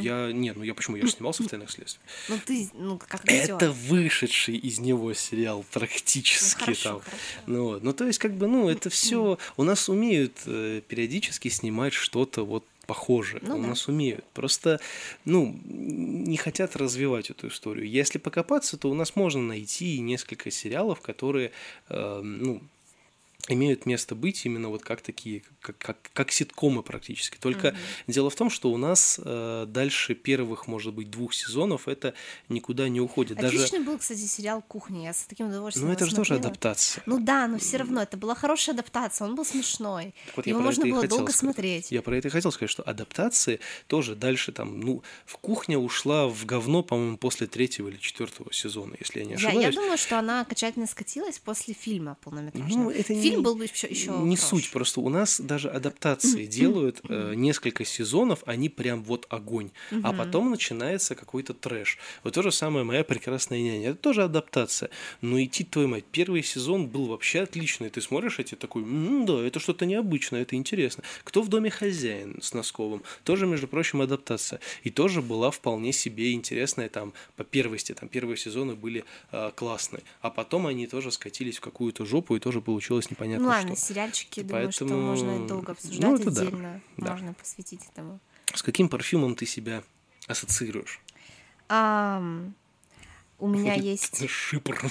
я, 0.02 0.32
нет, 0.32 0.56
ну, 0.56 0.62
я 0.62 0.74
почему, 0.74 0.96
я 0.96 1.06
же 1.06 1.12
снимался 1.12 1.42
в 1.42 1.48
«Тайных 1.48 1.70
следствиях». 1.70 2.02
Ну, 2.28 2.38
ты, 2.44 2.68
ну, 2.74 2.98
как 2.98 3.22
Это 3.26 3.70
вышедший 3.70 4.39
из 4.48 4.78
него 4.78 5.12
сериал 5.14 5.64
практически 5.72 6.60
ну, 6.60 6.64
хорошо, 6.64 6.82
там. 6.82 7.00
Хорошо. 7.00 7.16
Ну, 7.46 7.64
вот. 7.64 7.82
ну, 7.82 7.92
то 7.92 8.06
есть, 8.06 8.18
как 8.18 8.34
бы, 8.34 8.46
ну, 8.46 8.68
это 8.68 8.90
все 8.90 9.38
у 9.56 9.62
нас 9.62 9.88
умеют 9.88 10.38
э, 10.46 10.82
периодически 10.86 11.48
снимать 11.48 11.92
что-то 11.92 12.44
вот 12.44 12.64
похожи, 12.86 13.38
ну, 13.42 13.56
у 13.56 13.62
да. 13.62 13.68
нас 13.68 13.86
умеют. 13.86 14.24
Просто, 14.34 14.80
ну, 15.24 15.56
не 15.64 16.36
хотят 16.36 16.74
развивать 16.74 17.30
эту 17.30 17.46
историю. 17.46 17.88
Если 17.88 18.18
покопаться, 18.18 18.76
то 18.76 18.90
у 18.90 18.94
нас 18.94 19.14
можно 19.14 19.40
найти 19.40 20.00
несколько 20.00 20.50
сериалов, 20.50 21.00
которые, 21.00 21.52
э, 21.88 22.20
ну, 22.22 22.60
имеют 23.48 23.86
место 23.86 24.14
быть 24.14 24.44
именно 24.46 24.68
вот 24.68 24.82
как 24.82 25.00
такие, 25.00 25.42
как, 25.60 25.78
как, 25.78 25.96
как 26.12 26.32
ситкомы 26.32 26.82
практически. 26.82 27.38
Только 27.38 27.68
mm-hmm. 27.68 27.76
дело 28.08 28.30
в 28.30 28.34
том, 28.34 28.50
что 28.50 28.70
у 28.70 28.76
нас 28.76 29.20
э, 29.22 29.64
дальше 29.68 30.14
первых, 30.14 30.66
может 30.66 30.94
быть, 30.94 31.10
двух 31.10 31.34
сезонов 31.34 31.88
это 31.88 32.14
никуда 32.48 32.88
не 32.88 33.00
уходит. 33.00 33.38
Отличный 33.38 33.78
Даже... 33.78 33.90
был, 33.90 33.98
кстати, 33.98 34.20
сериал 34.20 34.62
«Кухня», 34.62 35.04
я 35.04 35.12
с 35.12 35.24
таким 35.24 35.48
удовольствием 35.48 35.88
Ну 35.88 35.92
это 35.92 36.06
же 36.06 36.14
тоже 36.14 36.34
адаптация. 36.34 37.02
Ну 37.06 37.18
да, 37.20 37.46
но 37.46 37.58
все 37.58 37.78
равно 37.78 38.02
это 38.02 38.16
была 38.16 38.34
хорошая 38.34 38.74
адаптация, 38.74 39.26
он 39.26 39.34
был 39.34 39.44
смешной, 39.44 40.14
вот 40.36 40.46
его 40.46 40.60
можно 40.60 40.84
было 40.84 41.06
долго 41.06 41.32
сказать. 41.32 41.54
смотреть. 41.54 41.90
Я 41.90 42.02
про 42.02 42.16
это 42.16 42.28
и 42.28 42.30
хотел 42.30 42.52
сказать, 42.52 42.70
что 42.70 42.82
адаптации 42.82 43.60
тоже 43.86 44.14
дальше 44.14 44.52
там, 44.52 44.80
ну, 44.80 45.02
в 45.24 45.36
«Кухня» 45.38 45.78
ушла 45.78 46.28
в 46.28 46.44
говно, 46.44 46.82
по-моему, 46.82 47.16
после 47.16 47.46
третьего 47.46 47.88
или 47.88 47.96
четвертого 47.96 48.52
сезона, 48.52 48.96
если 48.98 49.20
я 49.20 49.24
не 49.24 49.34
ошибаюсь. 49.34 49.60
Я, 49.60 49.68
я 49.68 49.72
думаю, 49.72 49.98
что 49.98 50.18
она 50.18 50.40
окончательно 50.42 50.86
скатилась 50.86 51.38
после 51.38 51.74
фильма 51.74 52.16
полнометражного. 52.22 52.84
Ну, 52.84 52.90
это 52.90 53.14
Фильм 53.30 53.42
был 53.42 53.54
бы 53.56 53.64
еще, 53.64 53.86
еще 53.86 54.10
Не 54.10 54.36
проще. 54.36 54.42
суть, 54.42 54.70
просто 54.70 55.00
у 55.00 55.08
нас 55.08 55.40
даже 55.40 55.68
адаптации 55.68 56.46
делают 56.46 57.00
э, 57.08 57.34
несколько 57.34 57.84
сезонов, 57.84 58.42
они 58.46 58.68
прям 58.68 59.02
вот 59.02 59.26
огонь. 59.30 59.70
А 60.02 60.12
потом 60.12 60.50
начинается 60.50 61.14
какой-то 61.14 61.54
трэш. 61.54 61.98
Вот 62.24 62.34
то 62.34 62.42
же 62.42 62.52
самое 62.52 62.84
«Моя 62.84 63.04
прекрасная 63.04 63.60
няня». 63.60 63.90
Это 63.90 63.98
тоже 63.98 64.22
адаптация. 64.24 64.90
Но 65.20 65.42
идти, 65.42 65.64
твою 65.64 65.88
мать, 65.88 66.04
первый 66.10 66.42
сезон 66.42 66.86
был 66.86 67.06
вообще 67.06 67.40
отличный. 67.40 67.90
Ты 67.90 68.00
смотришь 68.00 68.38
эти 68.38 68.54
такой, 68.54 68.84
ну 68.84 69.24
да, 69.26 69.46
это 69.46 69.60
что-то 69.60 69.86
необычное, 69.86 70.42
это 70.42 70.56
интересно. 70.56 71.02
«Кто 71.24 71.42
в 71.42 71.48
доме 71.48 71.70
хозяин» 71.70 72.38
с 72.42 72.52
Носковым? 72.54 73.02
Тоже, 73.24 73.46
между 73.46 73.68
прочим, 73.68 74.00
адаптация. 74.00 74.60
И 74.82 74.90
тоже 74.90 75.22
была 75.22 75.50
вполне 75.50 75.92
себе 75.92 76.32
интересная 76.32 76.88
там 76.88 77.12
по 77.36 77.44
первости. 77.44 77.92
Там 77.92 78.08
первые 78.08 78.36
сезоны 78.36 78.74
были 78.74 79.04
э, 79.32 79.50
классные. 79.54 80.02
А 80.20 80.30
потом 80.30 80.66
они 80.66 80.86
тоже 80.86 81.10
скатились 81.12 81.58
в 81.58 81.60
какую-то 81.60 82.04
жопу, 82.04 82.36
и 82.36 82.40
тоже 82.40 82.60
получилось 82.60 83.10
непонятно 83.20 83.44
ну, 83.44 83.50
ладно, 83.50 83.76
что. 83.76 83.86
сериальчики, 83.86 84.40
Поэтому... 84.42 84.90
думаю, 84.90 85.16
что 85.16 85.32
можно 85.32 85.46
долго 85.46 85.72
обсуждать 85.72 86.00
ну, 86.00 86.16
это 86.16 86.28
отдельно. 86.28 86.80
Да. 86.96 87.10
Можно 87.12 87.28
да. 87.28 87.34
посвятить 87.34 87.82
этому. 87.92 88.20
С 88.54 88.62
каким 88.62 88.88
парфюмом 88.88 89.34
ты 89.34 89.46
себя 89.46 89.82
ассоциируешь? 90.26 91.00
Um, 91.68 92.52
у 93.38 93.48
меня 93.48 93.74
есть... 93.74 94.28
Шипр. 94.28 94.90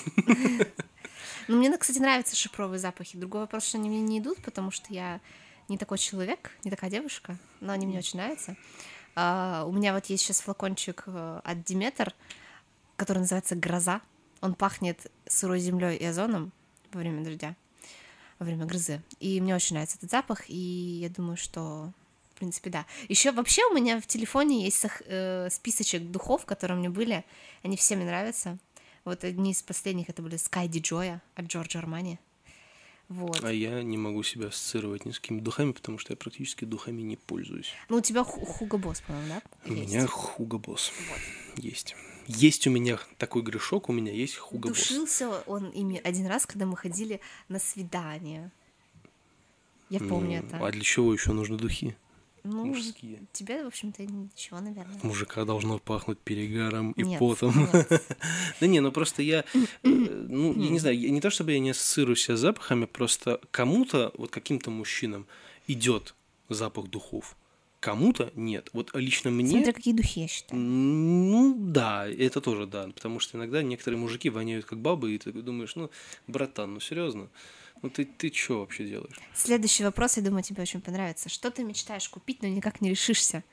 Ну, 1.47 1.57
мне, 1.57 1.75
кстати, 1.77 1.97
нравятся 1.97 2.35
шипровые 2.35 2.79
запахи. 2.79 3.17
Другой 3.17 3.41
вопрос, 3.41 3.65
что 3.65 3.77
они 3.77 3.89
мне 3.89 4.01
не 4.01 4.19
идут, 4.19 4.41
потому 4.43 4.69
что 4.69 4.93
я 4.93 5.19
не 5.67 5.77
такой 5.77 5.97
человек, 5.97 6.51
не 6.63 6.69
такая 6.69 6.91
девушка, 6.91 7.37
но 7.59 7.73
они 7.73 7.87
мне 7.87 7.97
очень 7.97 8.19
нравятся. 8.19 8.55
Uh, 9.15 9.67
у 9.67 9.71
меня 9.71 9.93
вот 9.93 10.05
есть 10.05 10.23
сейчас 10.23 10.41
флакончик 10.41 11.03
э, 11.07 11.41
от 11.43 11.63
Диметр, 11.63 12.13
который 12.95 13.19
называется 13.19 13.55
«Гроза». 13.55 14.01
Он 14.41 14.53
пахнет 14.53 15.11
сырой 15.27 15.59
землей 15.59 15.97
и 15.97 16.05
озоном 16.05 16.53
во 16.93 16.99
время 16.99 17.23
дождя 17.23 17.55
во 18.39 18.45
время 18.45 18.65
грызы. 18.65 19.01
И 19.19 19.39
мне 19.41 19.55
очень 19.55 19.75
нравится 19.75 19.97
этот 19.97 20.09
запах, 20.09 20.49
и 20.49 20.55
я 21.01 21.09
думаю, 21.09 21.37
что 21.37 21.91
в 22.33 22.39
принципе, 22.39 22.69
да. 22.69 22.85
Еще 23.09 23.33
вообще 23.33 23.65
у 23.65 23.73
меня 23.73 23.99
в 23.99 24.07
телефоне 24.07 24.63
есть 24.63 24.85
э, 25.07 25.49
списочек 25.51 26.09
духов, 26.09 26.45
которые 26.45 26.77
мне 26.77 26.89
были. 26.89 27.25
Они 27.63 27.75
все 27.75 27.97
мне 27.97 28.05
нравятся. 28.05 28.57
Вот 29.03 29.25
одни 29.25 29.51
из 29.51 29.61
последних 29.61 30.09
это 30.09 30.21
были 30.21 30.37
Sky 30.37 30.69
Joya 30.69 31.19
от 31.35 31.45
Джорджа 31.47 31.79
Армани. 31.79 32.17
Вот. 33.09 33.43
А 33.43 33.51
я 33.51 33.81
не 33.81 33.97
могу 33.97 34.21
себя 34.23 34.47
ассоциировать 34.47 35.03
ни 35.03 35.11
с 35.11 35.19
какими 35.19 35.41
духами, 35.41 35.71
потому 35.71 35.97
что 35.97 36.13
я 36.13 36.15
практически 36.15 36.63
духами 36.63 37.01
не 37.01 37.17
пользуюсь. 37.17 37.73
Ну, 37.89 37.97
у 37.97 38.01
тебя 38.01 38.23
Хуга 38.23 38.77
Босс, 38.77 39.01
по-моему, 39.01 39.27
да? 39.27 39.41
У 39.65 39.73
есть? 39.73 39.91
меня 39.91 40.05
Хуга 40.05 40.59
Босс. 40.59 40.91
Вот. 41.09 41.63
Есть. 41.63 41.95
Есть 42.29 42.67
у 42.67 42.69
меня 42.69 42.99
такой 43.17 43.41
грешок, 43.41 43.89
у 43.89 43.91
меня 43.91 44.11
есть 44.11 44.37
Хуга 44.37 44.69
Душился 44.69 45.29
Босс. 45.29 45.43
он 45.47 45.69
ими 45.69 45.99
один 46.03 46.27
раз, 46.27 46.45
когда 46.45 46.67
мы 46.67 46.77
ходили 46.77 47.21
на 47.47 47.57
свидание. 47.57 48.51
Я 49.89 49.99
помню 49.99 50.43
ну, 50.43 50.47
это. 50.47 50.67
А 50.67 50.71
для 50.71 50.83
чего 50.83 51.11
еще 51.11 51.31
нужны 51.31 51.57
духи? 51.57 51.97
Ну, 52.43 52.65
мужские. 52.65 53.23
Тебе, 53.33 53.63
в 53.63 53.67
общем-то, 53.67 54.03
ничего, 54.03 54.59
наверное. 54.59 54.99
Мужика 55.01 55.43
должно 55.43 55.79
пахнуть 55.79 56.19
перегаром 56.19 56.91
и 56.91 57.01
нет, 57.01 57.19
потом. 57.19 57.67
Нет. 57.73 58.07
да 58.61 58.67
не, 58.67 58.79
ну 58.79 58.91
просто 58.91 59.23
я, 59.23 59.43
э, 59.55 59.63
ну, 59.83 60.53
я 60.53 60.69
не 60.69 60.77
знаю, 60.77 61.11
не 61.11 61.21
то 61.21 61.31
чтобы 61.31 61.53
я 61.53 61.59
не 61.59 61.71
ассоциирую 61.71 62.15
себя 62.15 62.37
с 62.37 62.41
запахами, 62.41 62.85
просто 62.85 63.41
кому-то, 63.49 64.13
вот 64.15 64.29
каким-то 64.29 64.69
мужчинам 64.69 65.25
идет 65.65 66.13
запах 66.47 66.89
духов 66.89 67.35
кому-то 67.79 68.31
нет. 68.35 68.69
Вот 68.73 68.91
лично 68.93 69.31
мне... 69.31 69.49
Смотря 69.49 69.73
какие 69.73 69.93
духи, 69.93 70.21
я 70.21 70.27
считаю. 70.27 70.61
Ну, 70.61 71.55
да, 71.57 72.07
это 72.07 72.41
тоже 72.41 72.65
да. 72.65 72.87
Потому 72.87 73.19
что 73.19 73.37
иногда 73.37 73.63
некоторые 73.63 73.99
мужики 73.99 74.29
воняют 74.29 74.65
как 74.65 74.79
бабы, 74.79 75.15
и 75.15 75.17
ты 75.17 75.31
думаешь, 75.31 75.75
ну, 75.75 75.89
братан, 76.27 76.73
ну 76.73 76.79
серьезно, 76.79 77.29
ну 77.81 77.89
ты, 77.89 78.05
ты 78.05 78.31
что 78.33 78.59
вообще 78.59 78.85
делаешь? 78.85 79.19
Следующий 79.33 79.83
вопрос, 79.83 80.17
я 80.17 80.23
думаю, 80.23 80.43
тебе 80.43 80.61
очень 80.61 80.81
понравится. 80.81 81.29
Что 81.29 81.51
ты 81.51 81.63
мечтаешь 81.63 82.09
купить, 82.09 82.41
но 82.41 82.47
никак 82.47 82.81
не 82.81 82.89
решишься? 82.89 83.43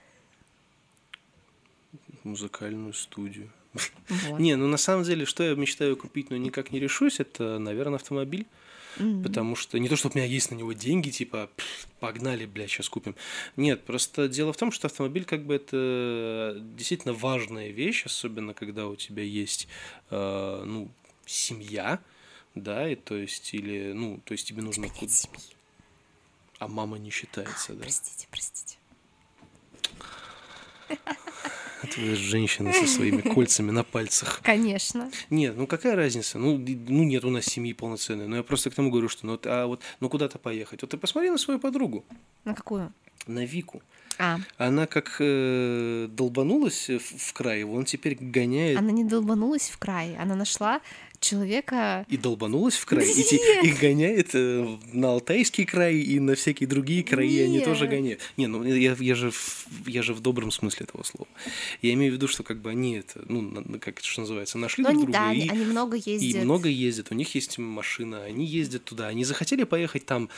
Музыкальную 2.25 2.93
студию. 2.93 3.53
Вот. 4.09 4.41
Не, 4.41 4.57
ну 4.57 4.67
на 4.67 4.79
самом 4.79 5.05
деле, 5.05 5.27
что 5.27 5.45
я 5.45 5.55
мечтаю 5.55 5.97
купить, 5.97 6.31
но 6.31 6.37
никак 6.37 6.73
не 6.73 6.81
решусь, 6.81 7.21
это, 7.21 7.59
наверное, 7.59 7.97
автомобиль. 7.97 8.47
Mm-hmm. 8.99 9.23
Потому 9.23 9.57
что 9.57 9.79
не 9.79 9.89
то, 9.89 9.97
что 9.97 10.09
у 10.09 10.13
меня 10.15 10.27
есть 10.27 10.51
на 10.51 10.55
него 10.55 10.73
деньги, 10.73 11.11
типа, 11.11 11.51
погнали, 12.01 12.47
блядь, 12.47 12.71
сейчас 12.71 12.89
купим. 12.89 13.15
Нет, 13.57 13.85
просто 13.85 14.29
дело 14.29 14.53
в 14.53 14.57
том, 14.57 14.73
что 14.73 14.87
автомобиль 14.87 15.25
как 15.25 15.45
бы 15.45 15.55
это 15.55 16.57
действительно 16.77 17.15
важная 17.15 17.69
вещь, 17.69 18.05
особенно 18.07 18.55
когда 18.55 18.87
у 18.87 18.97
тебя 18.97 19.23
есть, 19.23 19.69
э, 20.11 20.63
ну, 20.65 20.91
семья, 21.27 22.01
да, 22.55 22.89
и 22.89 22.95
то 22.95 23.17
есть, 23.17 23.53
или, 23.53 23.93
ну, 23.93 24.21
то 24.25 24.33
есть 24.33 24.47
тебе 24.47 24.63
нужно... 24.63 24.89
Куда... 24.89 25.13
А 26.59 26.69
мама 26.69 26.97
не 26.97 27.11
считается, 27.11 27.73
а, 27.73 27.77
да? 27.77 27.83
Простите, 27.83 28.27
простите. 28.31 28.79
Это 31.83 32.17
женщина 32.17 32.73
со 32.73 32.87
своими 32.87 33.21
кольцами 33.35 33.71
на 33.71 33.85
пальцах. 33.85 34.41
Конечно. 34.43 35.11
Нет, 35.31 35.57
ну 35.57 35.67
какая 35.67 35.97
разница? 35.97 36.39
Ну, 36.39 36.59
ну 36.59 37.05
нет 37.05 37.25
у 37.25 37.31
нас 37.31 37.45
семьи 37.45 37.73
полноценной. 37.73 38.29
Но 38.29 38.37
я 38.37 38.43
просто 38.43 38.71
к 38.71 38.75
тому 38.75 38.91
говорю, 38.91 39.09
что 39.09 39.27
ну, 39.27 39.39
а 39.45 39.67
вот 39.67 39.83
ну 40.01 40.09
куда-то 40.09 40.39
поехать. 40.39 40.83
Вот 40.83 40.91
ты 40.91 40.97
посмотри 40.97 41.31
на 41.31 41.39
свою 41.39 41.61
подругу. 41.61 42.05
На 42.45 42.55
какую? 42.55 42.93
На 43.27 43.45
Вику. 43.45 43.83
А. 44.19 44.39
Она 44.57 44.87
как 44.87 45.17
э, 45.19 46.09
долбанулась 46.11 46.89
в, 46.89 46.99
в 46.99 47.33
край, 47.35 47.65
он 47.65 47.85
теперь 47.85 48.17
гоняет. 48.19 48.79
Она 48.79 48.91
не 48.91 49.05
долбанулась 49.05 49.69
в 49.69 49.77
край, 49.79 50.17
она 50.17 50.35
нашла 50.35 50.81
человека... 51.27 52.07
И 52.09 52.17
долбанулась 52.17 52.77
в 52.77 52.87
край, 52.87 53.07
и 53.07 53.21
и 53.63 53.69
их 53.69 53.81
гоняет 53.81 54.31
э, 54.35 54.77
на 54.93 55.13
Алтайский 55.13 55.65
край 55.65 55.97
и 55.97 56.21
на 56.21 56.35
всякие 56.35 56.69
другие 56.69 57.03
краи 57.03 57.39
Нет. 57.39 57.47
они 57.47 57.61
тоже 57.61 57.87
гоняют. 57.87 58.21
Не, 58.37 58.47
ну 58.47 58.63
я, 58.65 58.97
я, 58.99 59.15
же 59.15 59.31
в, 59.31 59.67
я 59.87 60.03
же 60.03 60.15
в 60.15 60.21
добром 60.21 60.51
смысле 60.51 60.87
этого 60.87 61.03
слова. 61.03 61.29
Я 61.83 61.93
имею 61.95 62.13
в 62.13 62.17
виду, 62.17 62.29
что 62.29 62.43
как 62.43 62.61
бы 62.61 62.71
они 62.71 62.99
это, 62.99 63.25
ну, 63.29 63.65
как 63.81 63.99
это 63.99 64.07
что 64.07 64.23
называется, 64.23 64.59
нашли 64.59 64.85
Но 64.85 64.91
друг 64.91 65.05
они, 65.05 65.13
друга. 65.13 65.19
Да, 65.19 65.33
и, 65.33 65.49
они 65.49 65.65
много 65.65 65.97
ездят. 65.97 66.43
И 66.43 66.45
много 66.45 66.69
ездят, 66.69 67.09
у 67.11 67.15
них 67.15 67.35
есть 67.35 67.59
машина, 67.59 68.23
они 68.23 68.47
ездят 68.47 68.85
туда, 68.85 69.09
они 69.09 69.25
захотели 69.25 69.65
поехать 69.65 70.07
там 70.07 70.29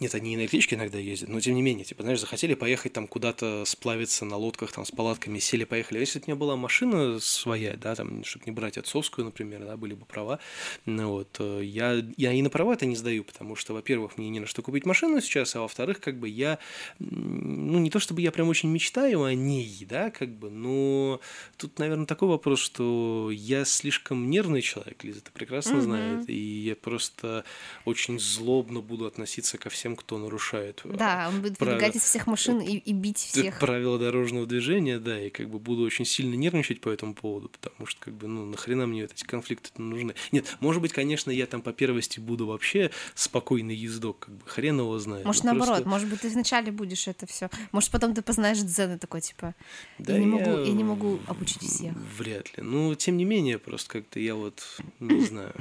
нет, 0.00 0.12
они 0.16 0.32
и 0.32 0.36
на 0.36 0.40
электричке 0.40 0.74
иногда 0.74 0.98
ездят, 0.98 1.28
но 1.28 1.38
тем 1.38 1.54
не 1.54 1.62
менее, 1.62 1.84
типа, 1.84 2.02
знаешь, 2.02 2.18
захотели 2.18 2.54
поехать 2.54 2.92
там 2.92 3.06
куда-то 3.06 3.64
сплавиться 3.64 4.24
на 4.24 4.36
лодках, 4.36 4.72
там, 4.72 4.84
с 4.84 4.90
палатками, 4.90 5.38
сели, 5.38 5.62
поехали. 5.62 5.98
А 5.98 6.00
если 6.00 6.18
бы 6.18 6.24
у 6.24 6.28
меня 6.30 6.36
была 6.36 6.56
машина 6.56 7.20
своя, 7.20 7.76
да, 7.76 7.94
там, 7.94 8.24
чтобы 8.24 8.46
не 8.46 8.52
брать 8.52 8.76
отцовскую, 8.76 9.24
например, 9.24 9.64
да, 9.64 9.76
были 9.76 9.94
бы 9.94 10.04
права, 10.04 10.40
ну 10.84 11.10
вот, 11.10 11.36
э, 11.38 11.60
я, 11.62 12.04
я 12.16 12.32
и 12.32 12.42
на 12.42 12.50
права 12.50 12.72
это 12.72 12.86
не 12.86 12.96
сдаю, 12.96 13.22
потому 13.22 13.54
что, 13.54 13.72
во-первых, 13.72 14.18
мне 14.18 14.30
не 14.30 14.40
на 14.40 14.46
что 14.46 14.62
купить 14.62 14.84
машину 14.84 15.20
сейчас, 15.20 15.54
а 15.54 15.60
во-вторых, 15.60 16.00
как 16.00 16.18
бы 16.18 16.28
я, 16.28 16.58
ну, 16.98 17.78
не 17.78 17.90
то 17.90 18.00
чтобы 18.00 18.20
я 18.20 18.32
прям 18.32 18.48
очень 18.48 18.70
мечтаю 18.70 19.22
о 19.22 19.32
ней, 19.32 19.86
да, 19.88 20.10
как 20.10 20.30
бы, 20.30 20.50
но 20.50 21.20
тут, 21.56 21.78
наверное, 21.78 22.06
такой 22.06 22.28
вопрос, 22.28 22.58
что 22.58 23.30
я 23.32 23.64
слишком 23.64 24.28
нервный 24.28 24.60
человек, 24.60 25.04
Лиза, 25.04 25.20
ты 25.20 25.30
прекрасно 25.30 25.74
mm-hmm. 25.74 25.80
знаешь, 25.80 26.24
и 26.26 26.64
я 26.64 26.74
просто 26.74 27.44
очень 27.84 28.18
злобно 28.18 28.80
буду 28.80 29.06
относиться 29.06 29.56
ко 29.56 29.70
всем 29.70 29.83
всем, 29.84 29.96
кто 29.96 30.16
нарушает. 30.16 30.80
Э, 30.84 30.96
да, 30.96 31.26
он 31.28 31.42
будет 31.42 31.58
правила, 31.58 31.76
выбегать 31.76 31.96
из 31.96 32.02
всех 32.02 32.26
машин 32.26 32.58
и, 32.60 32.76
и 32.76 32.92
бить 32.94 33.18
всех. 33.18 33.58
Правила 33.58 33.98
дорожного 33.98 34.46
движения, 34.46 34.98
да, 34.98 35.20
и 35.20 35.28
как 35.28 35.50
бы 35.50 35.58
буду 35.58 35.82
очень 35.82 36.06
сильно 36.06 36.34
нервничать 36.34 36.80
по 36.80 36.88
этому 36.88 37.12
поводу, 37.12 37.50
потому 37.50 37.86
что 37.86 38.00
как 38.00 38.14
бы, 38.14 38.26
ну, 38.26 38.46
нахрена 38.46 38.86
мне 38.86 39.02
эти 39.02 39.24
конфликты 39.24 39.70
нужны. 39.76 40.14
Нет, 40.32 40.56
может 40.60 40.80
быть, 40.80 40.94
конечно, 40.94 41.30
я 41.30 41.44
там 41.46 41.60
по 41.60 41.74
первости 41.74 42.18
буду 42.18 42.46
вообще 42.46 42.90
спокойный 43.14 43.74
ездок, 43.74 44.20
как 44.20 44.34
бы 44.34 44.46
хрен 44.46 44.78
его 44.78 44.98
знает. 44.98 45.26
Может, 45.26 45.44
наоборот, 45.44 45.68
просто... 45.68 45.88
может 45.90 46.08
быть, 46.08 46.20
ты 46.22 46.28
вначале 46.30 46.72
будешь 46.72 47.06
это 47.06 47.26
все. 47.26 47.50
Может, 47.72 47.90
потом 47.90 48.14
ты 48.14 48.22
познаешь 48.22 48.60
дзен 48.60 48.98
такой, 48.98 49.20
типа, 49.20 49.54
да 49.98 50.14
я, 50.14 50.18
не 50.18 50.26
могу, 50.26 50.50
я 50.62 50.72
не 50.72 50.84
могу 50.84 51.20
обучить 51.26 51.62
всех. 51.62 51.92
Вряд 52.16 52.56
ли. 52.56 52.62
Ну, 52.62 52.94
тем 52.94 53.18
не 53.18 53.26
менее, 53.26 53.58
просто 53.58 53.98
как-то 53.98 54.18
я 54.18 54.34
вот 54.34 54.62
не 54.98 55.20
знаю. 55.26 55.52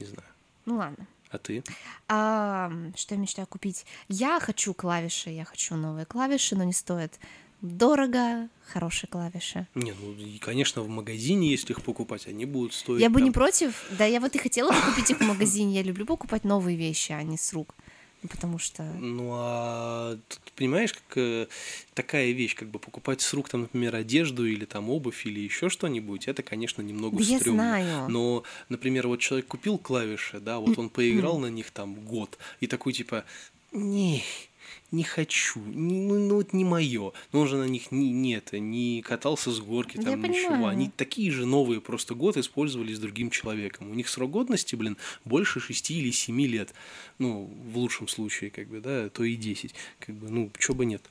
Не 0.00 0.06
знаю. 0.06 0.28
Ну 0.66 0.76
ладно. 0.76 1.06
А 1.30 1.38
ты? 1.38 1.62
А, 2.08 2.72
что 2.96 3.14
я 3.14 3.20
мечтаю 3.20 3.46
купить? 3.46 3.86
Я 4.08 4.40
хочу 4.40 4.74
клавиши, 4.74 5.30
я 5.30 5.44
хочу 5.44 5.76
новые 5.76 6.04
клавиши, 6.06 6.56
но 6.56 6.64
не 6.64 6.72
стоит 6.72 7.18
дорого, 7.60 8.48
хорошие 8.66 9.08
клавиши. 9.08 9.66
Не, 9.74 9.92
ну 9.92 10.12
и, 10.12 10.38
конечно, 10.38 10.82
в 10.82 10.88
магазине, 10.88 11.50
если 11.50 11.72
их 11.72 11.82
покупать, 11.82 12.26
они 12.26 12.46
будут 12.46 12.72
стоить. 12.74 13.00
Я 13.00 13.10
бы 13.10 13.18
там- 13.20 13.24
не 13.26 13.30
против, 13.30 13.84
да 13.98 14.06
я 14.06 14.18
вот 14.20 14.34
и 14.34 14.38
хотела 14.38 14.70
бы 14.72 14.80
купить 14.80 15.10
их 15.10 15.18
в 15.18 15.24
магазине, 15.24 15.74
я 15.74 15.82
люблю 15.82 16.06
покупать 16.06 16.44
новые 16.44 16.76
вещи, 16.76 17.12
а 17.12 17.22
не 17.22 17.36
с 17.36 17.52
рук, 17.52 17.74
потому 18.28 18.58
что... 18.58 18.82
Ну 18.98 19.30
а 19.32 20.16
тут, 20.28 20.52
понимаешь, 20.56 20.92
как 20.92 21.16
э, 21.16 21.46
такая 21.94 22.30
вещь, 22.32 22.54
как 22.54 22.68
бы 22.68 22.78
покупать 22.78 23.20
с 23.20 23.32
рук, 23.32 23.48
там, 23.48 23.62
например, 23.62 23.94
одежду 23.96 24.46
или 24.46 24.64
там 24.64 24.90
обувь 24.90 25.26
или 25.26 25.40
еще 25.40 25.68
что-нибудь, 25.68 26.28
это, 26.28 26.42
конечно, 26.42 26.82
немного 26.82 27.18
Да 27.18 27.24
я 27.24 27.38
стрёмно. 27.40 27.62
знаю. 27.62 28.08
Но, 28.08 28.42
например, 28.68 29.08
вот 29.08 29.20
человек 29.20 29.46
купил 29.46 29.78
клавиши, 29.78 30.40
да, 30.40 30.58
вот 30.58 30.78
он 30.78 30.88
поиграл 30.88 31.38
на 31.38 31.46
них 31.46 31.70
там 31.70 31.94
год 31.94 32.38
и 32.60 32.66
такой 32.66 32.92
типа, 32.92 33.24
не, 33.72 34.22
не 34.90 35.04
хочу, 35.04 35.60
не- 35.60 36.00
ну, 36.00 36.18
ну 36.18 36.34
вот 36.36 36.52
не 36.52 36.64
мое. 36.64 37.12
Но 37.32 37.40
он 37.40 37.48
же 37.48 37.56
на 37.56 37.64
них 37.64 37.92
не, 37.92 38.10
не 38.10 38.34
это, 38.34 38.58
не 38.58 39.02
катался 39.02 39.50
с 39.50 39.60
горки, 39.60 39.96
там 39.96 40.22
я 40.22 40.28
ничего. 40.28 40.48
понимаю. 40.50 40.66
Они 40.68 40.90
такие 40.90 41.30
же 41.30 41.46
новые, 41.46 41.80
просто 41.80 42.14
год 42.14 42.36
использовались 42.36 42.98
другим 42.98 43.30
человеком. 43.30 43.90
У 43.90 43.94
них 43.94 44.08
срок 44.08 44.30
годности, 44.30 44.74
блин, 44.74 44.96
больше 45.24 45.60
шести 45.60 45.98
или 45.98 46.10
семи 46.10 46.46
лет. 46.46 46.74
Ну, 47.18 47.50
в 47.72 47.78
лучшем 47.78 48.08
случае, 48.08 48.50
как 48.50 48.68
бы, 48.68 48.80
да, 48.80 49.08
то 49.08 49.24
и 49.24 49.36
10. 49.36 49.74
Как 50.00 50.14
бы, 50.14 50.28
ну, 50.30 50.50
чего 50.58 50.74
бы 50.74 50.84
нет. 50.84 51.02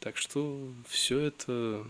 Так 0.00 0.16
что 0.16 0.68
все 0.88 1.18
это 1.18 1.86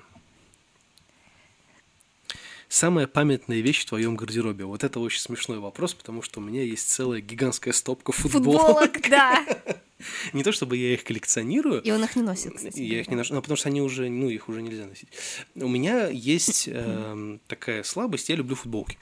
Самая 2.73 3.07
памятная 3.07 3.61
вещь 3.61 3.83
в 3.83 3.85
твоем 3.85 4.17
гардеробе? 4.17 4.65
Вот 4.65 4.83
это 4.83 4.99
очень 4.99 5.21
смешной 5.21 5.59
вопрос, 5.59 5.93
потому 5.93 6.23
что 6.23 6.41
у 6.41 6.43
меня 6.43 6.63
есть 6.63 6.89
целая 6.89 7.21
гигантская 7.21 7.75
стопка 7.75 8.13
футболок. 8.13 8.63
Футболок, 8.63 9.11
да. 9.11 9.45
Не 10.33 10.43
то 10.43 10.53
чтобы 10.53 10.77
я 10.77 10.95
их 10.95 11.05
коллекционирую, 11.05 11.83
И 11.83 11.91
он 11.91 12.03
их 12.05 12.17
не 12.17 12.23
носит, 12.23 12.55
кстати. 12.55 12.81
я 12.81 13.01
их 13.01 13.09
не 13.09 13.17
ношу, 13.17 13.35
ну, 13.35 13.41
потому 13.43 13.57
что 13.57 13.69
они 13.69 13.81
уже, 13.83 14.09
ну, 14.09 14.29
их 14.29 14.49
уже 14.49 14.63
нельзя 14.63 14.87
носить. 14.87 15.09
У 15.55 15.69
меня 15.69 16.09
есть 16.09 16.69
эм, 16.69 17.41
такая 17.47 17.83
слабость, 17.83 18.29
я 18.29 18.37
люблю 18.37 18.55
футболки. 18.57 18.99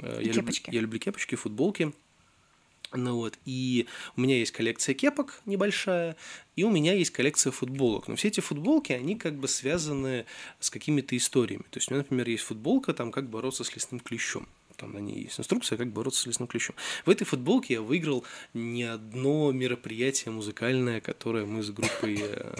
Э, 0.00 0.18
я 0.20 0.32
люблю- 0.32 0.32
кепочки. 0.34 0.70
я 0.74 0.80
люблю 0.80 0.98
кепочки, 0.98 1.34
футболки. 1.34 1.92
Ну 2.94 3.16
вот, 3.16 3.38
и 3.44 3.86
у 4.16 4.22
меня 4.22 4.38
есть 4.38 4.50
коллекция 4.52 4.94
кепок 4.94 5.42
небольшая, 5.44 6.16
и 6.56 6.64
у 6.64 6.70
меня 6.70 6.94
есть 6.94 7.10
коллекция 7.10 7.50
футболок. 7.50 8.08
Но 8.08 8.16
все 8.16 8.28
эти 8.28 8.40
футболки, 8.40 8.92
они 8.92 9.14
как 9.16 9.34
бы 9.34 9.46
связаны 9.46 10.24
с 10.58 10.70
какими-то 10.70 11.14
историями. 11.14 11.64
То 11.70 11.78
есть 11.80 11.90
у 11.90 11.94
меня, 11.94 12.02
например, 12.02 12.26
есть 12.30 12.44
футболка, 12.44 12.94
там, 12.94 13.12
как 13.12 13.28
бороться 13.28 13.62
с 13.64 13.74
лесным 13.74 14.00
клещом. 14.00 14.48
Там 14.78 14.92
на 14.92 14.98
ней 14.98 15.24
есть 15.24 15.40
инструкция, 15.40 15.76
как 15.76 15.88
бороться 15.92 16.22
с 16.22 16.26
лесным 16.26 16.46
клещом. 16.46 16.76
В 17.04 17.10
этой 17.10 17.24
футболке 17.24 17.74
я 17.74 17.82
выиграл 17.82 18.24
не 18.54 18.84
одно 18.84 19.50
мероприятие 19.50 20.30
музыкальное, 20.32 21.00
которое 21.00 21.44
мы 21.44 21.64
с 21.64 21.70
группой, 21.70 22.16
э, 22.22 22.54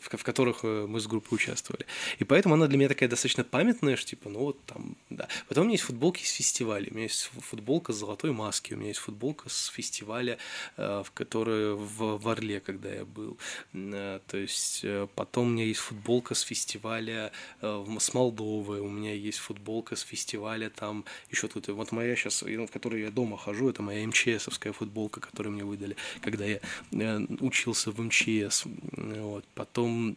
в, 0.00 0.08
ко- 0.08 0.16
в 0.16 0.24
которых 0.24 0.64
э, 0.64 0.86
мы 0.88 1.00
с 1.00 1.06
группой 1.06 1.36
участвовали. 1.36 1.86
И 2.18 2.24
поэтому 2.24 2.56
она 2.56 2.66
для 2.66 2.76
меня 2.76 2.88
такая 2.88 3.08
достаточно 3.08 3.44
памятная, 3.44 3.94
что 3.94 4.08
типа, 4.10 4.28
ну 4.28 4.40
вот 4.40 4.64
там, 4.66 4.96
да. 5.10 5.28
Потом 5.48 5.62
у 5.62 5.64
меня 5.66 5.74
есть 5.74 5.84
футболки 5.84 6.24
с 6.24 6.32
фестивалей. 6.32 6.88
У 6.90 6.94
меня 6.94 7.04
есть 7.04 7.30
фу- 7.32 7.40
футболка 7.40 7.92
с 7.92 7.96
золотой 7.96 8.32
маски, 8.32 8.74
у 8.74 8.76
меня 8.76 8.88
есть 8.88 9.00
футболка 9.00 9.48
с 9.48 9.66
фестиваля, 9.68 10.38
э, 10.76 11.02
в 11.06 11.12
которой 11.12 11.74
в, 11.76 12.18
в 12.18 12.28
Орле, 12.28 12.58
когда 12.58 12.92
я 12.92 13.04
был. 13.04 13.38
То 13.72 14.36
есть 14.36 14.84
потом 15.14 15.46
у 15.46 15.50
меня 15.50 15.66
есть 15.66 15.80
футболка 15.80 16.34
с 16.34 16.40
фестиваля 16.40 17.30
с 17.62 18.14
Молдовы, 18.14 18.80
у 18.80 18.88
меня 18.88 19.14
есть 19.14 19.38
футболка 19.38 19.94
с 19.94 20.00
фестиваля 20.00 20.68
там 20.70 21.04
еще 21.30 21.46
тут. 21.46 21.59
И 21.68 21.72
Вот 21.72 21.92
моя 21.92 22.16
сейчас, 22.16 22.42
в 22.42 22.70
которой 22.70 23.02
я 23.02 23.10
дома 23.10 23.36
хожу, 23.36 23.68
это 23.68 23.82
моя 23.82 24.06
МЧСовская 24.06 24.72
футболка, 24.72 25.20
которую 25.20 25.54
мне 25.54 25.64
выдали, 25.64 25.96
когда 26.22 26.44
я 26.44 26.60
э, 26.92 27.26
учился 27.40 27.90
в 27.90 28.00
МЧС. 28.00 28.64
Вот. 28.92 29.44
Потом 29.54 30.16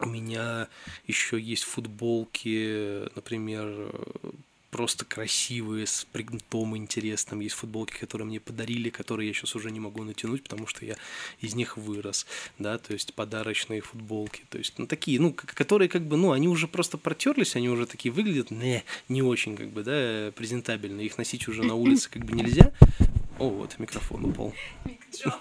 у 0.00 0.06
меня 0.06 0.68
еще 1.06 1.40
есть 1.40 1.64
футболки, 1.64 3.08
например, 3.14 3.92
просто 4.74 5.04
красивые, 5.04 5.86
с 5.86 6.04
принтом 6.04 6.76
интересным. 6.76 7.38
Есть 7.38 7.54
футболки, 7.54 7.96
которые 7.96 8.26
мне 8.26 8.40
подарили, 8.40 8.90
которые 8.90 9.28
я 9.28 9.32
сейчас 9.32 9.54
уже 9.54 9.70
не 9.70 9.78
могу 9.78 10.02
натянуть, 10.02 10.42
потому 10.42 10.66
что 10.66 10.84
я 10.84 10.96
из 11.40 11.54
них 11.54 11.76
вырос, 11.76 12.26
да, 12.58 12.76
то 12.78 12.92
есть 12.92 13.14
подарочные 13.14 13.82
футболки, 13.82 14.42
то 14.50 14.58
есть, 14.58 14.76
ну, 14.78 14.88
такие, 14.88 15.20
ну, 15.20 15.32
которые 15.32 15.88
как 15.88 16.02
бы, 16.02 16.16
ну, 16.16 16.32
они 16.32 16.48
уже 16.48 16.66
просто 16.66 16.98
протерлись, 16.98 17.54
они 17.54 17.68
уже 17.68 17.86
такие 17.86 18.10
выглядят, 18.10 18.50
не, 18.50 18.82
не 19.08 19.22
очень, 19.22 19.56
как 19.56 19.68
бы, 19.68 19.84
да, 19.84 20.32
презентабельно, 20.34 21.02
их 21.02 21.18
носить 21.18 21.46
уже 21.46 21.62
на 21.62 21.76
улице 21.76 22.10
как 22.10 22.24
бы 22.24 22.32
нельзя. 22.32 22.72
О, 23.38 23.50
вот, 23.50 23.78
микрофон 23.78 24.24
упал. 24.24 24.52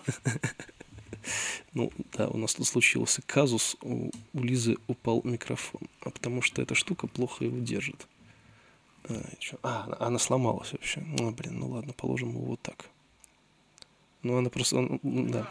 Ну, 1.74 1.92
да, 2.18 2.28
у 2.28 2.38
нас 2.38 2.54
тут 2.54 2.68
случился 2.68 3.24
казус, 3.26 3.78
у, 3.82 4.12
у 4.34 4.44
Лизы 4.44 4.76
упал 4.88 5.22
микрофон, 5.24 5.82
а 6.02 6.12
потому 6.12 6.42
что 6.42 6.62
эта 6.62 6.76
штука 6.76 7.08
плохо 7.08 7.46
его 7.46 7.58
держит. 7.60 8.06
А, 9.10 9.14
а, 9.64 9.84
она- 9.86 9.98
она 10.00 10.20
сломалась 10.20 10.72
вообще. 10.72 11.02
Ну, 11.02 11.32
блин, 11.32 11.60
ну 11.60 11.70
ладно, 11.70 11.94
положим 11.94 12.30
его 12.30 12.42
вот 12.46 12.62
так. 12.62 12.86
Ну, 14.22 14.38
она 14.38 14.50
просто, 14.50 14.78
он- 14.78 15.00
м, 15.04 15.32
да. 15.32 15.50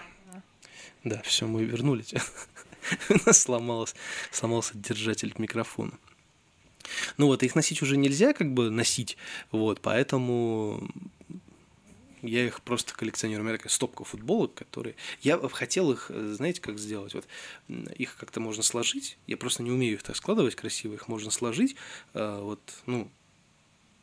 Да, 1.05 1.21
все, 1.23 1.47
мы 1.47 1.65
вернули 1.65 2.03
тебя. 2.03 2.23
У 3.11 3.15
нас 3.27 3.41
сломалось, 3.41 3.95
сломался 4.31 4.77
держатель 4.79 5.35
микрофона. 5.39 5.93
Ну 7.17 7.27
вот, 7.27 7.43
их 7.43 7.55
носить 7.55 7.83
уже 7.83 7.97
нельзя 7.97 8.33
как 8.33 8.53
бы 8.53 8.71
носить, 8.71 9.17
вот, 9.53 9.81
поэтому 9.81 10.89
я 12.23 12.47
их 12.47 12.61
просто 12.63 12.95
коллекционирую. 12.95 13.45
У 13.45 13.49
меня 13.49 13.57
такая 13.59 13.71
стопка 13.73 14.05
футболок, 14.05 14.55
которые... 14.55 14.95
Я 15.23 15.39
хотел 15.49 15.91
их, 15.93 16.11
знаете, 16.15 16.61
как 16.61 16.79
сделать? 16.79 17.15
Вот 17.15 17.27
их 17.97 18.17
как-то 18.17 18.41
можно 18.41 18.63
сложить. 18.63 19.19
Я 19.27 19.37
просто 19.37 19.63
не 19.65 19.71
умею 19.73 19.95
их 19.95 20.03
так 20.05 20.17
складывать 20.17 20.55
красиво. 20.55 20.95
Их 20.95 21.09
можно 21.09 21.31
сложить. 21.33 21.75
э, 22.15 22.41
Вот, 22.41 22.61
ну, 22.87 23.11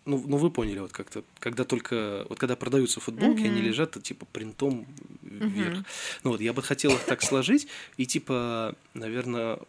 ну, 0.10 0.24
ну 0.26 0.38
вы 0.38 0.50
поняли, 0.50 0.80
вот 0.80 0.92
как-то, 0.92 1.24
когда 1.40 1.64
только, 1.64 2.26
вот 2.30 2.40
когда 2.40 2.56
продаются 2.56 3.00
футболки, 3.00 3.42
они 3.42 3.60
Мгм. 3.60 3.68
лежат 3.68 4.04
типа 4.04 4.26
принтом 4.26 4.86
вверх. 5.22 5.76
Мгм. 5.76 5.86
Ну 6.24 6.32
вот, 6.32 6.42
я 6.42 6.54
бы 6.54 6.62
хотел 6.62 6.92
их 6.94 7.06
так 7.06 7.22
сложить 7.22 7.68
и 7.98 8.06
типа, 8.06 8.76
наверное, 8.94 9.60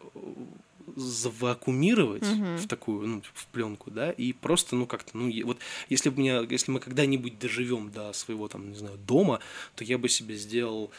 завакуумировать 0.95 2.23
Мгм. 2.23 2.57
в 2.57 2.67
такую, 2.67 3.07
ну, 3.07 3.21
в 3.33 3.47
пленку, 3.47 3.91
да, 3.91 4.11
и 4.11 4.33
просто, 4.33 4.75
ну, 4.75 4.85
как-то, 4.85 5.17
ну, 5.17 5.31
вот, 5.45 5.59
если 5.89 6.09
бы 6.09 6.19
меня, 6.19 6.41
если 6.49 6.71
мы 6.71 6.79
когда-нибудь 6.79 7.39
доживем 7.39 7.91
до 7.91 8.13
своего, 8.13 8.47
там, 8.47 8.69
не 8.69 8.77
знаю, 8.77 8.97
дома, 8.97 9.39
то 9.75 9.83
я 9.83 9.97
бы 9.97 10.09
себе 10.09 10.35
сделал 10.35 10.91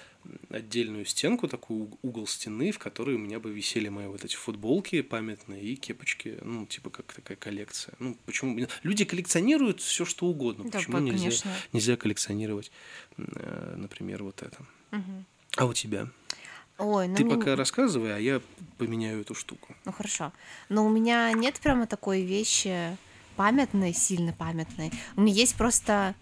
отдельную 0.50 1.04
стенку, 1.04 1.48
такой 1.48 1.78
уг- 1.78 1.98
угол 2.02 2.26
стены, 2.26 2.70
в 2.72 2.78
которой 2.78 3.16
у 3.16 3.18
меня 3.18 3.40
бы 3.40 3.50
висели 3.52 3.88
мои 3.88 4.06
вот 4.06 4.24
эти 4.24 4.36
футболки 4.36 5.02
памятные 5.02 5.62
и 5.62 5.76
кепочки, 5.76 6.38
ну, 6.42 6.66
типа 6.66 6.90
как 6.90 7.12
такая 7.12 7.36
коллекция. 7.36 7.94
Ну, 7.98 8.16
почему? 8.26 8.66
Люди 8.82 9.04
коллекционируют 9.04 9.80
все 9.80 10.04
что 10.04 10.26
угодно. 10.26 10.64
Да, 10.64 10.78
почему 10.78 10.98
по- 10.98 11.00
нельзя, 11.02 11.18
конечно. 11.24 11.50
нельзя 11.72 11.96
коллекционировать, 11.96 12.70
э, 13.18 13.74
например, 13.76 14.22
вот 14.22 14.42
это? 14.42 14.58
Мгм. 14.90 15.24
А 15.56 15.66
у 15.66 15.72
тебя? 15.72 16.08
Ой, 16.78 17.06
ну 17.08 17.16
Ты 17.16 17.24
мне- 17.24 17.36
пока 17.36 17.54
рассказывай, 17.56 18.14
а 18.16 18.18
я 18.18 18.40
поменяю 18.78 19.20
эту 19.20 19.34
штуку. 19.34 19.74
Ну 19.84 19.92
хорошо. 19.92 20.32
Но 20.68 20.86
у 20.86 20.88
меня 20.90 21.30
нет 21.32 21.60
прямо 21.60 21.86
такой 21.86 22.22
вещи 22.22 22.96
памятной, 23.36 23.92
сильно 23.94 24.32
памятной. 24.32 24.90
У 25.16 25.20
меня 25.20 25.34
есть 25.34 25.54
просто 25.56 26.14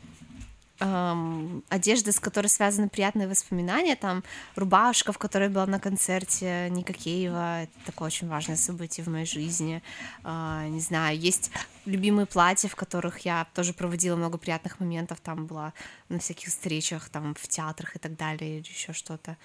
эм, 0.81 1.63
одежда, 1.69 2.13
с 2.13 2.21
которой 2.21 2.49
связаны 2.49 2.89
приятные 2.89 3.29
воспоминания. 3.29 3.97
Там 3.97 4.25
рубашка, 4.57 5.13
в 5.13 5.19
которой 5.19 5.49
была 5.49 5.67
на 5.67 5.79
концерте 5.79 6.69
Ника 6.71 6.93
Кейва. 6.93 7.63
Это 7.63 7.73
такое 7.87 8.07
очень 8.07 8.29
важное 8.29 8.57
событие 8.57 9.05
в 9.05 9.09
моей 9.09 9.27
жизни. 9.27 9.83
А, 10.25 10.67
не 10.69 10.81
знаю, 10.81 11.19
есть 11.19 11.51
любимые 11.85 12.27
платья, 12.27 12.69
в 12.69 12.77
которых 12.77 13.21
я 13.21 13.47
тоже 13.55 13.73
проводила 13.73 14.17
много 14.17 14.39
приятных 14.39 14.81
моментов. 14.81 15.21
Там 15.21 15.47
была 15.47 15.73
на 16.09 16.19
всяких 16.19 16.49
встречах, 16.49 17.09
там 17.09 17.35
в 17.35 17.47
театрах 17.49 17.97
и 17.97 17.99
так 17.99 18.17
далее, 18.17 18.59
или 18.59 18.69
еще 18.69 18.93
что-то. 18.93 19.37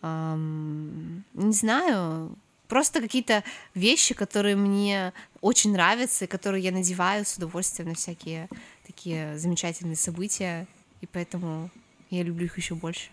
Ам, 0.00 1.24
не 1.34 1.52
знаю, 1.52 2.36
просто 2.68 3.00
какие-то 3.00 3.42
вещи, 3.74 4.14
которые 4.14 4.54
мне 4.56 5.12
очень 5.40 5.72
нравятся 5.72 6.24
и 6.24 6.28
которые 6.28 6.62
я 6.62 6.72
надеваю 6.72 7.24
с 7.24 7.36
удовольствием 7.36 7.88
на 7.88 7.94
всякие 7.94 8.48
такие 8.86 9.38
замечательные 9.38 9.96
события, 9.96 10.66
и 11.00 11.06
поэтому 11.06 11.70
я 12.10 12.22
люблю 12.22 12.44
их 12.46 12.56
еще 12.56 12.74
больше. 12.74 13.10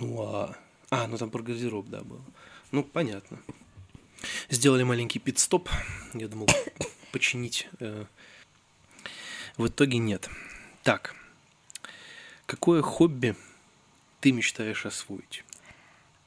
Ну 0.00 0.22
а... 0.22 0.56
А, 0.90 1.06
ну 1.06 1.16
там 1.16 1.30
про 1.30 1.42
гардероб, 1.42 1.86
да, 1.88 2.02
было. 2.02 2.20
Ну, 2.70 2.84
понятно. 2.84 3.38
Сделали 4.50 4.82
маленький 4.82 5.18
пит-стоп. 5.18 5.68
Я 6.12 6.28
думал 6.28 6.48
починить. 7.12 7.66
э, 7.80 8.04
В 9.56 9.68
итоге 9.68 9.96
нет. 9.98 10.28
Так. 10.82 11.14
Какое 12.46 12.82
хобби 12.82 13.34
ты 14.20 14.32
мечтаешь 14.32 14.84
освоить? 14.84 15.44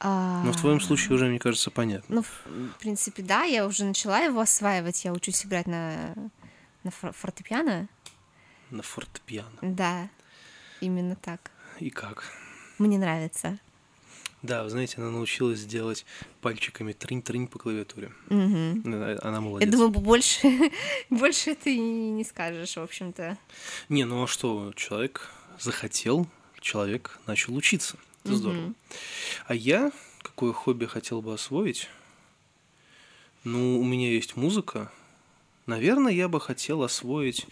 Ну, 0.02 0.52
в 0.52 0.60
твоем 0.60 0.82
случае 0.82 1.14
уже, 1.16 1.26
мне 1.28 1.39
кажется, 1.39 1.72
понятно. 1.72 2.16
Ну, 2.16 2.22
в 2.24 2.78
принципе, 2.80 3.24
да, 3.24 3.43
я 3.43 3.66
уже 3.66 3.86
начала 3.86 4.20
его 4.20 4.39
осваивать, 4.41 5.04
я 5.06 5.14
учусь 5.14 5.46
играть 5.46 5.68
на, 5.68 6.14
на 6.84 6.91
фор- 6.91 7.14
фортепиано. 7.14 7.88
На 8.72 8.82
фортепиано. 8.84 9.58
Да, 9.62 10.10
именно 10.86 11.15
так. 11.15 11.51
И 11.79 11.89
как? 11.89 12.23
Мне 12.77 12.97
нравится. 12.97 13.59
Да, 14.41 14.63
вы 14.63 14.69
знаете, 14.69 14.97
она 14.97 15.09
научилась 15.09 15.65
делать 15.65 16.05
пальчиками 16.41 16.93
трынь-трынь 16.93 17.47
по 17.47 17.57
клавиатуре. 17.57 18.11
Мгм. 18.29 18.83
Она 19.23 19.41
молодец. 19.41 19.65
Я 19.65 19.71
думаю, 19.71 19.89
больше, 19.89 20.71
больше 21.09 21.55
ты 21.55 21.77
не 21.77 22.23
скажешь, 22.23 22.77
в 22.77 22.81
общем-то. 22.81 23.38
Не, 23.89 24.03
ну 24.03 24.23
а 24.23 24.27
что, 24.27 24.71
человек 24.75 25.31
захотел, 25.59 26.27
человек 26.61 27.19
начал 27.25 27.55
учиться. 27.55 27.97
Это 28.23 28.36
здорово. 28.36 28.61
Мгм. 28.61 28.75
А 29.47 29.55
я 29.55 29.91
какое 30.21 30.53
хобби 30.53 30.86
хотел 30.86 31.21
бы 31.21 31.33
освоить? 31.33 31.89
Ну, 33.43 33.79
у 33.79 33.83
меня 33.83 34.11
есть 34.11 34.36
музыка. 34.36 34.91
Наверное, 35.65 36.11
я 36.11 36.27
бы 36.27 36.39
хотел 36.39 36.83
освоить... 36.83 37.47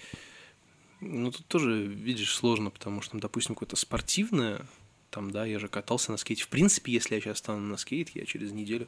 Ну, 1.04 1.32
тут 1.32 1.46
тоже, 1.48 1.86
видишь, 1.86 2.34
сложно, 2.36 2.70
потому 2.70 3.02
что, 3.02 3.18
допустим, 3.18 3.56
какое-то 3.56 3.76
спортивное, 3.76 4.66
там, 5.10 5.32
да, 5.32 5.46
я 5.46 5.60
же 5.60 5.68
катался 5.68 6.12
на 6.12 6.18
скейте. 6.18 6.44
В 6.44 6.48
принципе, 6.48 6.92
если 6.92 7.16
я 7.16 7.22
сейчас 7.22 7.40
стану 7.40 7.62
на 7.62 7.78
скейт, 7.78 8.10
я 8.16 8.26
через 8.26 8.52
неделю, 8.52 8.88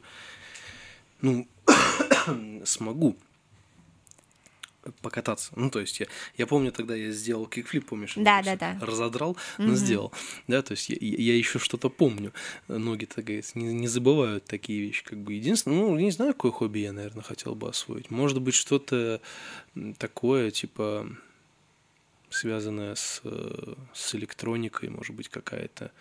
ну, 1.20 1.46
смогу 2.64 3.16
покататься. 5.02 5.52
Ну, 5.56 5.70
то 5.70 5.80
есть 5.80 6.00
я, 6.00 6.06
я 6.36 6.46
помню, 6.46 6.72
тогда 6.72 6.94
я 6.94 7.10
сделал 7.10 7.46
кикфлип, 7.46 7.86
помнишь? 7.86 8.14
Да, 8.16 8.42
да, 8.42 8.56
да. 8.56 8.78
Разодрал, 8.80 9.36
но 9.58 9.66
Мгм. 9.66 9.76
сделал. 9.76 10.12
Да, 10.46 10.62
то 10.62 10.72
есть 10.72 10.88
я, 10.88 10.96
я 11.00 11.36
еще 11.36 11.58
что-то 11.58 11.88
помню. 11.88 12.32
Ноги, 12.68 13.04
так 13.04 13.24
говорится, 13.24 13.58
не, 13.58 13.72
не 13.72 13.88
забывают 13.88 14.44
такие 14.44 14.80
вещи. 14.80 15.04
Как 15.04 15.18
бы 15.18 15.34
единственное, 15.34 15.78
ну, 15.78 15.98
не 15.98 16.10
знаю, 16.10 16.34
какое 16.34 16.52
хобби 16.52 16.80
я, 16.80 16.92
наверное, 16.92 17.22
хотел 17.22 17.54
бы 17.54 17.68
освоить. 17.68 18.10
Может 18.10 18.40
быть, 18.40 18.54
что-то 18.54 19.20
такое, 19.98 20.50
типа, 20.50 21.08
связанное 22.30 22.94
с, 22.94 23.20
э, 23.24 23.74
с 23.92 24.14
электроникой, 24.14 24.88
может 24.88 25.14
быть, 25.14 25.28
какая-то 25.28 25.92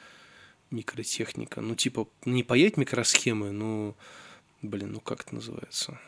микротехника. 0.71 1.61
Ну, 1.61 1.76
типа, 1.76 2.07
не 2.26 2.43
паять 2.43 2.78
микросхемы, 2.78 3.51
ну, 3.51 3.95
блин, 4.61 4.93
ну 4.93 4.99
как 4.99 5.21
это 5.21 5.36
называется? 5.36 5.99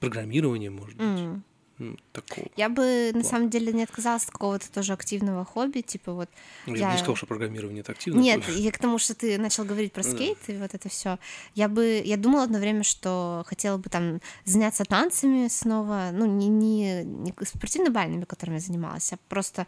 Программирование, 0.00 0.70
может 0.70 0.96
быть. 0.96 1.06
М. 1.06 1.44
Ну, 1.78 1.96
такого. 2.12 2.46
Я 2.56 2.68
бы, 2.68 3.06
на 3.08 3.20
Плохо. 3.20 3.28
самом 3.28 3.50
деле, 3.50 3.72
не 3.72 3.82
отказалась 3.82 4.24
от 4.24 4.30
какого-то 4.30 4.70
тоже 4.70 4.92
активного 4.92 5.44
хобби, 5.44 5.80
типа 5.80 6.12
вот... 6.12 6.28
Я, 6.66 6.72
бы 6.72 6.78
я- 6.78 6.92
не 6.92 6.98
сказал, 6.98 7.16
что 7.16 7.26
программирование 7.26 7.80
это 7.80 7.92
активно. 7.92 8.20
Нет, 8.20 8.46
я 8.48 8.70
к 8.70 8.78
тому, 8.78 8.98
что 8.98 9.14
ты 9.14 9.38
начал 9.38 9.64
говорить 9.64 9.92
про 9.92 10.02
Ну 10.04 10.10
да. 10.10 10.14
скейт 10.16 10.38
и 10.48 10.52
вот 10.58 10.74
это 10.74 10.88
все. 10.88 11.18
Я 11.54 11.68
бы, 11.68 12.00
я 12.04 12.16
думала 12.16 12.44
одно 12.44 12.58
время, 12.58 12.82
что 12.84 13.42
хотела 13.46 13.78
бы 13.78 13.88
там 13.90 14.20
заняться 14.44 14.84
танцами 14.84 15.48
снова, 15.48 16.10
ну 16.12 16.26
не 16.26 16.48
не, 16.48 17.02
не 17.04 17.34
спортивно-бальными, 17.44 18.24
которыми 18.24 18.56
я 18.56 18.60
занималась, 18.60 19.12
а 19.12 19.18
просто 19.28 19.66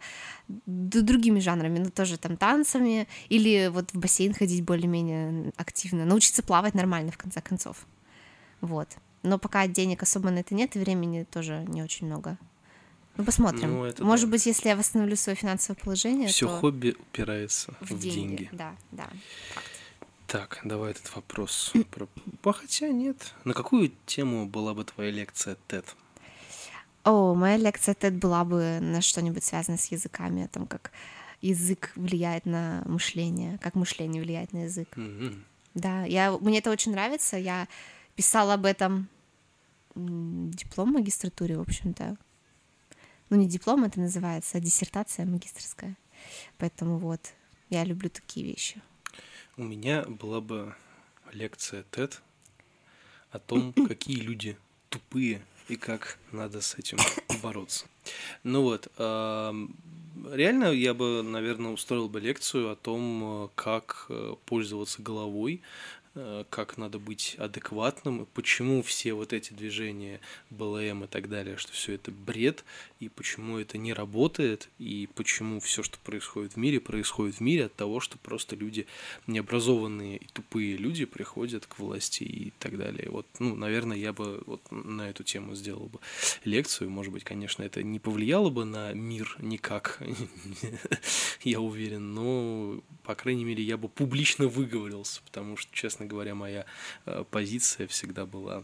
другими 0.65 1.39
жанрами, 1.39 1.79
ну 1.79 1.89
тоже 1.89 2.17
там 2.17 2.37
танцами 2.37 3.07
или 3.29 3.67
вот 3.73 3.91
в 3.93 3.97
бассейн 3.97 4.33
ходить 4.33 4.63
более-менее 4.63 5.51
активно, 5.57 6.05
научиться 6.05 6.43
плавать 6.43 6.75
нормально 6.75 7.11
в 7.11 7.17
конце 7.17 7.41
концов, 7.41 7.85
вот. 8.61 8.87
Но 9.25 9.39
пока 9.39 9.67
денег 9.67 10.03
особо 10.03 10.29
на 10.29 10.39
это 10.39 10.53
нет 10.53 10.75
и 10.75 10.79
времени 10.79 11.23
тоже 11.23 11.65
не 11.67 11.83
очень 11.83 12.07
много. 12.07 12.37
Ну 13.17 13.23
посмотрим. 13.23 13.71
Ну, 13.71 13.85
это 13.85 14.03
Может 14.03 14.25
да. 14.25 14.31
быть, 14.31 14.45
если 14.45 14.69
я 14.69 14.75
восстановлю 14.75 15.15
свое 15.15 15.35
финансовое 15.35 15.79
положение, 15.79 16.27
Все 16.27 16.47
то 16.47 16.59
хобби 16.59 16.95
упирается 16.99 17.73
в, 17.79 17.91
в, 17.91 17.99
деньги. 17.99 18.17
деньги. 18.17 18.49
Да, 18.51 18.75
да. 18.91 19.09
Так, 20.27 20.59
давай 20.63 20.91
этот 20.91 21.15
вопрос. 21.15 21.71
Про... 21.91 22.07
А 22.43 22.51
хотя 22.53 22.89
нет. 22.89 23.33
На 23.45 23.53
какую 23.53 23.91
тему 24.05 24.45
была 24.45 24.73
бы 24.73 24.83
твоя 24.83 25.11
лекция 25.11 25.55
TED? 25.67 25.85
О, 27.03 27.35
моя 27.35 27.57
лекция 27.57 27.95
TED 27.95 28.11
была 28.19 28.43
бы 28.43 28.79
на 28.81 29.01
что-нибудь 29.01 29.43
связанное 29.43 29.77
с 29.77 29.91
языками, 29.91 30.43
о 30.43 30.47
том, 30.47 30.67
как 30.67 30.91
язык 31.41 31.91
влияет 31.95 32.45
на 32.45 32.83
мышление, 32.85 33.59
как 33.61 33.75
мышление 33.75 34.21
влияет 34.21 34.51
на 34.51 34.63
язык. 34.63 34.89
Мгм. 34.97 35.45
Да, 35.73 36.03
я, 36.05 36.31
мне 36.31 36.59
это 36.59 36.71
очень 36.71 36.91
нравится. 36.91 37.37
Я 37.37 37.67
писала 38.15 38.55
об 38.55 38.65
этом 38.65 39.07
диплом 39.95 40.91
в 40.91 40.93
магистратуре, 40.93 41.57
в 41.57 41.61
общем-то. 41.61 42.17
Ну, 43.29 43.37
не 43.37 43.47
диплом 43.47 43.83
это 43.83 43.99
называется, 43.99 44.57
а 44.57 44.61
диссертация 44.61 45.25
магистрская. 45.25 45.97
Поэтому 46.57 46.97
вот, 46.97 47.33
я 47.69 47.83
люблю 47.83 48.09
такие 48.09 48.45
вещи. 48.45 48.81
У 49.57 49.63
меня 49.63 50.03
была 50.03 50.41
бы 50.41 50.75
лекция 51.31 51.83
TED 51.91 52.19
о 53.31 53.39
том, 53.39 53.73
какие 53.87 54.17
люди 54.17 54.57
тупые 54.89 55.41
и 55.67 55.75
как 55.75 56.19
надо 56.31 56.61
с 56.61 56.75
этим 56.75 56.97
бороться. 57.41 57.85
Ну 58.43 58.61
вот, 58.61 58.91
реально 60.31 60.65
я 60.71 60.93
бы, 60.93 61.21
наверное, 61.23 61.71
устроил 61.71 62.09
бы 62.09 62.19
лекцию 62.19 62.71
о 62.71 62.75
том, 62.75 63.45
э, 63.45 63.49
как 63.55 64.05
э, 64.09 64.35
пользоваться 64.45 65.01
головой, 65.01 65.61
как 66.49 66.77
надо 66.77 66.97
быть 66.97 67.35
адекватным, 67.37 68.23
и 68.23 68.25
почему 68.25 68.81
все 68.81 69.13
вот 69.13 69.33
эти 69.33 69.51
движения 69.53 70.21
БЛМ 70.49 71.03
и 71.03 71.07
так 71.07 71.27
далее, 71.27 71.57
что 71.57 71.73
все 71.73 71.93
это 71.93 72.11
бред, 72.11 72.63
и 72.99 73.09
почему 73.09 73.57
это 73.57 73.77
не 73.77 73.93
работает, 73.93 74.69
и 74.79 75.09
почему 75.15 75.59
все, 75.59 75.83
что 75.83 75.97
происходит 75.99 76.53
в 76.53 76.57
мире, 76.57 76.79
происходит 76.79 77.35
в 77.35 77.41
мире 77.41 77.65
от 77.65 77.75
того, 77.75 77.99
что 77.99 78.17
просто 78.17 78.55
люди 78.55 78.87
необразованные 79.27 80.17
и 80.17 80.27
тупые 80.31 80.77
люди 80.77 81.05
приходят 81.05 81.65
к 81.65 81.79
власти 81.79 82.23
и 82.23 82.53
так 82.59 82.77
далее. 82.77 83.09
Вот, 83.09 83.27
ну, 83.39 83.55
наверное, 83.55 83.97
я 83.97 84.13
бы 84.13 84.41
вот 84.45 84.61
на 84.71 85.09
эту 85.09 85.23
тему 85.23 85.55
сделал 85.55 85.87
бы 85.87 85.99
лекцию. 86.45 86.89
Может 86.89 87.11
быть, 87.11 87.23
конечно, 87.23 87.63
это 87.63 87.83
не 87.83 87.99
повлияло 87.99 88.49
бы 88.49 88.63
на 88.63 88.93
мир 88.93 89.35
никак, 89.39 90.01
я 91.43 91.59
уверен, 91.59 92.13
но, 92.13 92.81
по 93.03 93.15
крайней 93.15 93.43
мере, 93.43 93.63
я 93.63 93.77
бы 93.77 93.89
публично 93.89 94.47
выговорился, 94.47 95.21
потому 95.25 95.57
что, 95.57 95.73
честно 95.73 96.04
говоря, 96.05 96.35
моя 96.35 96.65
э, 97.05 97.23
позиция 97.29 97.87
всегда 97.87 98.25
была 98.25 98.63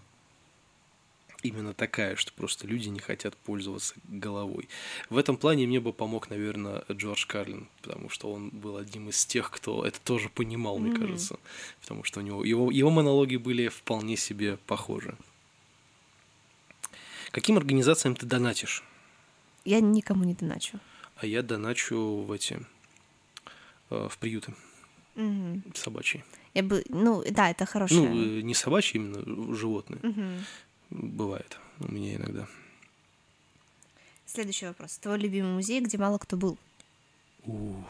именно 1.44 1.74
такая, 1.74 2.16
что 2.16 2.32
просто 2.34 2.68
люди 2.68 2.90
не 2.90 3.00
хотят 3.00 3.36
пользоваться 3.36 3.96
головой. 4.08 4.70
В 5.10 5.18
этом 5.18 5.38
плане 5.38 5.66
мне 5.68 5.80
бы 5.80 5.92
помог, 5.94 6.30
наверное, 6.30 6.84
Джордж 6.92 7.26
Карлин, 7.26 7.68
потому 7.82 8.10
что 8.10 8.32
он 8.32 8.50
был 8.50 8.78
одним 8.78 9.10
из 9.10 9.26
тех, 9.26 9.50
кто 9.50 9.84
это 9.86 10.00
тоже 10.02 10.30
понимал, 10.30 10.78
мне 10.78 10.92
Мгм. 10.92 11.02
кажется, 11.02 11.40
потому 11.82 12.04
что 12.04 12.20
у 12.20 12.24
него 12.24 12.44
его, 12.44 12.72
его 12.72 12.90
монологи 12.90 13.38
были 13.38 13.70
вполне 13.70 14.18
себе 14.18 14.58
похожи. 14.68 15.16
Каким 17.32 17.58
организациям 17.58 18.16
ты 18.16 18.26
донатишь? 18.26 18.84
Я 19.64 19.80
никому 19.80 20.24
не 20.24 20.34
доначу. 20.34 20.80
А 21.16 21.26
я 21.26 21.42
доначу 21.44 22.24
в 22.28 22.32
эти 22.32 22.60
э, 23.90 24.08
в 24.10 24.18
приюты 24.18 24.54
Мгм. 25.16 25.64
собачьи. 25.74 26.24
Я 26.54 26.64
бы, 26.64 26.84
ну, 26.90 27.24
да, 27.32 27.50
это 27.50 27.66
хорошая. 27.66 28.00
Ну, 28.00 28.40
э, 28.40 28.42
не 28.42 28.54
собачьи, 28.54 29.00
именно 29.00 29.56
животные. 29.56 30.00
Мгм. 30.04 30.46
Бывает 30.90 31.58
у 31.80 31.92
меня 31.92 32.16
иногда. 32.16 32.48
Следующий 34.26 34.66
вопрос. 34.66 34.98
Твой 34.98 35.18
любимый 35.20 35.54
музей, 35.54 35.82
где 35.82 35.98
мало 35.98 36.18
кто 36.18 36.38
был? 36.38 36.58
Ух, 37.46 37.86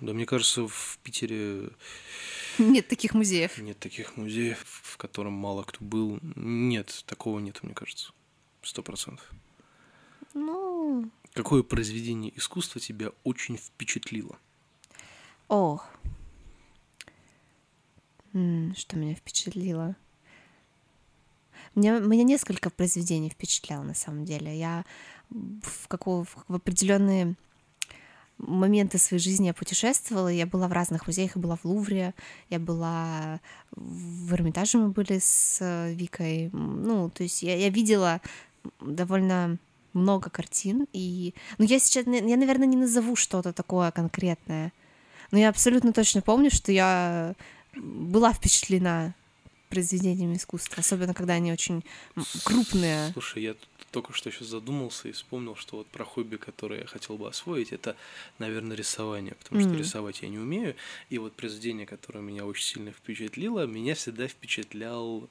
да 0.00 0.12
мне 0.12 0.26
кажется, 0.26 0.66
в 0.66 0.98
Питере 1.02 1.70
Нет 2.58 2.88
таких 2.88 3.14
музеев. 3.14 3.56
нет 3.58 3.78
таких 3.78 4.16
музеев, 4.16 4.58
в 4.66 4.96
котором 4.96 5.32
мало 5.32 5.62
кто 5.62 5.84
был. 5.84 6.18
Нет, 6.34 7.02
такого 7.06 7.38
нет, 7.38 7.62
мне 7.62 7.72
кажется. 7.74 8.12
Сто 8.62 8.82
процентов. 8.82 9.30
Ну, 10.34 11.08
Какое 11.32 11.62
произведение 11.62 12.32
искусства 12.36 12.80
тебя 12.80 13.10
очень 13.24 13.56
впечатлило? 13.56 14.36
ох. 15.48 15.86
Что 18.74 18.98
меня 18.98 19.14
впечатлило? 19.14 19.96
Меня, 21.74 22.00
меня 22.00 22.22
несколько 22.22 22.68
произведений 22.68 23.30
впечатляло, 23.30 23.82
на 23.82 23.94
самом 23.94 24.26
деле. 24.26 24.58
Я 24.58 24.84
в, 25.30 25.88
какого, 25.88 26.24
в 26.24 26.54
определенные 26.54 27.34
моменты 28.36 28.98
своей 28.98 29.22
жизни 29.22 29.46
я 29.46 29.54
путешествовала. 29.54 30.28
Я 30.28 30.46
была 30.46 30.68
в 30.68 30.72
разных 30.72 31.06
музеях. 31.06 31.36
Я 31.36 31.40
была 31.40 31.56
в 31.56 31.64
Лувре, 31.64 32.12
я 32.50 32.58
была 32.58 33.40
в 33.70 34.34
Эрмитаже 34.34 34.78
мы 34.78 34.88
были 34.88 35.18
с 35.18 35.58
э, 35.62 35.94
Викой. 35.94 36.50
Ну, 36.52 37.08
то 37.08 37.22
есть 37.22 37.42
я, 37.42 37.56
я 37.56 37.70
видела 37.70 38.20
довольно 38.80 39.56
много 39.94 40.28
картин. 40.28 40.86
И... 40.92 41.32
Ну, 41.56 41.64
я 41.64 41.78
сейчас, 41.78 42.06
я, 42.06 42.36
наверное, 42.36 42.66
не 42.66 42.76
назову 42.76 43.16
что-то 43.16 43.54
такое 43.54 43.90
конкретное. 43.92 44.74
Но 45.30 45.38
я 45.38 45.48
абсолютно 45.48 45.92
точно 45.92 46.20
помню, 46.20 46.50
что 46.50 46.70
я 46.70 47.34
была 47.76 48.32
впечатлена 48.32 49.14
произведениями 49.68 50.36
искусства, 50.36 50.76
особенно 50.78 51.12
когда 51.14 51.34
они 51.34 51.52
очень 51.52 51.82
крупные. 52.44 53.10
Слушай, 53.12 53.42
я 53.42 53.54
тут 53.54 53.68
только 53.90 54.12
что 54.12 54.30
сейчас 54.30 54.48
задумался 54.48 55.08
и 55.08 55.12
вспомнил, 55.12 55.56
что 55.56 55.78
вот 55.78 55.86
про 55.88 56.04
хобби, 56.04 56.36
которое 56.36 56.80
я 56.82 56.86
хотел 56.86 57.16
бы 57.16 57.28
освоить, 57.28 57.72
это, 57.72 57.96
наверное, 58.38 58.76
рисование, 58.76 59.34
потому 59.34 59.60
что 59.60 59.70
Мгм. 59.70 59.78
рисовать 59.78 60.22
я 60.22 60.28
не 60.28 60.38
умею. 60.38 60.76
И 61.08 61.18
вот 61.18 61.32
произведение, 61.32 61.86
которое 61.86 62.20
меня 62.20 62.44
очень 62.44 62.64
сильно 62.64 62.92
впечатлило, 62.92 63.66
меня 63.66 63.94
всегда 63.94 64.28
впечатлял 64.28 65.28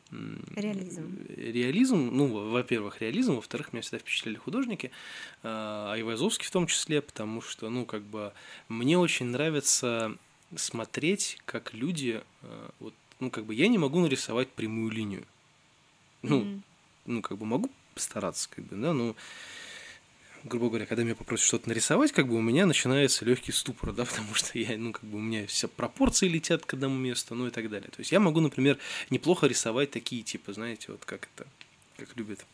Реализм. 0.56 1.18
Реализм, 1.38 2.10
ну, 2.12 2.28
во- 2.28 2.50
во-первых, 2.50 3.02
реализм, 3.02 3.36
во-вторых, 3.36 3.72
меня 3.72 3.82
всегда 3.84 4.00
впечатляли 4.00 4.36
художники, 4.36 4.92
а 5.44 5.94
Айвазовский 5.94 6.46
в 6.48 6.52
том 6.52 6.68
числе, 6.68 7.02
потому 7.02 7.42
что, 7.42 7.70
ну, 7.70 7.86
как 7.86 8.02
бы, 8.04 8.34
мне 8.68 8.98
очень 8.98 9.28
нравится 9.28 10.18
смотреть, 10.56 11.38
как 11.46 11.74
люди, 11.74 12.22
э, 12.42 12.70
вот, 12.80 12.94
ну, 13.20 13.30
как 13.30 13.46
бы 13.46 13.54
я 13.56 13.68
не 13.68 13.78
могу 13.78 14.00
нарисовать 14.00 14.50
прямую 14.50 14.92
линию. 14.92 15.26
Ну, 16.22 16.40
Мгм. 16.40 16.64
ну, 17.06 17.22
как 17.22 17.38
бы 17.38 17.46
могу 17.46 17.72
постараться, 17.94 18.50
как 18.50 18.66
бы, 18.66 18.76
да, 18.76 18.94
но 18.94 19.16
грубо 20.44 20.68
говоря, 20.68 20.86
когда 20.86 21.04
меня 21.04 21.16
попросят 21.16 21.48
что-то 21.48 21.70
нарисовать, 21.70 22.12
как 22.12 22.28
бы 22.28 22.36
у 22.36 22.42
меня 22.42 22.66
начинается 22.66 23.26
легкий 23.26 23.52
ступор, 23.52 23.94
да, 23.94 24.06
потому 24.06 24.34
что 24.36 24.58
я, 24.58 24.78
ну, 24.78 24.92
как 24.94 25.04
бы 25.04 25.18
у 25.18 25.22
меня 25.22 25.48
все 25.48 25.68
пропорции 25.68 26.28
летят 26.28 26.66
к 26.66 26.74
одному 26.74 26.96
месту, 26.98 27.36
ну 27.36 27.48
и 27.48 27.52
так 27.52 27.70
далее. 27.70 27.90
То 27.90 28.00
есть 28.00 28.12
я 28.12 28.20
могу, 28.20 28.40
например, 28.40 28.78
неплохо 29.10 29.48
рисовать 29.48 29.92
такие 29.92 30.24
типа, 30.24 30.54
знаете, 30.54 30.92
вот 30.92 31.04
как 31.06 31.28
это, 31.36 31.48
как 31.98 32.16
любят 32.16 32.46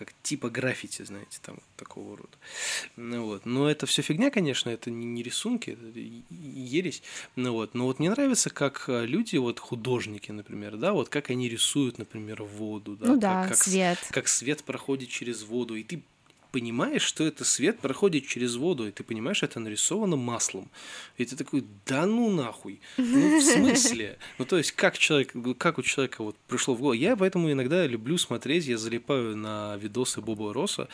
как 0.00 0.14
типа 0.22 0.48
граффити, 0.48 1.02
знаете, 1.02 1.38
там 1.42 1.56
вот 1.56 1.64
такого 1.76 2.16
рода. 2.16 2.36
Ну, 2.96 3.26
вот. 3.26 3.44
Но 3.44 3.70
это 3.70 3.84
все 3.84 4.00
фигня, 4.00 4.30
конечно, 4.30 4.70
это 4.70 4.90
не, 4.90 5.04
не 5.04 5.22
рисунки, 5.22 5.70
это 5.70 5.98
ересь. 6.30 7.02
Ну, 7.36 7.52
вот. 7.52 7.74
Но 7.74 7.84
вот 7.84 7.98
мне 7.98 8.08
нравится, 8.08 8.48
как 8.48 8.88
а, 8.88 9.04
люди, 9.04 9.36
вот 9.36 9.60
художники, 9.60 10.32
например, 10.32 10.78
да, 10.78 10.94
вот 10.94 11.10
как 11.10 11.28
они 11.28 11.48
рисуют, 11.50 11.98
например, 11.98 12.42
воду, 12.42 12.96
да, 12.96 13.06
ну 13.08 13.12
как, 13.12 13.20
да, 13.20 13.48
как 13.48 13.56
с- 13.58 13.62
свет. 13.70 13.98
как 14.10 14.28
свет 14.28 14.64
проходит 14.64 15.10
через 15.10 15.42
воду, 15.42 15.76
и 15.76 15.82
ты 15.84 16.02
понимаешь, 16.50 17.02
что 17.02 17.24
это 17.24 17.44
свет 17.44 17.78
проходит 17.80 18.26
через 18.26 18.56
воду, 18.56 18.86
и 18.86 18.90
ты 18.90 19.02
понимаешь, 19.02 19.42
это 19.42 19.60
нарисовано 19.60 20.16
маслом. 20.16 20.70
И 21.16 21.24
ты 21.24 21.36
такой, 21.36 21.64
да 21.86 22.06
ну 22.06 22.30
нахуй. 22.30 22.80
Ну, 22.96 23.38
в 23.38 23.42
смысле? 23.42 24.18
Ну, 24.38 24.44
то 24.46 24.56
есть, 24.56 24.72
как 24.72 24.96
человек, 24.96 25.32
как 25.58 25.78
у 25.78 25.82
человека 25.82 26.22
вот 26.22 26.36
пришло 26.48 26.74
в 26.74 26.78
голову. 26.78 26.94
Я 26.94 27.16
поэтому 27.16 27.50
иногда 27.52 27.86
люблю 27.86 28.16
смотреть, 28.16 28.66
я 28.66 28.78
залипаю 28.78 29.36
на 29.36 29.76
видосы 29.76 30.20
Боба 30.20 30.54
Росса, 30.54 30.88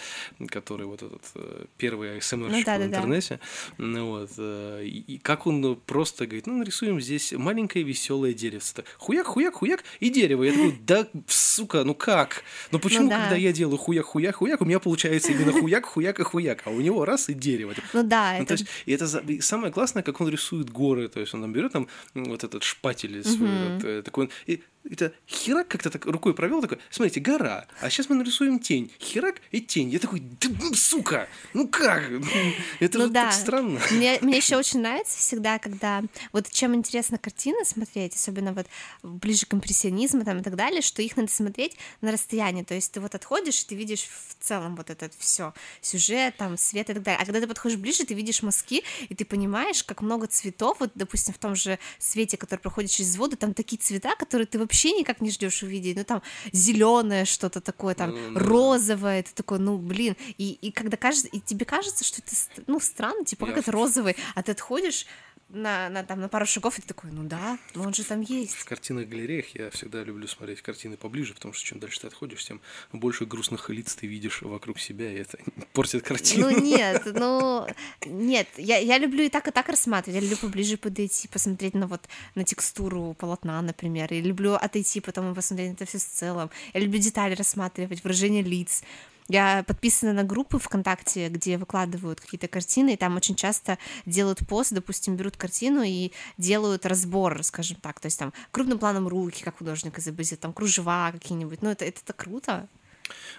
который 0.49 0.87
вот 0.87 1.03
этот 1.03 1.23
э, 1.35 1.67
первый 1.77 2.19
АСМРщик 2.19 2.57
Ну 2.57 2.65
да, 2.65 2.77
в 2.77 2.79
да, 2.79 2.79
да. 2.79 2.85
интернете. 2.87 3.41
Ну, 3.79 4.07
вот, 4.07 4.31
э, 4.39 4.85
и, 4.85 5.19
как 5.19 5.47
он 5.47 5.61
ну, 5.61 5.77
просто 5.77 6.27
говорит, 6.27 6.47
ну, 6.47 6.57
нарисуем 6.57 7.01
здесь 7.01 7.33
маленькое 7.33 7.85
веселое 7.85 8.33
деревце. 8.33 8.85
Хуяк, 8.99 9.27
хуяк, 9.27 9.55
хуяк, 9.55 9.85
и 10.01 10.11
дерево. 10.11 10.45
Я 10.45 10.53
такой, 10.53 10.79
да, 10.81 11.07
сука, 11.27 11.85
ну 11.85 11.95
как? 11.95 12.43
Ну 12.73 12.79
почему, 12.79 13.09
да. 13.09 13.23
когда 13.23 13.37
я 13.37 13.53
делаю 13.53 13.79
хуяк, 13.79 14.07
хуяк, 14.07 14.37
хуяк, 14.37 14.61
у 14.61 14.65
меня 14.65 14.81
получается 14.81 15.33
именно 15.33 15.46
хуяк, 15.53 15.87
хуяк 15.87 16.21
и 16.21 16.23
хуяк, 16.23 16.63
а 16.65 16.71
у 16.71 16.81
него 16.81 17.05
раз 17.05 17.29
и 17.29 17.35
дерево. 17.35 17.75
Ну 17.93 18.03
да, 18.03 18.35
Ну, 18.37 18.45
это 18.45 18.47
то 18.47 18.53
есть, 18.55 18.67
и 18.87 18.93
это 18.93 19.05
и 19.27 19.41
самое 19.41 19.73
классное, 19.73 20.03
как 20.03 20.21
он 20.21 20.29
рисует 20.29 20.71
горы. 20.71 21.09
То 21.09 21.21
есть 21.21 21.35
он 21.35 21.43
там 21.43 21.53
берет 21.53 21.73
там 21.73 21.89
вот 22.15 22.45
этот 22.45 22.63
шпатель 22.63 23.23
свой, 23.25 23.49
Мгм. 23.49 23.75
вот, 23.75 23.85
э, 23.85 24.03
такой, 24.03 24.31
и 24.47 24.63
это 24.91 25.13
херак 25.29 25.69
как-то 25.69 25.91
так 25.91 26.07
рукой 26.07 26.35
провел 26.35 26.61
такой, 26.63 26.79
смотрите, 26.91 27.21
гора, 27.21 27.67
а 27.81 27.91
сейчас 27.91 28.09
мы 28.09 28.17
нарисуем 28.17 28.59
тень, 28.59 28.93
херак 29.01 29.37
и 29.51 29.61
тень. 29.61 29.91
Я 29.91 29.99
такой, 29.99 30.21
да, 30.21 30.49
сука, 30.75 31.29
ну 31.55 31.69
как? 31.69 32.03
Это 32.81 32.99
Ну 32.99 33.07
же 33.07 33.11
да. 33.11 33.25
так 33.25 33.33
странно. 33.33 33.81
Мне, 33.91 34.19
мне 34.23 34.37
еще 34.37 34.57
очень 34.57 34.81
нравится 34.81 35.19
всегда, 35.19 35.59
когда 35.59 36.03
вот 36.33 36.51
чем 36.51 36.75
интересно 36.75 37.19
картины 37.19 37.65
смотреть, 37.65 38.15
особенно 38.15 38.53
вот 38.53 38.67
ближе 39.03 39.47
к 39.47 39.55
импрессионизму 39.55 40.25
там 40.25 40.39
и 40.39 40.43
так 40.43 40.55
далее, 40.57 40.83
что 40.83 41.03
их 41.03 41.17
надо 41.17 41.31
смотреть 41.33 41.77
на 42.01 42.13
расстоянии. 42.13 42.63
То 42.63 42.75
есть 42.75 42.93
ты 42.93 43.01
вот 43.01 43.15
отходишь, 43.15 43.63
и 43.63 43.67
ты 43.67 43.75
видишь 43.75 44.05
в 44.05 44.45
целом 44.45 44.77
вот 44.77 44.91
этот 44.91 45.13
все 45.19 45.53
сюжет, 45.81 46.37
там 46.37 46.57
свет 46.57 46.91
и 46.91 46.95
так 46.95 47.03
далее. 47.03 47.21
А 47.21 47.25
когда 47.25 47.41
ты 47.41 47.47
подходишь 47.47 47.79
ближе, 47.79 48.05
ты 48.05 48.15
видишь 48.15 48.43
мазки, 48.43 48.85
и 49.09 49.15
ты 49.15 49.25
понимаешь, 49.25 49.83
как 49.83 50.03
много 50.03 50.27
цветов. 50.27 50.77
Вот, 50.81 50.93
допустим, 50.95 51.35
в 51.35 51.39
том 51.39 51.55
же 51.57 51.79
свете, 51.99 52.37
который 52.37 52.61
проходит 52.61 52.91
через 52.91 53.17
воду, 53.17 53.37
там 53.37 53.55
такие 53.55 53.79
цвета, 53.79 54.15
которые 54.17 54.47
ты 54.47 54.59
вообще 54.59 54.76
никак 54.85 55.21
не 55.21 55.31
ждешь 55.31 55.63
увидеть. 55.63 55.97
Ну 55.97 56.05
там 56.05 56.23
зеленое 56.53 57.25
что-то 57.25 57.61
такое, 57.61 57.95
там 57.95 58.13
да. 58.35 58.41
розовое, 58.41 59.23
ты 59.23 59.31
такой, 59.35 59.59
ну 59.59 59.79
блин. 59.79 60.17
И, 60.39 60.53
и 60.53 60.71
когда 60.71 60.97
кажется, 60.97 61.29
и 61.29 61.41
тебе 61.41 61.65
кажется, 61.65 62.05
что 62.05 62.21
это 62.21 62.65
ну 62.67 62.81
странно, 62.81 63.25
типа 63.25 63.47
как 63.47 63.59
это 63.59 63.73
розовый, 63.73 64.17
а 64.35 64.43
ты 64.43 64.53
отходишь 64.53 65.07
на, 65.49 65.89
на, 65.89 66.03
там, 66.03 66.21
на 66.21 66.29
пару 66.29 66.45
шагов, 66.45 66.79
и 66.79 66.83
ты 66.83 66.89
такой, 66.89 67.11
ну 67.13 67.23
да, 67.23 67.59
ну 67.75 67.83
он 67.83 67.95
же 67.95 68.03
там 68.05 68.21
есть. 68.21 68.55
В 68.55 68.65
картинных 68.65 69.09
галереях 69.09 69.55
я 69.55 69.71
всегда 69.71 70.03
люблю 70.03 70.27
смотреть 70.27 70.61
картины 70.61 70.97
поближе, 70.97 71.35
потому 71.35 71.55
что 71.55 71.65
чем 71.65 71.79
дальше 71.79 72.01
ты 72.01 72.09
отходишь, 72.09 72.45
тем 72.45 72.61
больше 72.93 73.27
грустных 73.27 73.71
лиц 73.71 73.95
ты 73.95 74.07
видишь 74.09 74.43
вокруг 74.43 74.81
себя, 74.81 75.13
и 75.13 75.17
это 75.17 75.39
портит 75.73 76.03
картину. 76.03 76.51
Ну 76.51 76.61
нет, 76.61 77.03
ну 77.15 77.67
нет, 78.05 78.49
я, 78.57 78.79
я 78.79 78.99
люблю 78.99 79.23
и 79.23 79.29
так, 79.29 79.47
и 79.47 79.51
так 79.53 79.69
рассматривать. 79.69 80.17
Я 80.17 80.21
люблю 80.21 80.37
поближе 80.37 80.77
подойти, 80.77 81.29
посмотреть 81.29 81.75
на 81.75 81.87
вот 81.87 82.03
на 82.35 82.45
текстуру 82.45 83.15
полотна, 83.19 83.63
например. 83.63 84.13
Я 84.13 84.21
люблю 84.21 84.55
отойти, 84.55 85.01
потом 85.01 85.31
и 85.31 85.35
посмотреть 85.35 85.71
на 85.71 85.75
это 85.75 85.87
все 85.87 85.99
в 85.99 86.03
целом. 86.03 86.51
Я 86.75 86.81
люблю 86.81 86.99
детали 86.99 87.35
рассматривать, 87.35 88.03
выражение 88.03 88.43
лиц. 88.43 88.83
Я 89.29 89.65
подписана 89.67 90.13
на 90.13 90.25
группы 90.25 90.59
ВКонтакте, 90.59 91.29
где 91.29 91.59
выкладывают 91.59 92.21
какие-то 92.21 92.49
картины, 92.49 92.95
и 92.95 92.97
там 92.97 93.17
очень 93.17 93.35
часто 93.35 93.79
делают 94.05 94.47
пост, 94.47 94.73
допустим, 94.73 95.17
берут 95.17 95.37
картину 95.37 95.83
и 95.83 96.13
делают 96.39 96.87
разбор, 96.87 97.43
скажем 97.43 97.79
так, 97.81 97.99
то 97.99 98.07
есть 98.07 98.19
там 98.19 98.33
крупным 98.53 98.79
планом 98.79 99.09
руки, 99.09 99.43
как 99.43 99.59
художник 99.59 99.99
изобразит, 99.99 100.41
там 100.41 100.53
кружева 100.53 101.11
какие-нибудь, 101.13 101.63
ну 101.63 101.71
это, 101.71 101.85
это 101.85 102.05
так 102.05 102.17
круто. 102.17 102.69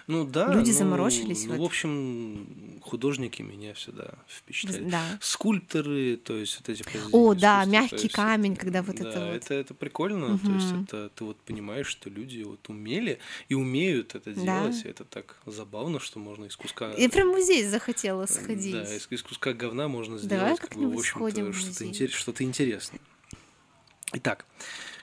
Ну 0.08 0.24
да. 0.24 0.52
Люди 0.54 0.70
ну, 0.70 0.76
заморочились 0.78 1.44
Ну, 1.44 1.54
в 1.54 1.58
в 1.58 1.62
общем, 1.62 2.80
художники 2.82 3.42
меня 3.42 3.74
всегда 3.74 4.14
впечатляют. 4.26 4.88
Да. 4.88 5.02
Скульпторы, 5.20 6.16
то 6.16 6.34
есть 6.34 6.58
вот 6.58 6.68
эти 6.70 6.82
О, 7.12 7.34
да, 7.34 7.66
мягкий 7.66 7.96
есть 8.04 8.14
камень, 8.14 8.56
когда 8.56 8.82
вот 8.82 8.96
да, 8.96 9.08
это 9.08 9.20
вот. 9.26 9.34
это, 9.34 9.54
это 9.54 9.74
прикольно, 9.74 10.38
то 10.38 10.50
есть 10.50 10.72
это 10.84 11.10
ты 11.10 11.24
вот 11.24 11.36
понимаешь, 11.40 11.86
что 11.86 12.08
люди 12.08 12.42
вот 12.42 12.66
умели 12.70 13.18
и 13.50 13.54
умеют 13.54 14.14
это 14.14 14.32
Да. 14.32 14.40
делать, 14.62 14.82
и 14.86 14.88
это 14.88 15.04
так 15.04 15.36
забавно, 15.44 16.00
что 16.00 16.18
можно 16.18 16.46
из 16.46 16.56
куска... 16.56 16.90
Я 16.96 17.10
прям 17.10 17.28
в 17.28 17.32
музей 17.32 17.66
захотела 17.66 18.24
сходить. 18.24 18.72
Да, 18.72 18.96
из, 18.96 19.06
из 19.10 19.22
куска 19.22 19.52
говна 19.52 19.88
можно 19.88 20.18
Давай 20.18 20.54
сделать 20.54 20.60
как 20.60 20.74
бы, 20.74 20.90
в 20.90 20.98
общем-то, 20.98 21.52
что-то, 21.52 21.84
интерес- 21.84 22.12
что-то 22.12 22.44
интересное. 22.44 23.00
Итак, 24.14 24.46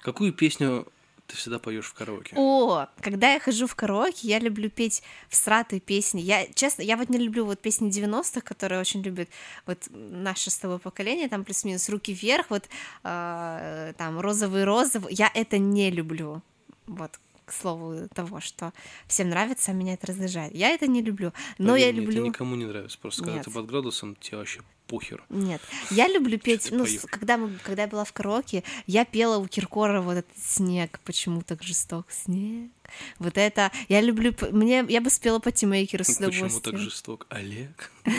какую 0.02 0.34
песню 0.34 0.88
ты 1.28 1.36
всегда 1.36 1.60
поешь 1.60 1.88
в 1.88 1.94
караоке? 1.94 2.36
О, 2.38 2.88
когда 3.02 3.34
я 3.34 3.40
хожу 3.40 3.68
в 3.68 3.76
караоке, 3.76 4.28
я 4.28 4.40
люблю 4.40 4.70
петь 4.70 5.02
всратые 5.30 5.80
песни. 5.80 6.22
Я, 6.22 6.46
честно, 6.54 6.84
я 6.84 6.98
вот 6.98 7.10
не 7.10 7.18
люблю 7.18 7.46
вот 7.46 7.60
песни 7.60 7.90
90-х, 7.90 8.42
которые 8.42 8.80
очень 8.80 9.02
любят 9.02 9.30
вот 9.66 9.80
наше 9.90 10.52
с 10.52 10.58
тобой 10.58 10.80
поколение, 10.80 11.28
там 11.28 11.44
плюс-минус 11.44 11.90
«Руки 11.90 12.14
вверх», 12.14 12.50
вот 12.50 12.70
э, 13.04 13.94
там 13.98 14.20
«Розовый-розовый». 14.20 15.14
Я 15.14 15.32
это 15.34 15.58
не 15.58 15.90
люблю. 15.90 16.42
Вот, 16.86 17.20
к 17.46 17.54
слову 17.54 18.08
того, 18.14 18.42
что 18.42 18.74
всем 19.08 19.30
нравится, 19.30 19.72
а 19.72 19.74
меня 19.74 19.94
это 19.94 20.08
раздражает. 20.08 20.54
Я 20.54 20.70
это 20.70 20.88
не 20.88 21.02
люблю. 21.02 21.32
Но 21.58 21.74
Поверь 21.74 21.86
я 21.86 21.92
люблю... 21.92 22.20
Это 22.20 22.28
никому 22.28 22.56
не 22.56 22.66
нравится. 22.66 22.98
Просто 23.00 23.22
когда 23.22 23.38
Нет. 23.38 23.46
ты 23.46 23.52
под 23.52 23.66
градусом, 23.68 24.16
тебе 24.20 24.38
вообще 24.38 24.62
похер. 24.88 25.24
Нет, 25.30 25.62
я 25.90 26.08
люблю 26.08 26.38
петь, 26.38 26.70
ну, 26.72 26.84
поешь? 26.84 27.02
когда, 27.10 27.38
мы, 27.38 27.58
когда 27.64 27.84
я 27.84 27.88
была 27.88 28.04
в 28.04 28.14
караоке, 28.14 28.64
я 28.88 29.06
пела 29.06 29.38
у 29.38 29.48
Киркора 29.48 30.02
вот 30.02 30.18
этот 30.18 30.38
снег, 30.38 31.00
почему 31.04 31.42
так 31.42 31.64
жесток 31.64 32.12
снег. 32.12 32.70
Вот 33.18 33.38
это, 33.38 33.72
я 33.90 34.00
люблю, 34.02 34.34
мне, 34.52 34.86
я 34.88 35.02
бы 35.02 35.10
спела 35.10 35.40
по 35.40 35.52
Тимейкеру 35.52 36.04
с 36.04 36.08
Почему 36.18 36.30
удовольствием. 36.30 36.62
так 36.62 36.78
жесток? 36.78 37.28
Олег? 37.30 37.92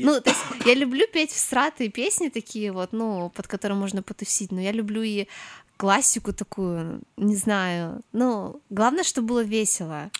Ну, 0.00 0.20
то 0.20 0.30
есть 0.30 0.40
я 0.66 0.74
люблю 0.74 1.06
петь 1.12 1.30
всратые 1.30 1.90
песни 1.90 2.28
такие 2.28 2.72
вот, 2.72 2.92
ну, 2.92 3.30
под 3.30 3.46
которые 3.46 3.78
можно 3.78 4.02
потусить, 4.02 4.52
но 4.52 4.60
я 4.60 4.72
люблю 4.72 5.02
и 5.02 5.28
классику 5.78 6.32
такую, 6.34 7.00
не 7.16 7.36
знаю, 7.36 8.02
ну, 8.12 8.60
главное, 8.68 9.04
чтобы 9.04 9.28
было 9.28 9.44
весело. 9.44 10.10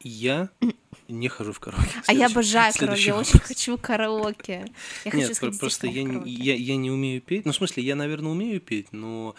Я 0.00 0.48
не 1.08 1.28
хожу 1.28 1.52
в 1.52 1.60
караоке. 1.60 1.88
а 2.06 2.12
я 2.12 2.28
Следующий- 2.28 2.32
обожаю 2.32 2.72
караоке, 2.72 2.78
следующий 2.78 3.08
я 3.08 3.16
очень 3.16 3.38
хочу 3.40 3.78
караоке. 3.78 4.64
Я 5.04 5.10
хочу 5.10 5.16
Нет, 5.18 5.28
про- 5.28 5.34
сходить 5.34 5.60
просто 5.60 5.86
я, 5.88 6.02
не- 6.04 6.30
я, 6.30 6.54
я 6.54 6.76
не 6.76 6.90
умею 6.90 7.20
петь. 7.20 7.44
Ну, 7.44 7.52
в 7.52 7.56
смысле, 7.56 7.82
я, 7.82 7.94
наверное, 7.96 8.30
умею 8.32 8.60
петь, 8.60 8.92
но 8.92 9.34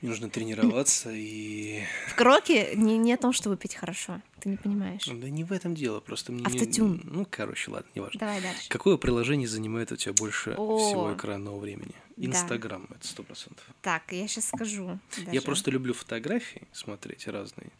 мне 0.00 0.10
нужно 0.10 0.28
тренироваться 0.30 1.10
и... 1.12 1.82
В 2.08 2.14
караоке 2.14 2.72
не, 2.74 2.98
не 2.98 3.12
о 3.12 3.16
том, 3.18 3.32
чтобы 3.32 3.56
петь 3.56 3.74
хорошо, 3.74 4.20
ты 4.40 4.48
не 4.48 4.56
понимаешь. 4.56 5.06
Да 5.06 5.28
не 5.28 5.44
в 5.44 5.52
этом 5.52 5.74
дело, 5.74 6.00
просто 6.00 6.32
мне... 6.32 6.42
не- 6.42 6.46
Автотюн. 6.46 7.00
Ну, 7.04 7.26
короче, 7.30 7.70
ладно, 7.70 7.88
неважно. 7.94 8.20
Давай 8.20 8.40
дальше. 8.40 8.68
Какое 8.68 8.96
приложение 8.96 9.46
занимает 9.48 9.92
у 9.92 9.96
тебя 9.96 10.12
больше 10.14 10.54
О. 10.56 10.78
всего 10.78 11.14
экранного 11.14 11.58
времени? 11.58 11.94
Да. 12.16 12.26
Инстаграм, 12.26 12.86
это 12.90 13.06
сто 13.06 13.22
процентов. 13.22 13.64
Так, 13.80 14.12
я 14.12 14.28
сейчас 14.28 14.48
скажу. 14.48 14.98
Я 15.16 15.24
даже. 15.26 15.40
просто 15.40 15.70
люблю 15.70 15.94
фотографии 15.94 16.62
смотреть 16.72 17.26
разные, 17.26 17.70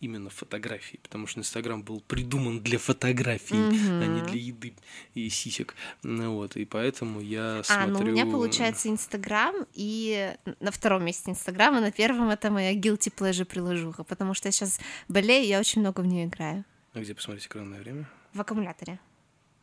именно 0.00 0.30
фотографии, 0.30 0.98
потому 1.02 1.26
что 1.26 1.40
Инстаграм 1.40 1.82
был 1.82 2.00
придуман 2.00 2.60
для 2.60 2.78
фотографий, 2.78 3.54
а 3.56 4.06
не 4.06 4.22
для 4.22 4.40
еды 4.40 4.72
и 5.14 5.28
сисек. 5.28 5.74
Ну 6.02 6.32
вот, 6.36 6.56
и 6.56 6.64
поэтому 6.64 7.20
я 7.20 7.58
А, 7.58 7.62
смотрю... 7.64 7.92
ну 7.92 7.98
у 7.98 8.12
меня 8.12 8.24
получается 8.24 8.88
Инстаграм, 8.88 9.54
и 9.74 10.34
на 10.60 10.70
втором 10.70 11.04
месте 11.04 11.30
Инстаграм, 11.30 11.76
и 11.76 11.80
на 11.80 11.92
первом 11.92 12.30
это 12.30 12.50
моя 12.50 12.72
guilty 12.74 13.12
pleasure 13.14 13.44
приложуха, 13.44 14.04
потому 14.04 14.32
что 14.32 14.48
я 14.48 14.52
сейчас 14.52 14.80
болею, 15.08 15.46
я 15.46 15.60
очень 15.60 15.82
много 15.82 16.01
в 16.02 16.06
нее 16.06 16.26
играю. 16.26 16.64
А 16.92 17.00
где 17.00 17.14
посмотреть 17.14 17.46
экранное 17.46 17.80
время? 17.80 18.08
В 18.34 18.40
аккумуляторе. 18.40 18.98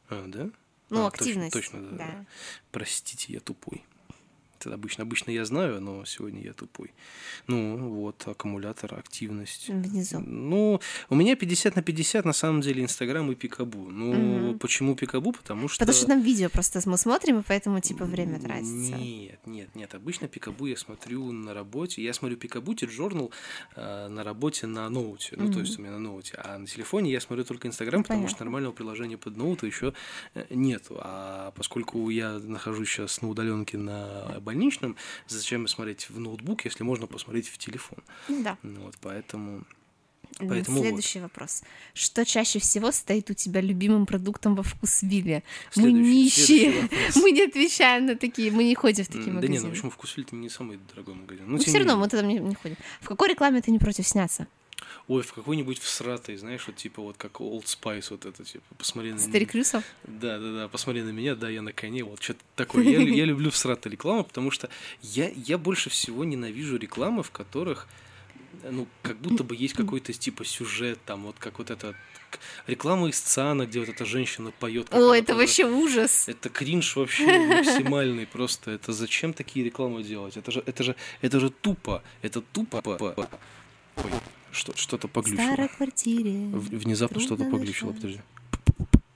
А, 0.10 0.26
да? 0.28 0.50
Ну, 0.90 1.04
А, 1.04 1.08
активность. 1.08 1.54
Точно, 1.54 1.80
точно 1.80 1.98
да, 1.98 2.06
да. 2.06 2.12
да. 2.14 2.26
Простите, 2.72 3.32
я 3.34 3.40
тупой. 3.40 3.84
Обычно, 4.66 5.04
обычно 5.04 5.32
я 5.32 5.46
знаю, 5.46 5.82
но 5.82 6.06
сегодня 6.06 6.42
я 6.44 6.54
тупой. 6.54 6.92
Ну, 7.48 7.78
вот, 7.90 8.28
аккумулятор, 8.28 8.96
активность. 8.96 9.70
Внизу. 9.70 10.20
Ну, 10.20 10.80
у 11.10 11.16
меня 11.16 11.36
50 11.36 11.76
на 11.76 11.82
50 11.82 12.26
на 12.26 12.34
самом 12.34 12.62
деле 12.62 12.84
Инстаграм 12.84 13.32
и 13.32 13.36
Пикабу. 13.36 13.90
Ну, 13.90 14.14
Мгм. 14.14 14.60
почему 14.60 14.96
Пикабу? 14.96 15.32
Потому 15.32 15.68
что... 15.68 15.80
Потому 15.80 15.96
что 15.98 16.08
там 16.08 16.22
видео 16.22 16.50
просто 16.50 16.82
мы 16.86 16.98
смотрим, 16.98 17.40
и 17.40 17.44
поэтому 17.44 17.80
типа 17.80 18.06
время 18.06 18.40
тратится. 18.40 18.96
Нет, 18.96 19.40
нет, 19.46 19.76
нет. 19.76 19.96
Обычно 19.96 20.28
Пикабу 20.28 20.66
я 20.68 20.78
смотрю 20.78 21.32
на 21.32 21.54
работе. 21.54 22.04
Я 22.04 22.14
смотрю 22.14 22.38
Пикабу, 22.38 22.74
Journal 22.74 23.32
э, 23.76 24.08
на 24.08 24.24
работе 24.24 24.68
на 24.68 24.90
ноуте. 24.90 25.36
Ну, 25.38 25.52
то 25.52 25.60
есть 25.60 25.78
у 25.80 25.82
меня 25.82 25.92
на 25.92 26.00
ноуте. 26.00 26.36
А 26.44 26.58
на 26.58 26.66
телефоне 26.68 27.12
я 27.12 27.20
смотрю 27.20 27.44
только 27.46 27.68
Инстаграм, 27.68 28.00
Ну, 28.00 28.04
потому 28.04 28.22
что 28.28 28.38
понятно. 28.38 28.46
нормального 28.46 28.74
приложения 28.74 29.18
под 29.18 29.38
ноуту 29.38 29.66
еще 29.66 29.94
нету. 30.50 30.98
А 31.00 31.52
поскольку 31.56 32.10
я 32.10 32.40
нахожусь 32.40 32.90
сейчас 32.90 33.22
на 33.22 33.30
удаленке 33.30 33.78
на 33.78 34.40
больничном, 34.50 34.96
зачем 35.28 35.68
смотреть 35.68 36.10
в 36.10 36.20
ноутбук, 36.20 36.66
если 36.66 36.84
можно 36.84 37.08
посмотреть 37.08 37.48
в 37.50 37.58
телефон? 37.58 38.00
Ну 38.28 38.44
да. 38.44 38.58
Ну, 38.64 38.82
Вот, 38.82 38.96
поэтому... 39.02 39.64
Поэтому 40.38 40.78
вот. 40.78 40.86
Следующий 40.86 41.20
вопрос. 41.20 41.64
Что 41.94 42.24
чаще 42.26 42.60
всего 42.60 42.92
стоит 42.92 43.30
у 43.30 43.34
тебя 43.34 43.62
любимым 43.62 44.06
продуктом 44.06 44.56
во 44.56 44.64
вкусвилле? 44.64 45.44
Мы 45.76 45.92
нищие. 45.92 46.72
Мы 47.16 47.32
не 47.32 47.44
отвечаем 47.44 48.06
на 48.06 48.16
такие, 48.16 48.52
мы 48.52 48.64
не 48.64 48.76
ходим 48.76 49.04
в 49.04 49.08
такие 49.08 49.26
Да 49.26 49.32
магазины. 49.34 49.58
не, 49.58 49.64
ну 49.66 49.70
почему 49.72 49.92
вкусвиль 49.92 50.24
это 50.24 50.36
не 50.36 50.50
самый 50.50 50.80
дорогой 50.90 51.16
магазин? 51.16 51.46
Ну, 51.48 51.58
тем 51.58 51.68
все 51.68 51.78
равно 51.80 51.98
мы 51.98 52.08
туда 52.08 52.24
не, 52.24 52.40
не 52.40 52.56
ходим. 52.56 52.78
В 53.02 53.08
какой 53.08 53.30
рекламе 53.30 53.62
ты 53.62 53.72
не 53.72 53.80
против 53.80 54.08
сняться? 54.08 54.48
Ой, 55.08 55.22
в 55.24 55.34
какой-нибудь 55.34 55.80
всратой, 55.80 56.38
знаешь, 56.38 56.66
вот 56.68 56.76
типа 56.76 57.02
вот 57.02 57.18
как 57.18 57.40
Old 57.42 57.66
Spice, 57.66 58.08
вот 58.12 58.26
это, 58.26 58.44
типа, 58.44 58.64
посмотри 58.78 59.12
на 59.14 59.20
Старик 59.20 59.54
Рюсов? 59.56 59.84
Да, 60.04 60.40
да, 60.40 60.52
да, 60.54 60.68
посмотри 60.68 61.02
на 61.02 61.10
меня, 61.10 61.36
да, 61.36 61.50
я 61.50 61.62
на 61.62 61.74
коне, 61.74 62.04
вот 62.04 62.22
что-то 62.22 62.40
такое. 62.56 62.84
Я, 62.84 63.00
я 63.00 63.26
люблю 63.26 63.52
всратую 63.52 63.92
рекламу, 63.94 64.24
потому 64.24 64.52
что 64.52 64.70
я, 65.02 65.30
я 65.36 65.58
больше 65.58 65.90
всего 65.90 66.24
ненавижу 66.24 66.78
рекламы, 66.78 67.24
в 67.24 67.32
которых, 67.32 67.88
ну, 68.70 68.88
как 69.04 69.18
будто 69.20 69.44
бы 69.44 69.56
есть 69.56 69.74
какой-то 69.76 70.14
типа 70.14 70.46
сюжет, 70.46 71.00
там, 71.06 71.24
вот 71.26 71.36
как 71.40 71.60
вот 71.60 71.70
это 71.72 71.96
к- 72.30 72.40
реклама 72.68 73.10
из 73.10 73.20
ЦАНа, 73.20 73.66
где 73.66 73.80
вот 73.80 73.90
эта 73.90 74.06
женщина 74.06 74.52
поет. 74.52 74.94
О, 74.94 75.14
это 75.14 75.34
вообще 75.36 75.66
ужас. 75.66 76.28
Это 76.30 76.50
кринж 76.50 76.96
вообще 76.96 77.26
максимальный 77.26 78.28
просто. 78.28 78.72
Это 78.72 78.94
зачем 78.94 79.34
такие 79.34 79.66
рекламы 79.66 80.04
делать? 80.04 80.38
Это 80.38 80.52
же, 80.52 80.64
это 80.66 80.84
же, 80.84 80.96
это 81.22 81.40
же 81.40 81.50
тупо. 81.50 82.04
Это 82.22 82.42
тупо. 82.42 82.84
Ой, 83.98 84.12
что, 84.60 84.76
что-то 84.78 85.08
В 85.08 85.12
поглючило. 85.12 85.46
старой 85.46 85.70
квартире. 85.70 86.32
В- 86.54 86.70
Внезапно 86.70 87.20
что-то 87.20 87.46
поглючило, 87.46 87.92
подожди. 87.94 88.20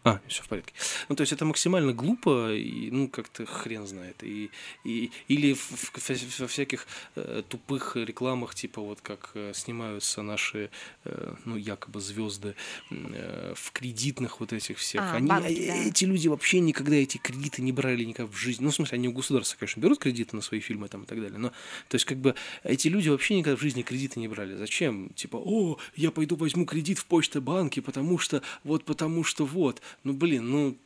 А, 0.05 0.19
все 0.27 0.43
в 0.43 0.49
порядке. 0.49 0.73
Ну, 1.07 1.15
то 1.15 1.21
есть 1.21 1.31
это 1.31 1.45
максимально 1.45 1.93
глупо, 1.93 2.53
и, 2.53 2.91
ну, 2.91 3.07
как-то 3.07 3.45
хрен 3.45 3.87
знает. 3.87 4.21
И, 4.21 4.49
и, 4.83 5.11
или 5.29 5.53
в, 5.53 5.59
в- 5.59 6.39
во 6.39 6.47
всяких 6.47 6.87
э, 7.15 7.41
тупых 7.47 7.95
рекламах, 7.95 8.53
типа 8.53 8.81
вот 8.81 8.99
как 8.99 9.31
э, 9.35 9.53
снимаются 9.55 10.21
наши, 10.21 10.69
э, 11.05 11.35
ну, 11.45 11.55
якобы 11.55 12.01
звезды 12.01 12.55
э, 12.91 13.53
в 13.55 13.71
кредитных 13.71 14.41
вот 14.41 14.51
этих 14.51 14.77
всех. 14.77 15.01
А, 15.01 15.13
они, 15.13 15.27
банки, 15.29 15.53
э, 15.53 15.67
да. 15.67 15.75
Эти 15.89 16.03
люди 16.03 16.27
вообще 16.27 16.59
никогда 16.59 16.97
эти 16.97 17.17
кредиты 17.17 17.61
не 17.61 17.71
брали 17.71 18.03
никак 18.03 18.29
в 18.29 18.35
жизни. 18.35 18.65
Ну, 18.65 18.71
в 18.71 18.75
смысле, 18.75 18.97
они 18.97 19.07
у 19.07 19.13
государства, 19.13 19.57
конечно, 19.57 19.79
берут 19.79 19.99
кредиты 19.99 20.35
на 20.35 20.41
свои 20.41 20.59
фильмы 20.59 20.89
там 20.89 21.03
и 21.03 21.05
так 21.05 21.21
далее, 21.21 21.37
но, 21.39 21.49
то 21.87 21.95
есть, 21.95 22.05
как 22.05 22.17
бы, 22.17 22.35
эти 22.63 22.89
люди 22.89 23.07
вообще 23.07 23.35
никогда 23.35 23.55
в 23.55 23.61
жизни 23.61 23.83
кредиты 23.83 24.19
не 24.19 24.27
брали. 24.27 24.55
Зачем? 24.55 25.09
Типа, 25.15 25.37
о, 25.37 25.77
я 25.95 26.11
пойду 26.11 26.35
возьму 26.35 26.65
кредит 26.65 26.99
в 26.99 27.05
Почта-банке, 27.05 27.81
потому 27.81 28.17
что, 28.19 28.41
вот 28.65 28.83
потому 28.83 29.23
что 29.23 29.45
вот. 29.45 29.81
Ну, 30.03 30.13
блин, 30.13 30.49
ну, 30.49 30.77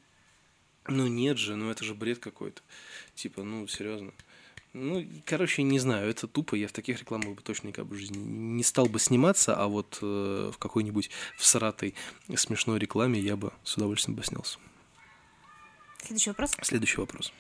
ну 0.87 1.07
нет 1.07 1.37
же, 1.37 1.55
ну 1.55 1.69
это 1.69 1.83
же 1.83 1.93
бред 1.93 2.19
какой-то. 2.19 2.61
Типа, 3.15 3.43
ну, 3.43 3.67
серьезно. 3.67 4.11
Ну, 4.73 5.03
короче, 5.25 5.63
не 5.63 5.79
знаю, 5.79 6.09
это 6.09 6.27
тупо, 6.27 6.55
я 6.55 6.67
в 6.67 6.71
таких 6.71 6.99
рекламах 6.99 7.35
бы 7.35 7.41
точно 7.41 7.69
никогда 7.69 7.95
в 7.95 7.97
жизни 7.97 8.17
не 8.17 8.63
стал 8.63 8.85
бы 8.85 8.99
сниматься, 8.99 9.55
а 9.55 9.67
вот 9.67 9.97
э, 10.01 10.51
в 10.53 10.57
какой-нибудь 10.59 11.09
всратой 11.37 11.95
смешной 12.35 12.77
рекламе 12.77 13.19
я 13.19 13.35
бы 13.35 13.53
с 13.63 13.75
удовольствием 13.75 14.15
бы 14.15 14.23
снялся. 14.23 14.59
Следующий 16.03 16.29
вопрос. 16.29 16.51
Следующий 16.61 16.97
вопрос. 16.99 17.33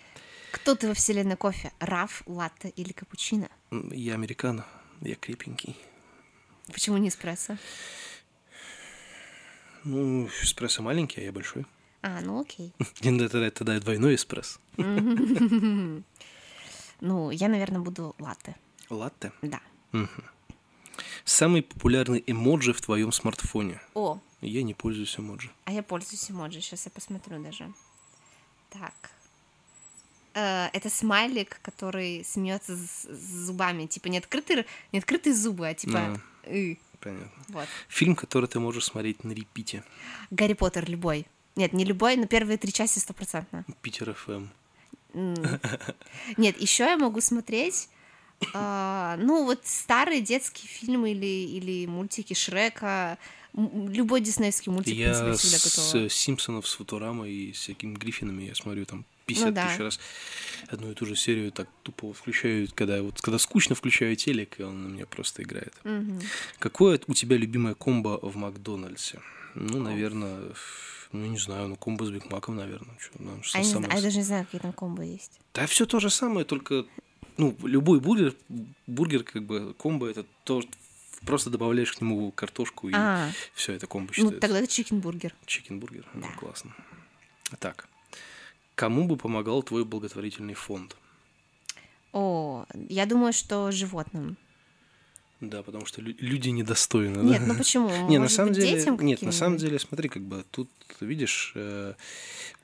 Кто 0.51 0.75
ты 0.75 0.87
во 0.87 0.93
вселенной 0.93 1.35
кофе? 1.35 1.71
Раф, 1.79 2.23
латте 2.25 2.69
или 2.69 2.91
капучино? 2.91 3.49
Я 3.91 4.15
американо, 4.15 4.65
я 5.01 5.15
крепенький. 5.15 5.75
Почему 6.73 6.97
не 6.97 7.09
эспрессо? 7.09 7.57
Ну, 9.87 10.27
эспрессо 10.43 10.81
маленький, 10.83 11.21
а 11.21 11.23
я 11.23 11.31
большой. 11.31 11.65
А, 12.01 12.19
ну 12.21 12.41
окей. 12.41 12.73
Тогда, 13.01 13.29
тогда, 13.29 13.49
тогда 13.51 13.79
двойной 13.79 14.15
эспрессо. 14.15 14.59
Ну, 16.99 17.29
я, 17.29 17.47
наверное, 17.47 17.79
буду 17.79 18.15
латте. 18.17 18.55
Латте. 18.89 19.31
Да. 19.43 19.61
Самый 21.25 21.61
популярный 21.61 22.23
эмоджи 22.25 22.73
в 22.73 22.81
твоем 22.81 23.11
смартфоне. 23.11 23.79
О, 23.93 24.19
Я 24.41 24.63
не 24.63 24.73
пользуюсь 24.73 25.15
эмоджи. 25.19 25.51
а 25.65 25.71
я 25.71 25.83
пользуюсь 25.83 26.31
эмоджи. 26.31 26.59
Сейчас 26.59 26.85
я 26.85 26.91
посмотрю 26.91 27.39
даже. 27.43 27.71
Так. 28.71 29.11
Э, 30.33 30.69
Это 30.73 30.89
смайлик, 30.89 31.59
который 31.61 32.23
смеется 32.25 32.75
с 32.75 33.05
зубами. 33.45 33.85
Типа 33.85 34.07
не 34.07 34.17
открытые, 34.17 34.65
не 34.91 34.97
открытые 34.97 35.35
зубы, 35.35 35.67
а 35.67 35.73
типа... 35.75 36.19
«ы». 36.45 36.79
Понятно. 36.99 37.43
Вот. 37.49 37.67
Фильм, 37.87 38.15
который 38.15 38.47
ты 38.47 38.59
можешь 38.59 38.85
смотреть 38.85 39.23
на 39.23 39.31
репите. 39.31 39.83
Гарри 40.31 40.53
Поттер 40.53 40.89
любой. 40.89 41.25
Нет, 41.55 41.73
не 41.73 41.85
любой, 41.85 42.15
но 42.17 42.27
первые 42.27 42.57
три 42.57 42.71
части 42.71 42.99
стопроцентно. 42.99 43.65
Питер 43.81 44.13
ФМ. 44.13 44.47
М. 45.13 45.35
Нет, 46.37 46.59
еще 46.61 46.83
я 46.83 46.97
могу 46.97 47.21
смотреть, 47.21 47.89
а, 48.53 49.17
ну, 49.17 49.45
вот 49.45 49.61
старые 49.65 50.21
детские 50.21 50.67
фильмы 50.67 51.11
или, 51.11 51.25
или 51.25 51.85
мультики 51.87 52.33
Шрека, 52.33 53.17
любой 53.53 54.21
диснеевский 54.21 54.71
мультик, 54.71 54.93
в 54.93 54.97
принципе, 54.97 55.25
Я 55.25 55.31
я 55.31 55.37
всегда 55.37 55.57
с 55.57 55.63
готова. 55.93 56.09
Симпсонов, 56.09 56.67
с 56.67 56.75
Футурамой 56.75 57.31
и 57.31 57.53
с 57.53 57.57
всякими 57.57 57.95
Гриффинами 57.95 58.43
я 58.43 58.55
смотрю 58.55 58.85
там 58.85 59.05
50 59.27 59.45
Ну 59.47 59.51
да. 59.53 59.67
тысяч 59.67 59.79
раз 59.79 59.99
одну 60.69 60.91
и 60.91 60.95
ту 60.95 61.05
же 61.05 61.15
серию 61.15 61.51
так 61.51 61.67
тупо 61.83 62.13
включаю, 62.13 62.67
когда 62.73 63.01
вот 63.03 63.21
когда 63.21 63.37
скучно 63.37 63.75
включаю 63.75 64.15
телек, 64.15 64.59
и 64.59 64.63
он 64.63 64.83
на 64.83 64.87
меня 64.87 65.05
просто 65.05 65.43
играет. 65.43 65.73
Мгм. 65.83 66.19
Какое 66.59 66.99
у 67.07 67.13
тебя 67.13 67.37
любимое 67.37 67.75
комбо 67.75 68.17
в 68.21 68.35
Макдональдсе? 68.35 69.19
Ну, 69.53 69.79
наверное, 69.79 70.39
ну, 71.11 71.25
не 71.25 71.37
знаю, 71.37 71.67
ну, 71.67 71.75
комбо 71.75 72.05
с 72.05 72.09
Биг 72.09 72.29
Маком, 72.31 72.55
наверное. 72.55 72.95
Чё, 72.99 73.09
ну, 73.19 73.39
А 73.53 73.57
я, 73.59 73.63
не 73.63 73.69
знаю, 73.69 73.87
а 73.91 73.95
я 73.95 74.01
даже 74.01 74.17
не 74.17 74.23
знаю, 74.23 74.45
какие 74.45 74.61
там 74.61 74.73
комбо 74.73 75.03
есть. 75.03 75.39
Да 75.53 75.65
все 75.67 75.85
то 75.85 75.99
же 75.99 76.09
самое, 76.09 76.45
только 76.45 76.85
ну, 77.37 77.55
любой 77.63 77.99
бургер, 77.99 78.33
бургер 78.87 79.23
как 79.23 79.43
бы 79.43 79.73
комбо 79.75 80.07
это 80.09 80.25
то, 80.43 80.63
просто 81.25 81.49
добавляешь 81.49 81.91
к 81.93 82.01
нему 82.01 82.31
картошку 82.31 82.89
и 82.89 82.93
А, 82.95 83.29
все 83.53 83.73
это 83.73 83.87
комбо 83.87 84.07
ну 84.09 84.13
считается. 84.13 84.39
тогда 84.39 84.59
это 84.59 84.67
чикенбургер. 84.71 85.33
Чикенбургер, 85.45 86.05
ну, 86.13 86.21
Да. 86.21 86.27
классно. 86.39 86.73
Так, 87.59 87.87
кому 88.77 89.07
бы 89.07 89.17
помогал 89.17 89.63
твой 89.63 89.83
благотворительный 89.83 90.53
фонд? 90.53 90.95
О, 92.13 92.65
я 92.89 93.05
думаю, 93.07 93.33
что 93.33 93.71
животным. 93.71 94.37
Да, 95.41 95.63
потому 95.63 95.85
что 95.85 96.01
лю- 96.01 96.15
люди 96.19 96.49
недостойны. 96.49 97.17
Нет, 97.21 97.41
да? 97.41 97.47
ну 97.47 97.57
почему? 97.57 97.89
Не, 98.07 98.19
на 98.19 98.29
самом 98.29 98.53
быть, 98.53 98.61
деле, 98.61 98.77
детям 98.77 98.99
нет, 98.99 99.21
на 99.23 99.31
самом 99.31 99.57
деле, 99.57 99.79
смотри, 99.79 100.09
как 100.09 100.23
бы 100.23 100.45
тут 100.51 100.69
видишь, 100.99 101.53
э, 101.55 101.95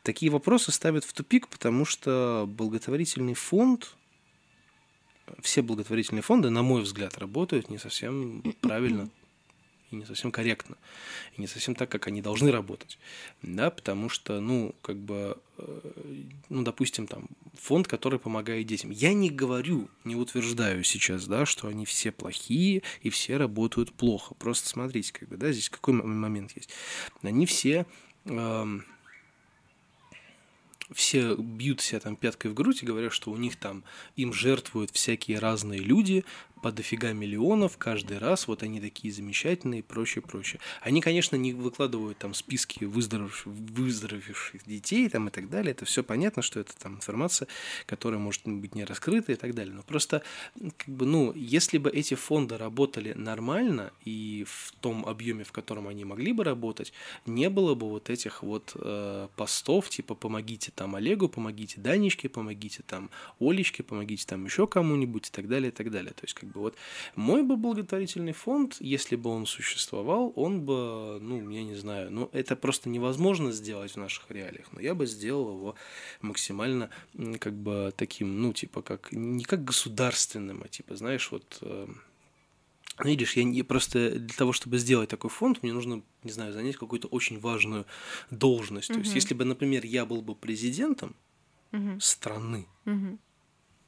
такие 0.03 0.31
вопросы 0.31 0.71
ставят 0.71 1.03
в 1.03 1.13
тупик, 1.13 1.47
потому 1.47 1.83
что 1.83 2.45
благотворительный 2.47 3.33
фонд, 3.33 3.95
все 5.41 5.63
благотворительные 5.63 6.21
фонды, 6.21 6.51
на 6.51 6.61
мой 6.61 6.83
взгляд, 6.83 7.17
работают 7.17 7.69
не 7.69 7.79
совсем 7.79 8.43
правильно 8.61 9.09
и 9.93 9.95
не 9.95 10.05
совсем 10.05 10.31
корректно, 10.31 10.77
и 11.37 11.41
не 11.41 11.47
совсем 11.47 11.75
так, 11.75 11.89
как 11.89 12.07
они 12.07 12.21
должны 12.21 12.51
работать, 12.51 12.97
да, 13.41 13.69
потому 13.69 14.09
что, 14.09 14.39
ну, 14.39 14.75
как 14.81 14.97
бы, 14.97 15.37
э, 15.57 16.23
ну, 16.49 16.63
допустим, 16.63 17.07
там, 17.07 17.27
фонд, 17.53 17.87
который 17.87 18.19
помогает 18.19 18.65
детям. 18.67 18.91
Я 18.91 19.13
не 19.13 19.29
говорю, 19.29 19.89
не 20.03 20.15
утверждаю 20.15 20.83
сейчас, 20.83 21.27
да, 21.27 21.45
что 21.45 21.67
они 21.67 21.85
все 21.85 22.11
плохие 22.11 22.81
и 23.01 23.09
все 23.09 23.37
работают 23.37 23.93
плохо. 23.93 24.33
Просто 24.35 24.67
смотрите, 24.67 25.13
как 25.13 25.29
бы, 25.29 25.37
да, 25.37 25.51
здесь 25.51 25.69
какой 25.69 25.93
момент 25.93 26.55
есть. 26.55 26.69
Они 27.21 27.45
все 27.45 27.85
эм, 28.25 28.85
все 30.91 31.35
бьют 31.35 31.81
себя 31.81 31.99
там 31.99 32.15
пяткой 32.15 32.51
в 32.51 32.53
грудь 32.53 32.83
и 32.83 32.85
говорят, 32.85 33.13
что 33.13 33.31
у 33.31 33.37
них 33.37 33.55
там 33.55 33.83
им 34.15 34.33
жертвуют 34.33 34.91
всякие 34.91 35.39
разные 35.39 35.79
люди, 35.79 36.25
по 36.63 36.71
дофига 36.71 37.11
миллионов 37.11 37.77
каждый 37.77 38.19
раз, 38.19 38.47
вот 38.47 38.63
они 38.63 38.79
такие 38.79 39.13
замечательные 39.13 39.79
и 39.79 39.83
прочее, 39.83 40.21
прочее. 40.21 40.61
Они, 40.81 41.01
конечно, 41.01 41.35
не 41.35 41.51
выкладывают 41.51 42.17
там 42.17 42.33
списки 42.33 42.85
выздоровевших, 42.85 43.45
выздоровевших 43.47 44.65
детей 44.65 45.09
там 45.09 45.27
и 45.27 45.31
так 45.31 45.49
далее, 45.49 45.71
это 45.71 45.83
все 45.83 46.03
понятно, 46.03 46.41
что 46.41 46.61
это 46.61 46.73
там 46.77 46.95
информация, 46.95 47.49
которая 47.85 48.17
может 48.17 48.43
быть 48.45 48.75
не 48.75 48.85
раскрыта 48.85 49.33
и 49.33 49.35
так 49.35 49.53
далее, 49.53 49.75
но 49.75 49.83
просто, 49.83 50.23
как 50.77 50.87
бы, 50.87 51.05
ну, 51.05 51.33
если 51.35 51.77
бы 51.77 51.89
эти 51.89 52.13
фонды 52.13 52.57
работали 52.57 53.11
нормально 53.11 53.91
и 54.05 54.45
в 54.47 54.71
том 54.79 55.05
объеме, 55.05 55.43
в 55.43 55.51
котором 55.51 55.89
они 55.89 56.05
могли 56.05 56.31
бы 56.31 56.45
работать, 56.45 56.93
не 57.25 57.49
было 57.49 57.75
бы 57.75 57.89
вот 57.89 58.09
этих 58.09 58.41
вот 58.41 58.71
э, 58.75 59.27
постов, 59.35 59.89
типа 59.89 60.15
помогите 60.15 60.71
там 60.73 60.95
Олегу, 60.95 61.27
помогите 61.27 61.81
Данечке, 61.81 62.29
помогите 62.29 62.83
там 62.83 63.09
Олечке, 63.41 63.83
помогите 63.83 64.25
там 64.25 64.45
еще 64.45 64.65
кому-нибудь 64.65 65.27
и 65.27 65.31
так 65.31 65.49
далее, 65.49 65.67
и 65.67 65.75
так 65.75 65.91
далее. 65.91 66.13
То 66.13 66.23
есть, 66.23 66.35
как 66.35 66.52
бы 66.53 66.61
вот 66.61 66.75
мой 67.15 67.43
бы 67.43 67.57
благотворительный 67.57 68.33
фонд, 68.33 68.77
если 68.79 69.15
бы 69.15 69.29
он 69.29 69.45
существовал, 69.45 70.31
он 70.35 70.61
бы, 70.61 71.19
ну, 71.21 71.49
я 71.49 71.63
не 71.63 71.75
знаю, 71.75 72.11
ну, 72.11 72.29
это 72.31 72.55
просто 72.55 72.89
невозможно 72.89 73.51
сделать 73.51 73.91
в 73.91 73.97
наших 73.97 74.29
реалиях, 74.29 74.67
но 74.71 74.79
я 74.79 74.95
бы 74.95 75.05
сделал 75.05 75.55
его 75.55 75.75
максимально 76.21 76.89
как 77.39 77.53
бы 77.53 77.93
таким, 77.95 78.41
ну, 78.41 78.53
типа, 78.53 78.81
как, 78.81 79.11
не 79.11 79.43
как 79.43 79.63
государственным, 79.63 80.63
а 80.63 80.67
типа, 80.67 80.95
знаешь, 80.95 81.31
вот 81.31 81.57
э, 81.61 81.87
Видишь, 82.99 83.35
я 83.35 83.43
не, 83.43 83.63
просто 83.63 84.19
для 84.19 84.35
того, 84.35 84.53
чтобы 84.53 84.77
сделать 84.77 85.09
такой 85.09 85.31
фонд, 85.31 85.63
мне 85.63 85.73
нужно, 85.73 86.03
не 86.21 86.31
знаю, 86.31 86.53
занять 86.53 86.77
какую-то 86.77 87.07
очень 87.07 87.39
важную 87.39 87.87
должность. 88.29 88.91
Mm-hmm. 88.91 88.93
То 88.93 88.99
есть, 88.99 89.15
если 89.15 89.33
бы, 89.33 89.45
например, 89.45 89.83
я 89.83 90.05
был 90.05 90.21
бы 90.21 90.35
президентом 90.35 91.15
mm-hmm. 91.71 91.99
страны, 91.99 92.67
mm-hmm. 92.85 93.17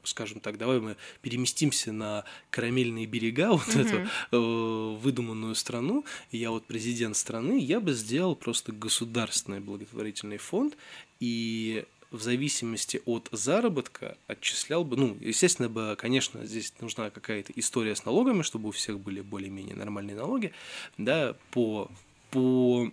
Скажем 0.06 0.40
так, 0.40 0.58
давай 0.58 0.80
мы 0.80 0.96
переместимся 1.22 1.92
на 1.92 2.24
карамельные 2.50 3.06
берега, 3.06 3.50
вот 3.52 3.66
mm-hmm. 3.66 3.86
эту 3.86 4.10
э, 4.32 4.98
выдуманную 5.00 5.54
страну, 5.54 6.04
я 6.30 6.50
вот 6.50 6.66
президент 6.66 7.16
страны, 7.16 7.58
я 7.58 7.80
бы 7.80 7.92
сделал 7.92 8.36
просто 8.36 8.72
государственный 8.72 9.60
благотворительный 9.60 10.38
фонд, 10.38 10.76
и 11.20 11.84
в 12.10 12.22
зависимости 12.22 13.02
от 13.04 13.28
заработка 13.32 14.16
отчислял 14.26 14.84
бы, 14.84 14.96
ну, 14.96 15.16
естественно 15.20 15.68
бы, 15.68 15.96
конечно, 15.98 16.44
здесь 16.46 16.72
нужна 16.80 17.10
какая-то 17.10 17.52
история 17.56 17.96
с 17.96 18.04
налогами, 18.04 18.42
чтобы 18.42 18.68
у 18.68 18.72
всех 18.72 19.00
были 19.00 19.20
более-менее 19.20 19.76
нормальные 19.76 20.16
налоги, 20.16 20.52
да, 20.98 21.36
по, 21.50 21.90
по 22.30 22.90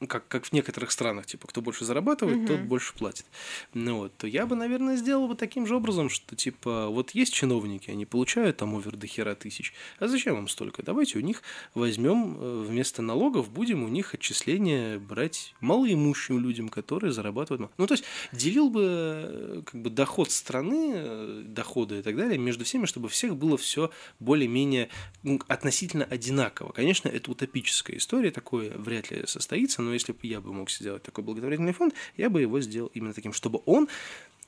ну, 0.00 0.06
как, 0.06 0.26
как 0.28 0.46
в 0.46 0.52
некоторых 0.52 0.92
странах, 0.92 1.26
типа, 1.26 1.46
кто 1.46 1.60
больше 1.60 1.84
зарабатывает, 1.84 2.38
угу. 2.38 2.46
тот 2.46 2.60
больше 2.60 2.94
платит. 2.94 3.26
Ну 3.74 3.98
вот, 3.98 4.16
то 4.16 4.26
я 4.26 4.46
бы, 4.46 4.56
наверное, 4.56 4.96
сделал 4.96 5.28
бы 5.28 5.34
таким 5.34 5.66
же 5.66 5.76
образом, 5.76 6.08
что, 6.08 6.34
типа, 6.34 6.88
вот 6.88 7.10
есть 7.10 7.34
чиновники, 7.34 7.90
они 7.90 8.06
получают 8.06 8.56
там 8.56 8.74
овер 8.74 8.96
до 8.96 9.06
хера 9.06 9.34
тысяч, 9.34 9.74
а 9.98 10.08
зачем 10.08 10.36
вам 10.36 10.48
столько? 10.48 10.82
Давайте 10.82 11.18
у 11.18 11.20
них 11.20 11.42
возьмем 11.74 12.38
э, 12.38 12.64
вместо 12.66 13.02
налогов, 13.02 13.50
будем 13.50 13.82
у 13.84 13.88
них 13.88 14.14
отчисления 14.14 14.98
брать 14.98 15.54
малоимущим 15.60 16.38
людям, 16.38 16.70
которые 16.70 17.12
зарабатывают. 17.12 17.70
Ну, 17.76 17.86
то 17.86 17.92
есть, 17.92 18.04
делил 18.32 18.70
бы, 18.70 18.82
э, 18.82 19.62
как 19.66 19.82
бы, 19.82 19.90
доход 19.90 20.30
страны, 20.30 20.92
э, 20.94 21.42
доходы 21.44 21.98
и 21.98 22.02
так 22.02 22.16
далее 22.16 22.38
между 22.38 22.64
всеми, 22.64 22.86
чтобы 22.86 23.10
всех 23.10 23.36
было 23.36 23.58
все 23.58 23.90
более-менее 24.18 24.88
ну, 25.22 25.38
относительно 25.46 26.04
одинаково. 26.04 26.72
Конечно, 26.72 27.08
это 27.10 27.30
утопическая 27.30 27.98
история, 27.98 28.30
такое 28.30 28.70
вряд 28.78 29.10
ли 29.10 29.26
состоится, 29.26 29.82
но 29.82 29.89
но 29.90 29.94
если 29.94 30.12
бы 30.12 30.20
я 30.22 30.40
бы 30.40 30.52
мог 30.52 30.70
сделать 30.70 31.02
такой 31.02 31.24
благотворительный 31.24 31.72
фонд, 31.72 31.94
я 32.16 32.30
бы 32.30 32.40
его 32.40 32.60
сделал 32.60 32.92
именно 32.94 33.12
таким, 33.12 33.32
чтобы 33.32 33.60
он 33.66 33.88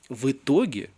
в 0.09 0.31
итоге 0.31 0.91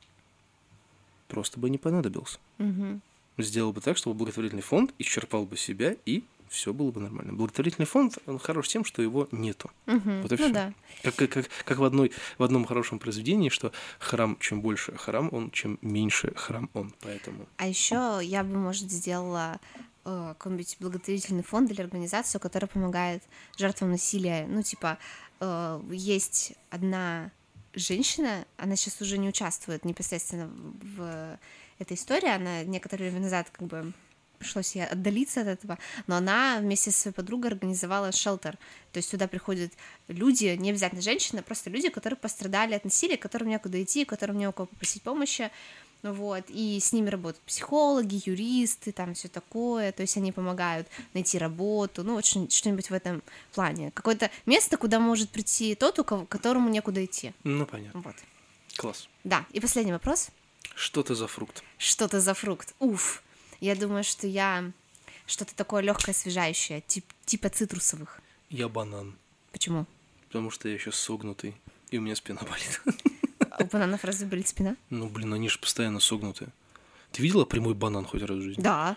просто 1.28 1.59
бы 1.59 1.70
не 1.70 1.78
понадобился. 1.78 2.38
Угу. 2.59 3.01
Сделал 3.38 3.72
бы 3.72 3.80
так, 3.80 3.97
чтобы 3.97 4.16
благотворительный 4.16 4.62
фонд 4.62 4.92
исчерпал 4.99 5.47
бы 5.47 5.57
себя 5.57 5.97
и 6.05 6.24
все 6.51 6.74
было 6.74 6.90
бы 6.90 7.01
нормально. 7.01 7.32
Благотворительный 7.32 7.86
фонд, 7.86 8.18
он 8.26 8.38
хорош 8.38 8.68
тем, 8.68 8.84
что 8.84 9.01
его 9.01 9.28
нету. 9.32 9.70
Угу. 9.86 10.11
Вот 10.22 10.32
и 10.32 10.36
ну 10.36 10.45
все. 10.45 10.53
Да. 10.53 10.74
Как, 11.03 11.16
как, 11.16 11.30
как, 11.30 11.47
как 11.64 11.78
в, 11.78 11.84
одной, 11.84 12.12
в 12.36 12.42
одном 12.42 12.66
хорошем 12.66 12.99
произведении, 12.99 13.49
что 13.49 13.72
храм, 13.99 14.36
чем 14.40 14.61
больше 14.61 14.95
храм 14.95 15.30
он, 15.32 15.51
чем 15.53 15.78
меньше 15.80 16.34
храм 16.36 16.68
он. 16.74 16.92
Поэтому. 17.01 17.47
А 17.57 17.66
еще 17.66 18.20
я 18.22 18.45
бы, 18.45 18.59
может, 18.59 18.90
сделала 18.90 19.59
какой-нибудь 20.05 20.76
благотворительный 20.80 21.42
фонд 21.42 21.70
или 21.70 21.80
организацию, 21.80 22.40
которая 22.40 22.68
помогает 22.68 23.22
жертвам 23.57 23.90
насилия. 23.90 24.46
Ну, 24.46 24.62
типа, 24.62 24.98
э, 25.40 25.80
есть 25.90 26.52
одна 26.70 27.30
женщина, 27.74 28.46
она 28.57 28.76
сейчас 28.76 29.00
уже 29.00 29.18
не 29.18 29.28
участвует 29.28 29.84
непосредственно 29.84 30.50
в 30.96 31.38
этой 31.78 31.96
истории, 31.96 32.28
она 32.28 32.62
некоторое 32.64 33.11
время 33.11 33.24
назад 33.24 33.48
как 33.50 33.66
бы 33.66 33.92
пришлось 34.38 34.74
ей 34.74 34.86
отдалиться 34.86 35.40
от 35.40 35.46
этого, 35.46 35.78
но 36.07 36.16
она 36.16 36.59
вместе 36.61 36.90
со 36.90 37.00
своей 37.00 37.14
подругой 37.14 37.50
организовала 37.50 38.12
шелтер, 38.12 38.59
то 38.92 38.98
есть 38.98 39.09
сюда 39.09 39.26
приходят 39.26 39.72
люди, 40.09 40.55
не 40.59 40.70
обязательно 40.70 41.00
женщины, 41.00 41.42
просто 41.42 41.70
люди, 41.70 41.88
которые 41.88 42.18
пострадали 42.18 42.74
от 42.74 42.84
насилия, 42.84 43.16
которым 43.16 43.48
некуда 43.48 43.82
идти, 43.82 44.05
которым 44.05 44.36
не 44.36 44.46
у 44.46 44.52
кого 44.52 44.66
попросить 44.66 45.02
помощи, 45.02 45.50
вот, 46.12 46.44
и 46.48 46.78
с 46.80 46.92
ними 46.92 47.09
работают 47.09 47.42
психологи, 47.46 48.22
юристы, 48.26 48.92
там 48.92 49.14
все 49.14 49.28
такое, 49.28 49.90
то 49.92 50.02
есть 50.02 50.16
они 50.16 50.32
помогают 50.32 50.86
найти 51.14 51.38
работу, 51.38 52.05
ну, 52.05 52.14
вот 52.14 52.26
что-нибудь 52.26 52.90
в 52.90 52.92
этом 52.92 53.22
плане. 53.55 53.90
Какое-то 53.92 54.30
место, 54.44 54.76
куда 54.76 55.00
может 55.00 55.30
прийти 55.30 55.74
тот, 55.74 55.98
у 55.98 56.05
кого, 56.05 56.26
которому 56.26 56.68
некуда 56.68 57.05
идти. 57.05 57.32
Ну, 57.42 57.66
понятно. 57.66 58.00
Вот. 58.00 58.16
Класс. 58.76 59.09
Да, 59.24 59.46
и 59.50 59.61
последний 59.61 59.92
вопрос. 59.92 60.28
Что 60.74 61.02
ты 61.02 61.14
за 61.14 61.26
фрукт? 61.26 61.62
Что 61.78 62.07
ты 62.07 62.20
за 62.20 62.34
фрукт? 62.34 62.74
Уф, 62.80 63.22
я 63.61 63.74
думаю, 63.74 64.05
что 64.05 64.26
я 64.26 64.72
что-то 65.26 65.55
такое 65.55 65.82
легкое, 65.82 66.14
освежающее, 66.14 66.82
тип, 66.86 67.07
типа 67.24 67.48
цитрусовых. 67.48 68.20
Я 68.50 68.68
банан. 68.68 69.16
Почему? 69.52 69.86
Потому 70.26 70.50
что 70.50 70.68
я 70.68 70.78
сейчас 70.78 70.96
согнутый, 70.96 71.55
и 71.90 71.98
у 71.98 72.02
меня 72.02 72.16
спина 72.16 72.40
болит. 72.42 72.82
А 73.59 73.62
у 73.62 73.66
бананов 73.66 74.05
разве 74.05 74.26
болит 74.26 74.48
спина? 74.48 74.76
Ну, 74.90 75.09
блин, 75.09 75.32
они 75.34 75.48
же 75.48 75.59
постоянно 75.59 76.00
согнутые. 76.00 76.48
Ты 77.12 77.22
видела 77.22 77.44
прямой 77.44 77.74
банан 77.74 78.05
хоть 78.05 78.22
раз 78.22 78.38
в 78.38 78.42
жизни? 78.42 78.62
Да. 78.62 78.96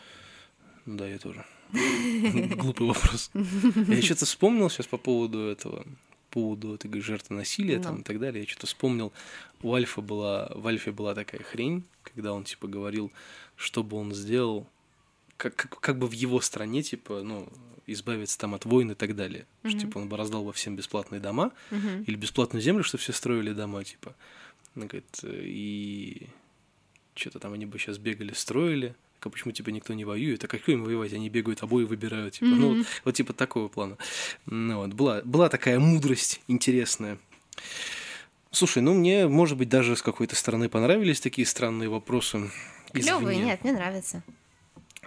Да, 0.86 1.08
я 1.08 1.20
тоже. 1.20 1.46
Глупый 1.72 2.88
вопрос. 2.88 3.30
Я 3.34 4.02
что-то 4.02 4.26
вспомнил 4.26 4.70
сейчас 4.70 4.88
по 4.88 4.98
поводу 4.98 5.40
этого, 5.40 5.84
по 5.84 6.32
поводу 6.32 6.76
этой 6.76 7.00
жертвы 7.02 7.36
насилия 7.36 7.80
там 7.80 8.02
и 8.02 8.04
так 8.04 8.20
далее. 8.20 8.44
Я 8.44 8.50
что-то 8.50 8.68
вспомнил. 8.68 9.14
У 9.62 9.74
Альфа 9.74 10.02
была, 10.02 10.52
в 10.56 10.66
Альфе 10.66 10.92
была 10.92 11.14
такая 11.14 11.44
хрень, 11.44 11.84
когда 12.04 12.34
он 12.34 12.46
типа 12.46 12.68
говорил, 12.68 13.12
что 13.56 13.84
бы 13.84 13.98
он 13.98 14.14
сделал, 14.14 14.68
как, 15.38 15.56
как, 15.56 15.80
как 15.80 16.00
бы 16.00 16.08
в 16.08 16.14
его 16.14 16.42
стране, 16.42 16.84
типа, 16.84 17.22
ну, 17.24 17.48
избавиться 17.86 18.38
там 18.38 18.54
от 18.54 18.66
войн 18.66 18.92
и 18.92 18.96
так 18.96 19.16
далее. 19.16 19.46
Mm-hmm. 19.64 19.70
Что, 19.70 19.80
типа, 19.80 19.98
он 20.00 20.10
бы 20.10 20.18
раздал 20.18 20.44
во 20.44 20.54
всем 20.54 20.76
бесплатные 20.76 21.22
дома 21.22 21.52
mm-hmm. 21.72 22.06
или 22.06 22.16
бесплатную 22.16 22.62
землю, 22.62 22.84
чтобы 22.84 23.02
все 23.02 23.14
строили 23.14 23.54
дома, 23.54 23.84
типа. 23.84 24.16
Она 24.78 24.86
говорит, 24.86 25.20
и 25.24 26.28
что-то 27.16 27.40
там 27.40 27.54
они 27.54 27.66
бы 27.66 27.80
сейчас 27.80 27.98
бегали, 27.98 28.32
строили, 28.34 28.96
а 29.22 29.30
почему 29.30 29.52
типа 29.52 29.70
никто 29.70 29.96
не 29.96 30.06
воюет, 30.06 30.44
а 30.44 30.48
какой 30.48 30.76
им 30.76 30.84
воевать, 30.84 31.14
они 31.14 31.30
бегают, 31.30 31.64
обои 31.64 31.84
выбирают, 31.84 32.36
типа, 32.36 32.46
mm-hmm. 32.46 32.56
ну 32.56 32.78
вот, 32.78 32.88
вот 33.04 33.16
типа 33.16 33.34
такого 33.34 33.70
плана. 33.70 33.98
Ну 34.46 34.78
вот, 34.78 34.94
была, 34.94 35.22
была 35.24 35.50
такая 35.50 35.80
мудрость 35.80 36.42
интересная. 36.48 37.18
Слушай, 38.52 38.84
ну 38.84 38.94
мне, 38.94 39.28
может 39.28 39.58
быть, 39.58 39.68
даже 39.68 39.96
с 39.96 40.04
какой-то 40.04 40.36
стороны 40.36 40.70
понравились 40.70 41.20
такие 41.20 41.48
странные 41.48 41.90
вопросы. 41.90 42.52
Клевые, 42.94 43.40
нет, 43.40 43.64
мне 43.64 43.74
нравится. 43.74 44.24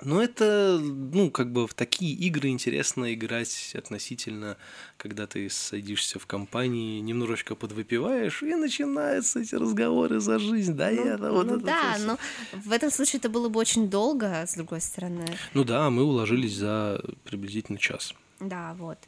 Ну, 0.02 0.20
это, 0.20 0.78
ну, 0.80 1.30
как 1.30 1.52
бы 1.52 1.66
в 1.66 1.74
такие 1.74 2.14
игры 2.14 2.48
интересно 2.48 3.12
играть 3.12 3.74
относительно, 3.74 4.56
когда 4.96 5.26
ты 5.26 5.48
садишься 5.50 6.18
в 6.18 6.26
компании, 6.26 7.00
немножечко 7.00 7.54
подвыпиваешь, 7.54 8.42
и 8.42 8.54
начинаются 8.54 9.40
эти 9.40 9.54
разговоры 9.54 10.20
за 10.20 10.38
жизнь, 10.38 10.74
да, 10.74 10.90
ну, 10.90 11.04
я, 11.04 11.16
ну, 11.18 11.32
вот 11.32 11.46
ну 11.46 11.56
это 11.56 11.66
да, 11.66 11.96
но 11.98 12.18
в 12.52 12.72
этом 12.72 12.90
случае 12.90 13.18
это 13.18 13.28
было 13.28 13.48
бы 13.48 13.60
очень 13.60 13.88
долго, 13.90 14.44
с 14.46 14.54
другой 14.54 14.80
стороны. 14.80 15.26
Ну 15.54 15.64
да, 15.64 15.90
мы 15.90 16.04
уложились 16.04 16.54
за 16.54 17.02
приблизительно 17.24 17.78
час. 17.78 18.14
Да, 18.40 18.74
вот. 18.78 18.98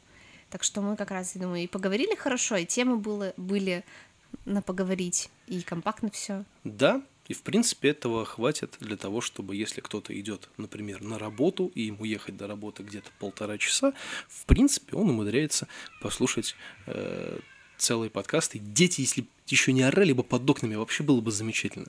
Так 0.49 0.63
что 0.63 0.81
мы 0.81 0.95
как 0.95 1.09
раз, 1.09 1.35
я 1.35 1.41
думаю, 1.41 1.63
и 1.63 1.67
поговорили 1.67 2.15
хорошо, 2.15 2.57
и 2.57 2.65
темы 2.65 2.97
было, 2.97 3.33
были 3.37 3.83
на 4.45 4.61
поговорить, 4.61 5.29
и 5.47 5.61
компактно 5.61 6.11
все. 6.11 6.43
Да, 6.63 7.01
и, 7.27 7.33
в 7.33 7.41
принципе, 7.41 7.89
этого 7.89 8.25
хватит 8.25 8.75
для 8.79 8.97
того, 8.97 9.21
чтобы, 9.21 9.55
если 9.55 9.81
кто-то 9.81 10.17
идет, 10.19 10.49
например, 10.57 11.01
на 11.01 11.17
работу, 11.17 11.71
и 11.73 11.83
ему 11.83 12.03
ехать 12.03 12.35
до 12.35 12.47
работы 12.47 12.83
где-то 12.83 13.09
полтора 13.19 13.57
часа, 13.57 13.93
в 14.27 14.45
принципе, 14.45 14.97
он 14.97 15.09
умудряется 15.09 15.67
послушать 16.01 16.55
э, 16.87 17.39
целые 17.77 18.09
подкасты. 18.09 18.59
Дети, 18.59 19.01
если 19.01 19.25
еще 19.47 19.71
не 19.71 19.83
орали 19.83 20.13
бы 20.13 20.23
под 20.23 20.49
окнами, 20.49 20.75
вообще 20.75 21.03
было 21.03 21.21
бы 21.21 21.31
замечательно. 21.31 21.87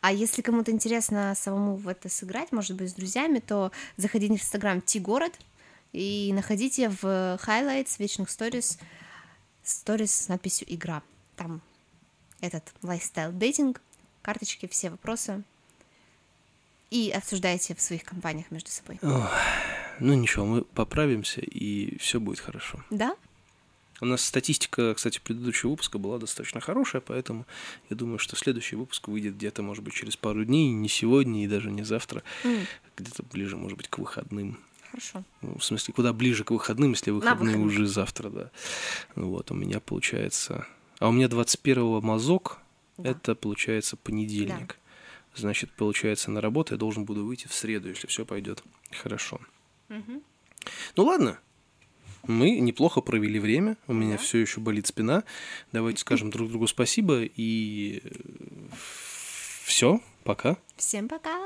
А 0.00 0.12
если 0.12 0.42
кому-то 0.42 0.70
интересно 0.70 1.34
самому 1.36 1.76
в 1.76 1.88
это 1.88 2.08
сыграть, 2.08 2.52
может 2.52 2.76
быть, 2.76 2.90
с 2.90 2.94
друзьями, 2.94 3.40
то 3.40 3.72
заходите 3.96 4.34
в 4.34 4.36
Инстаграм 4.36 4.80
Ти-город 4.80 5.32
и 5.92 6.32
находите 6.32 6.90
в 6.90 7.04
highlights 7.44 7.96
вечных 7.98 8.28
stories 8.28 8.78
stories 9.64 10.06
с 10.06 10.28
надписью 10.28 10.72
«Игра». 10.72 11.02
Там 11.36 11.60
этот 12.40 12.64
лайфстайл 12.82 13.32
дейтинг, 13.32 13.80
карточки, 14.26 14.66
все 14.66 14.90
вопросы. 14.90 15.42
и 16.90 17.10
обсуждаете 17.10 17.74
в 17.74 17.80
своих 17.80 18.02
компаниях 18.04 18.50
между 18.50 18.70
собой. 18.70 18.98
Ох, 19.02 19.30
ну 20.00 20.14
ничего, 20.14 20.44
мы 20.46 20.62
поправимся, 20.62 21.40
и 21.40 21.96
все 21.98 22.18
будет 22.20 22.40
хорошо. 22.40 22.84
Да? 22.90 23.16
У 24.00 24.04
нас 24.06 24.20
статистика, 24.24 24.94
кстати, 24.94 25.20
предыдущего 25.20 25.70
выпуска 25.70 25.98
была 25.98 26.18
достаточно 26.18 26.60
хорошая, 26.60 27.00
поэтому 27.00 27.46
я 27.90 27.96
думаю, 27.96 28.18
что 28.18 28.36
следующий 28.36 28.76
выпуск 28.76 29.08
выйдет 29.08 29.36
где-то, 29.36 29.62
может 29.62 29.82
быть, 29.84 29.94
через 29.94 30.16
пару 30.16 30.44
дней, 30.44 30.70
не 30.70 30.88
сегодня 30.88 31.44
и 31.44 31.48
даже 31.48 31.70
не 31.70 31.82
завтра, 31.84 32.22
М, 32.44 32.66
где-то 32.96 33.22
ближе, 33.22 33.56
может 33.56 33.78
быть, 33.78 33.88
к 33.88 33.98
выходным. 33.98 34.58
Хорошо. 34.90 35.24
Ну, 35.42 35.58
в 35.58 35.64
смысле, 35.64 35.94
куда 35.94 36.12
ближе 36.12 36.44
к 36.44 36.50
выходным, 36.50 36.90
если 36.92 37.10
выходные 37.10 37.56
уже 37.56 37.86
завтра, 37.86 38.30
да. 38.30 38.50
Ну 39.14 39.30
Вот, 39.30 39.50
у 39.50 39.54
меня 39.54 39.80
получается... 39.80 40.66
А 40.98 41.08
у 41.08 41.12
меня 41.12 41.26
21-го 41.26 42.00
мазок, 42.00 42.58
Да. 42.98 43.10
это 43.10 43.34
получается 43.34 43.96
понедельник. 43.96 44.78
Значит, 45.34 45.70
получается, 45.72 46.30
на 46.30 46.40
работу 46.40 46.74
я 46.74 46.78
должен 46.78 47.04
буду 47.04 47.24
выйти 47.26 47.46
в 47.46 47.52
среду, 47.52 47.88
если 47.90 48.06
все 48.06 48.24
пойдет 48.24 48.62
хорошо. 48.90 49.38
Мгм. 49.88 50.22
Ну 50.96 51.04
ладно, 51.04 51.38
мы 52.26 52.58
неплохо 52.58 53.00
провели 53.02 53.38
время, 53.38 53.76
у 53.86 53.92
меня 53.92 54.12
Да. 54.16 54.22
все 54.22 54.38
еще 54.38 54.60
болит 54.60 54.86
спина. 54.86 55.24
Давайте 55.72 56.00
скажем 56.00 56.30
друг 56.30 56.48
другу 56.48 56.66
спасибо 56.66 57.22
и 57.22 58.02
все, 59.64 60.00
пока. 60.24 60.56
Всем 60.76 61.08
пока! 61.08 61.36